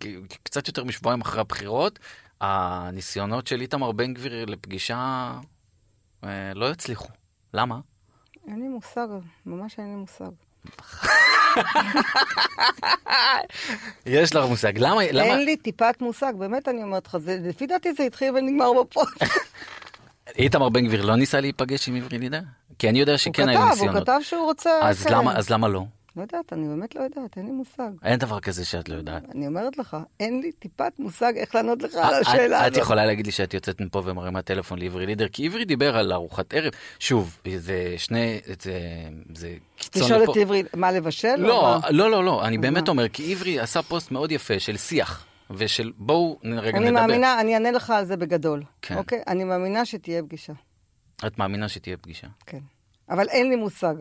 קצת 0.42 0.68
יותר 0.68 0.84
משבועיים 0.84 1.20
אחרי 1.20 1.40
הבחירות. 1.40 1.98
הניסיונות 2.40 3.46
של 3.46 3.60
איתמר 3.60 3.92
בן 3.92 4.14
גביר 4.14 4.44
לפגישה 4.44 5.32
אה, 6.24 6.28
לא 6.54 6.70
יצליחו. 6.70 7.08
למה? 7.54 7.78
אין 8.48 8.60
לי 8.60 8.68
מושג, 8.68 9.06
ממש 9.46 9.78
אין 9.78 9.86
לי 9.88 9.94
מושג. 9.94 10.30
יש 14.06 14.34
לך 14.34 14.44
מושג. 14.48 14.72
למה? 14.78 15.00
למה? 15.12 15.24
אין 15.24 15.44
לי 15.44 15.56
טיפת 15.56 15.94
מושג, 16.00 16.32
באמת 16.38 16.68
אני 16.68 16.82
אומרת 16.82 17.06
לך, 17.06 17.16
זה- 17.16 17.38
לפי 17.42 17.66
דעתי 17.66 17.92
זה 17.94 18.02
התחיל 18.02 18.34
ונגמר 18.36 18.72
בפוסט. 18.82 19.22
איתמר 20.38 20.68
בן 20.68 20.86
גביר 20.86 21.04
לא 21.04 21.16
ניסה 21.16 21.40
להיפגש 21.40 21.88
עם 21.88 21.96
עברי 21.96 22.18
לידר? 22.18 22.40
כי 22.78 22.88
אני 22.88 23.00
יודע 23.00 23.12
הוא 23.12 23.16
שכן 23.18 23.48
היו 23.48 23.58
כתב, 23.58 23.66
הוא 23.66 23.70
ניסיונות. 23.74 24.02
כתב 24.02 24.18
שהוא 24.22 24.44
רוצה... 24.44 24.70
אז. 24.82 25.06
למה- 25.06 25.36
אז 25.36 25.50
למה 25.50 25.68
לא? 25.68 25.82
לא 26.16 26.22
יודעת, 26.22 26.52
אני 26.52 26.68
באמת 26.68 26.94
לא 26.94 27.00
יודעת, 27.00 27.36
אין 27.36 27.46
לי 27.46 27.52
מושג. 27.52 27.90
אין 28.04 28.18
דבר 28.18 28.40
כזה 28.40 28.64
שאת 28.64 28.88
לא 28.88 28.94
יודעת. 28.94 29.22
אני 29.34 29.46
אומרת 29.46 29.78
לך, 29.78 29.96
אין 30.20 30.40
לי 30.40 30.52
טיפת 30.52 30.92
מושג 30.98 31.32
איך 31.36 31.54
לענות 31.54 31.82
לך 31.82 31.94
על 31.94 32.14
את- 32.14 32.26
השאלה 32.26 32.66
את 32.66 32.72
הזאת. 32.72 32.82
יכולה 32.82 33.06
להגיד 33.06 33.26
לי 33.26 33.32
שאת 33.32 33.54
יוצאת 33.54 33.80
מפה 33.80 34.02
ומרימה 34.04 34.42
טלפון 34.42 34.78
לעברי 34.78 35.06
לידר, 35.06 35.28
כי 35.28 35.46
עברי 35.46 35.64
דיבר 35.64 35.96
על 35.96 36.12
ארוחת 36.12 36.54
ערב. 36.54 36.72
שוב, 36.98 37.38
זה 37.56 37.94
שני... 37.96 38.40
זה- 38.62 38.78
זה 39.34 39.54
קיצון 39.76 40.02
לשאול. 40.02 40.22
את 40.22 40.36
עברי 40.36 40.62
מה 40.76 40.92
לבשל? 40.92 41.36
לא? 41.36 41.78
לא, 41.90 42.10
לא, 42.10 42.24
לא, 42.24 42.44
אני 42.46 42.58
באמת? 42.58 42.88
אומר, 42.88 43.08
כי 43.08 43.32
עברי 43.32 43.60
עשה 43.60 43.82
פוסט 43.82 44.10
מאוד 44.10 44.32
יפה 44.32 44.58
של 44.58 44.76
שיח, 44.76 45.26
ושל 45.50 45.92
בואו 45.96 46.38
רגע 46.44 46.78
אני 46.78 46.90
נדבר. 46.90 47.00
מאמינה, 47.06 47.40
אני 47.40 47.54
אענה 47.54 47.70
לך 47.70 47.90
על 47.90 48.04
זה 48.04 48.16
בגדול. 48.16 48.62
כן. 48.82 48.96
אוקיי? 48.96 49.22
אני 49.26 49.44
מאמינה 49.44 49.84
שתהיה 49.84 50.22
פגישה. 50.22 50.52
את 51.26 51.38
מאמינה 51.38 51.68
שתהיה 51.68 51.96
פגישה. 51.96 52.26
כן. 52.46 52.58
אבל 53.10 53.28
אין 53.28 53.48
לי 53.48 53.56
מושג. 53.56 53.94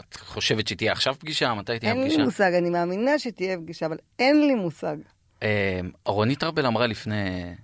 את 0.00 0.16
חושבת 0.16 0.68
שתהיה 0.68 0.92
עכשיו 0.92 1.14
פגישה? 1.18 1.54
מתי 1.54 1.78
תהיה 1.78 1.92
אין 1.92 2.00
לי 2.02 2.08
פגישה? 2.08 2.24
מושג, 2.24 2.52
אני 2.58 2.70
מאמינה 2.70 3.18
שתהיה 3.18 3.56
פגישה, 3.56 3.86
אבל 3.86 3.96
אין 4.18 4.46
לי 4.46 4.54
מושג. 4.54 4.96
אה, 5.42 5.80
רונית 6.06 6.42
ארבל 6.44 6.66
אמרה 6.66 6.86
לפני, 6.86 7.54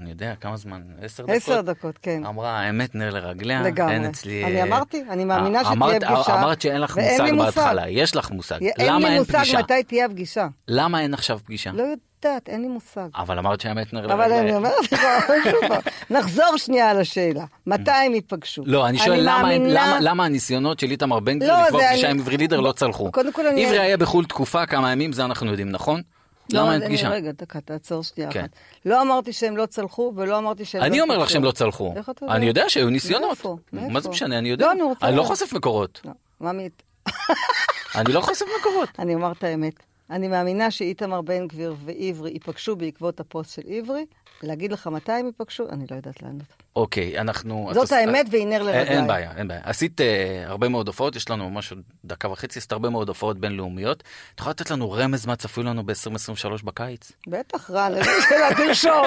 אני 0.00 0.10
יודע, 0.10 0.34
כמה 0.40 0.56
זמן? 0.56 0.82
עשר 1.02 1.22
דקות? 1.22 1.36
עשר 1.36 1.60
דקות, 1.60 1.98
כן. 2.02 2.26
אמרה, 2.26 2.60
האמת 2.60 2.94
נר 2.94 3.10
לרגליה, 3.10 3.62
לגמרי. 3.62 3.94
אין 3.94 4.04
אצלי... 4.04 4.44
אני 4.44 4.58
אה, 4.58 4.62
אמרתי, 4.62 5.02
אני 5.10 5.24
מאמינה 5.24 5.58
אה, 5.58 5.64
שתהיה 5.64 5.76
אמרת- 5.76 6.04
פגישה, 6.04 6.34
אמרת 6.40 6.60
שאין 6.60 6.80
לך 6.80 6.96
לי 6.96 7.02
מושג 7.10 7.32
מושג. 7.34 7.60
בהתחלה, 7.60 7.88
יש 7.88 8.16
לך 8.16 8.30
מושג. 8.30 8.62
אין 8.62 8.72
למה 8.86 8.98
לי 8.98 9.06
אין 9.06 9.18
מושג 9.18 9.38
פגישה? 9.38 9.58
מתי 9.58 9.82
תהיה 9.82 10.06
הפגישה. 10.06 10.46
למה 10.68 11.00
אין 11.00 11.14
עכשיו 11.14 11.38
פגישה? 11.44 11.70
לא 11.72 11.82
יודעת, 11.82 12.48
אין 12.48 12.62
לי 12.62 12.68
מושג. 12.68 13.08
אבל 13.16 13.38
אמרת 13.38 13.60
שהאמת 13.60 13.92
נר 13.92 14.12
אבל 14.12 14.20
אני 14.32 14.32
לרגליה. 14.32 14.56
אומרת 14.56 14.92
לך, 14.92 15.00
נחזור 16.10 16.56
שנייה 16.56 16.90
על 16.90 17.00
השאלה. 17.00 17.44
מתי 17.66 17.90
הם 17.90 18.14
ייפגשו? 18.14 18.62
לא, 18.66 18.88
אני 18.88 18.98
שואל 18.98 19.20
למה, 19.22 19.50
אין- 19.50 19.62
מאמינה- 19.62 19.86
למה, 19.86 19.98
למה 20.00 20.24
הניסיונות 20.24 20.78
של 20.80 20.90
איתמר 20.90 21.20
בן 21.20 21.38
גביר 21.38 21.52
לא, 21.56 21.62
לקבוע 21.64 21.80
פגישה 21.88 22.06
אני- 22.06 22.10
עם 22.14 22.20
עברי 22.20 22.36
לידר 22.36 22.60
לא 22.60 22.72
צלחו? 22.72 23.12
קודם 23.12 23.32
כל 23.32 23.46
אני- 23.46 23.64
עברי 23.66 23.78
היה 23.80 23.96
בחו"ל 23.96 24.24
תקופה, 24.24 24.66
כמה 24.66 24.92
ימים, 24.92 25.12
זה 25.12 25.24
אנחנו 25.24 25.46
יודעים, 25.50 25.70
נכון? 25.70 26.00
לא, 26.52 26.60
למה 26.60 26.74
אין 26.74 26.84
פגישה? 26.84 27.08
רגע, 27.08 27.32
דקה, 27.32 27.60
תעצור 27.60 28.02
שנייה 28.02 28.30
כן. 28.32 28.40
אחת. 28.40 28.50
לא 28.84 29.02
אמרתי 29.02 29.32
שהם 29.32 29.56
לא 29.56 29.66
צלחו, 29.66 30.12
ולא 30.16 30.38
אמרתי 30.38 30.64
שהם 30.64 30.80
לא 30.80 30.86
אני 30.86 31.00
אומר 31.00 31.18
לך. 31.18 31.30
שהם 31.30 31.44
לא 31.44 31.52
צלחו. 31.52 31.92
איך 31.96 32.10
אתה 32.10 32.24
יודע? 32.24 32.34
אני 32.36 32.46
יודע 32.46 32.64
שהיו 32.68 32.90
ניסיונות. 32.90 33.46
מה? 33.72 34.00
זה 34.00 34.08
משנה, 34.08 34.38
אני 34.38 34.48
יודע. 34.48 34.66
לא, 34.66 34.72
אני 34.72 34.82
רוצה 34.82 35.08
אני 35.08 35.16
לא. 35.16 35.22
חושף 35.22 35.52
מקורות. 35.52 36.00
לא, 36.04 36.12
ממי, 36.40 36.68
אני 37.94 38.12
לא 38.12 38.20
חושף 38.20 38.46
מקורות. 38.60 38.88
אני 38.98 39.14
אומר 39.14 39.32
את 39.32 39.44
האמת. 39.44 39.74
אני 40.10 40.28
מאמינה 40.28 40.70
שאיתמר 40.70 41.20
בן 41.20 41.46
גביר 41.48 41.74
ועברי 41.84 42.30
ייפגשו 42.30 42.76
בעקבות 42.76 43.20
הפוסט 43.20 43.54
של 43.54 43.62
עברי. 43.68 44.04
להגיד 44.42 44.72
לך 44.72 44.86
מתי 44.86 45.12
הם 45.12 45.26
ייפגשו, 45.26 45.68
אני 45.70 45.84
לא 45.90 45.96
יודעת 45.96 46.22
לענות. 46.22 46.42
אוקיי, 46.76 47.18
אנחנו... 47.18 47.70
זאת 47.74 47.86
את 47.86 47.92
האמת 47.92 48.26
והיא 48.30 48.46
נר 48.46 48.52
אין- 48.56 48.62
לרגליי. 48.66 48.96
אין 48.96 49.06
בעיה, 49.06 49.32
אין 49.36 49.48
בעיה. 49.48 49.60
עשית 49.64 50.00
אה, 50.00 50.44
הרבה 50.46 50.68
מאוד 50.68 50.86
הופעות, 50.86 51.16
יש 51.16 51.30
לנו 51.30 51.50
ממש 51.50 51.72
דקה 52.04 52.28
וחצי, 52.28 52.58
עשית 52.58 52.72
הרבה 52.72 52.90
מאוד 52.90 53.08
הופעות 53.08 53.38
בינלאומיות. 53.38 54.02
את 54.34 54.40
יכולה 54.40 54.50
לתת 54.50 54.70
לנו 54.70 54.90
רמז 54.92 55.26
מה 55.26 55.36
צפוי 55.36 55.64
לנו 55.64 55.86
ב-2023 55.86 56.64
בקיץ? 56.64 57.12
בטח, 57.26 57.70
איזה 57.96 58.10
שאלה, 58.28 58.48
תרשום. 58.56 59.06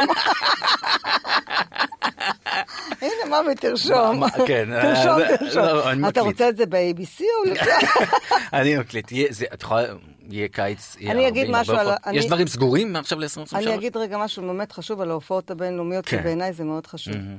הנה, 3.02 3.30
מה 3.30 3.40
ותרשום. 3.52 4.30
כן, 4.48 4.70
תרשום, 4.82 5.22
אה, 5.22 5.38
תרשום. 5.38 5.62
לא, 5.64 5.92
אני 5.92 6.10
אתה. 6.10 6.22
רוצה 6.22 6.50
את 6.50 6.58
זה 6.58 6.66
ב-ABC 6.66 7.22
או? 7.22 7.54
אני 8.60 8.78
מקליט, 8.78 9.12
את 9.54 9.62
יכולה, 9.62 9.84
יהיה 10.30 10.48
קיץ, 10.48 10.96
יהיה 11.00 11.12
אני 11.12 11.20
הרבה- 11.20 11.28
אגיד 11.30 11.46
הרבה 11.56 11.60
הופעות. 11.60 11.98
אני- 12.06 12.18
יש 12.18 12.26
דברים 12.26 12.48
סגורים 12.48 12.94
מעכשיו 12.94 13.20
ל-2023? 13.20 13.56
אני 13.58 13.76
אגיד 13.76 13.98
רגע 13.98 14.18
משהו 14.18 14.44
באמת 14.48 14.72
חשוב 14.72 15.02
על 15.02 15.12
ההופעות 15.12 15.52
הבינלאומיות, 15.52 16.06
כי 16.06 16.18
כן. 16.18 16.24
בעיניי 16.24 16.54
זה 16.54 16.64
מאוד 16.64 16.88
חשוב. 16.88 17.16
מהמם. 17.16 17.38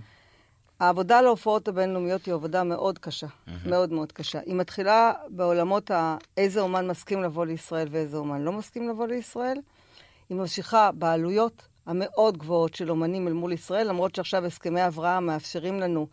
העבודה 0.80 1.20
להופעות 1.20 1.68
הבינלאומיות 1.68 2.26
היא 2.26 2.34
עבודה 2.34 2.64
מאוד 2.64 2.98
קשה, 2.98 3.26
מאוד 3.66 3.92
מאוד 3.92 4.12
קשה. 4.12 4.38
היא 4.46 4.54
מתחילה 4.54 5.12
בעולמות 5.28 5.90
ה... 5.90 6.16
איזה 6.36 6.60
אומן 6.60 6.86
מסכים 6.86 7.22
לבוא 7.22 7.46
לישראל 7.46 7.88
ואיזה 7.90 8.16
אומן 8.16 8.42
לא 8.42 8.52
מסכים 8.52 8.88
לבוא 8.88 9.06
לישראל. 9.06 9.56
היא 10.28 10.38
ממשיכה 10.38 10.90
בעלויות 10.92 11.52
המאוד 11.86 12.36
גבוהות 12.38 12.74
של 12.74 12.90
אומנים 12.90 13.28
אל 13.28 13.32
מול 13.32 13.52
ישראל, 13.52 13.88
למרות 13.88 14.14
שעכשיו 14.14 14.44
הסכמי 14.46 14.86
אברהם 14.86 15.26
מאפשרים 15.26 15.80
לנו 15.80 16.06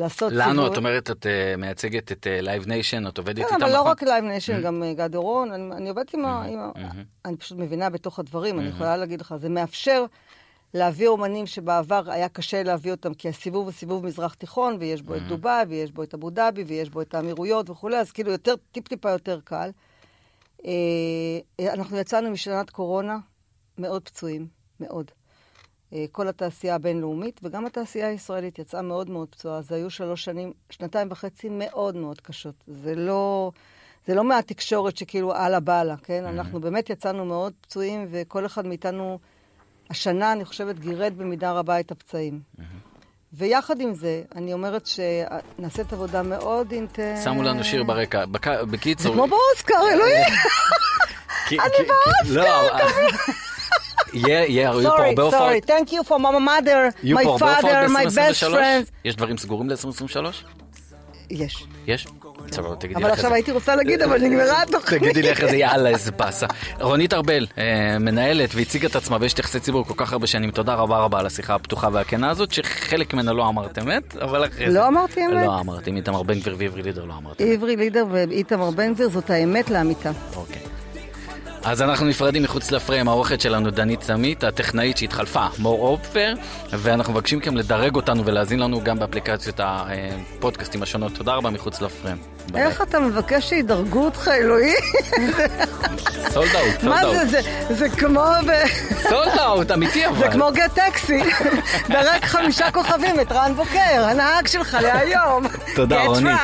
לעשות 0.00 0.32
לנו, 0.32 0.66
את 0.66 0.76
אומרת, 0.76 1.10
את 1.10 1.26
אה, 1.26 1.54
מייצגת 1.56 2.12
את 2.12 2.26
Live 2.30 2.66
Nation, 2.66 3.06
את 3.06 3.18
עובדת 3.18 3.36
כן, 3.36 3.54
איתם, 3.54 3.62
אבל 3.62 3.72
לא? 3.72 3.82
רק 3.82 4.02
Live 4.02 4.24
Nation, 4.24 4.62
גם 4.62 4.82
אה, 4.82 4.94
גד 4.94 5.14
אורון. 5.14 5.52
אני 5.52 5.72
אני 5.72 5.88
עובדת 5.88 6.14
עם 6.14 6.24
ה... 6.24 6.28
ה- 6.28 6.72
מהמם. 6.76 7.04
אני 7.24 7.36
פשוט 7.36 7.58
מבינה 7.58 7.90
בתוך 7.90 8.18
הדברים, 8.18 8.60
אני 8.60 8.68
יכולה 8.68 8.96
להגיד 8.96 9.20
לך, 9.20 9.34
זה 9.36 9.48
מאפשר 9.48 10.04
להביא 10.74 11.08
אומנים 11.08 11.46
שבעבר 11.46 12.10
היה 12.10 12.28
קשה 12.28 12.62
להביא 12.62 12.90
אותם, 12.90 13.14
כי 13.14 13.28
הסיבוב 13.28 13.64
הוא 13.64 13.72
סיבוב 13.72 14.06
מזרח 14.06 14.34
תיכון, 14.34 14.76
ויש 14.80 15.02
בו 15.02 15.14
את 15.14 15.22
דובאי, 15.28 15.64
ויש 15.68 15.92
בו 15.92 16.02
את 16.02 16.14
אבו 16.14 16.30
דאבי, 16.30 16.62
ויש 16.62 16.90
בו 16.90 17.00
את 17.00 17.14
האמירויות 17.14 17.70
וכולי, 17.70 17.96
אז 17.96 18.12
כאילו 18.12 18.30
יותר, 18.30 18.54
טיפ-טיפה 18.72 19.10
יותר 19.10 19.40
קל. 19.44 19.70
אה, 20.64 21.72
אנחנו 21.72 21.96
יצאנו 21.96 22.30
משנת 22.30 22.70
קורונה 22.70 23.18
מאוד 23.78 24.02
פצועים, 24.02 24.46
מאוד. 24.80 25.10
אה, 25.94 26.04
כל 26.12 26.28
התעשייה 26.28 26.74
הבינלאומית, 26.74 27.40
וגם 27.42 27.66
התעשייה 27.66 28.08
הישראלית 28.08 28.58
יצאה 28.58 28.82
מאוד 28.82 29.10
מאוד 29.10 29.28
פצועה. 29.28 29.62
זה 29.62 29.74
היו 29.74 29.90
שלוש 29.90 30.24
שנים, 30.24 30.52
שנתיים 30.70 31.08
וחצי 31.10 31.48
מאוד 31.48 31.96
מאוד 31.96 32.20
קשות. 32.20 32.54
זה 32.66 32.94
לא, 32.94 33.50
זה 34.06 34.14
לא 34.14 34.24
מהתקשורת 34.24 34.96
שכאילו 34.96 35.34
אללה 35.36 35.60
באללה, 35.60 35.94
כן? 36.02 36.24
אנחנו 36.24 36.60
באמת 36.60 36.90
יצאנו 36.90 37.24
מאוד 37.24 37.52
פצועים, 37.60 38.06
וכל 38.10 38.46
אחד 38.46 38.66
מאיתנו, 38.66 39.18
השנה, 39.90 40.32
אני 40.32 40.44
חושבת, 40.44 40.78
גירד 40.78 41.12
במידה 41.16 41.52
רבה 41.52 41.80
את 41.80 41.90
הפצעים. 41.90 42.40
ויחד 43.32 43.80
עם 43.80 43.94
זה, 43.94 44.22
אני 44.34 44.52
אומרת 44.52 44.86
שנעשית 44.86 45.92
עבודה 45.92 46.22
מאוד 46.22 46.72
אינטנס... 46.72 47.24
שמו 47.24 47.42
לנו 47.42 47.64
שיר 47.64 47.84
ברקע. 47.84 48.26
בק- 48.26 48.44
זה 48.60 48.66
בקיצור... 48.66 49.14
כמו 49.14 49.26
באוסקר, 49.26 49.74
אלוהים! 49.92 50.24
כי- 51.48 51.58
כי- 51.76 51.82
לא, 52.30 52.70
אבל- 52.70 52.80
יהיה, 54.12 54.44
יהיה, 54.44 54.62
יהיו 54.62 54.72
פה 54.72 54.82
סורי, 54.82 55.08
הרבה 55.08 55.22
הופעות. 55.22 55.42
סורי, 55.42 55.60
thank 55.66 55.88
you 55.88 56.08
for 56.08 56.18
my 56.20 56.48
mother, 56.48 57.02
יהיו 57.02 57.18
my 57.18 57.22
פה 57.22 57.30
הרבה 57.30 57.56
הופעות 57.56 57.74
father, 57.74 57.88
my 57.88 58.10
best 58.16 58.44
ב-2023? 58.44 58.54
friend. 58.54 58.90
יש 59.04 59.16
דברים 59.16 59.38
סגורים 59.38 59.70
ל-2023? 59.70 60.16
יש. 61.30 61.64
יש? 61.86 62.06
בסדר, 62.48 62.74
תגידי 62.74 62.94
אבל 62.94 63.06
לי 63.06 63.06
אחרי 63.06 63.12
עכשיו 63.12 63.30
זה. 63.30 63.34
הייתי 63.34 63.52
רוצה 63.52 63.76
להגיד, 63.76 64.02
אבל 64.02 64.18
נגמרה 64.22 64.62
התוכנית. 64.62 65.02
תגידי 65.02 65.22
לי 65.22 65.32
אחרי 65.32 65.48
זה, 65.50 65.56
יאללה, 65.56 65.88
איזה 65.88 66.12
באסה. 66.12 66.46
רונית 66.80 67.14
ארבל, 67.14 67.46
אה, 67.58 67.98
מנהלת 68.00 68.54
והציגה 68.54 68.88
את 68.88 68.96
עצמה 68.96 69.16
ויש 69.20 69.34
יחסי 69.38 69.60
ציבור 69.60 69.84
כל 69.84 69.94
כך 69.96 70.12
הרבה 70.12 70.26
שנים. 70.26 70.50
תודה 70.50 70.74
רבה 70.74 70.98
רבה 70.98 71.18
על 71.18 71.26
השיחה 71.26 71.54
הפתוחה 71.54 71.88
והכנה 71.92 72.30
הזאת, 72.30 72.52
שחלק 72.52 73.14
ממנה 73.14 73.32
לא 73.32 73.48
אמרת 73.48 73.78
אמת, 73.78 74.16
אבל 74.16 74.44
אחרי 74.46 74.70
זה... 74.70 74.78
לא 74.78 74.88
אמרתי 74.88 75.26
אמת? 75.26 75.46
לא 75.46 75.60
אמרתי, 75.60 75.90
איתמר 75.96 76.22
בן 76.22 76.40
גביר 76.40 76.54
ועברי 76.58 76.82
לידר 76.82 77.04
לא 77.04 77.14
אמרתי. 77.22 77.54
עברי 77.54 77.76
לידר 77.76 78.06
ואיתמר 78.10 78.70
בן 78.70 78.94
גביר, 78.94 79.08
זאת 79.08 79.30
האמת 79.30 79.70
לאמיתה. 79.70 80.10
אוקיי. 80.36 80.62
אז 81.64 81.82
אנחנו 81.82 82.06
נפרדים 82.06 82.42
מחוץ 82.42 82.70
לפריים, 82.70 83.08
העורכת 83.08 83.40
שלנו 83.40 83.70
דנית 83.70 84.02
סמית, 84.02 84.44
הטכנאית 84.44 84.96
שהתחלפה, 84.96 85.46
מור 85.58 85.88
אופפר, 85.88 86.34
ואנחנו 86.70 87.12
מבקשים 87.12 87.38
מכם 87.38 87.56
לדרג 87.56 87.96
אותנו 87.96 88.24
ולהאזין 88.24 88.58
לנו 88.58 88.84
גם 88.84 88.98
באפליקציות 88.98 89.60
הפודקאסטים 89.64 90.82
השונות. 90.82 91.14
תודה 91.14 91.34
רבה 91.34 91.50
מחוץ 91.50 91.80
לפריים. 91.80 92.16
איך 92.54 92.82
אתה 92.82 93.00
מבקש 93.00 93.48
שידרגו 93.48 94.04
אותך, 94.04 94.28
אלוהים? 94.28 94.76
sold 96.30 96.56
out, 96.56 96.80
sold 96.80 96.84
מה 96.84 97.02
out. 97.02 97.16
זה, 97.16 97.24
זה, 97.26 97.40
זה 97.70 97.88
כמו. 97.88 98.24
sold 99.08 99.38
out, 99.38 99.70
אמיתי 99.70 100.06
אבל. 100.06 100.18
זה 100.18 100.28
כמו 100.28 100.50
Gett 100.54 100.74
Taxi. 100.74 101.22
דרג 101.88 102.24
חמישה 102.24 102.70
כוכבים 102.70 103.20
את 103.20 103.32
רן 103.32 103.52
בוקר, 103.56 104.04
הנהג 104.04 104.46
שלך 104.46 104.76
להיום. 104.82 105.46
תודה, 105.74 106.04
רונית. 106.04 106.36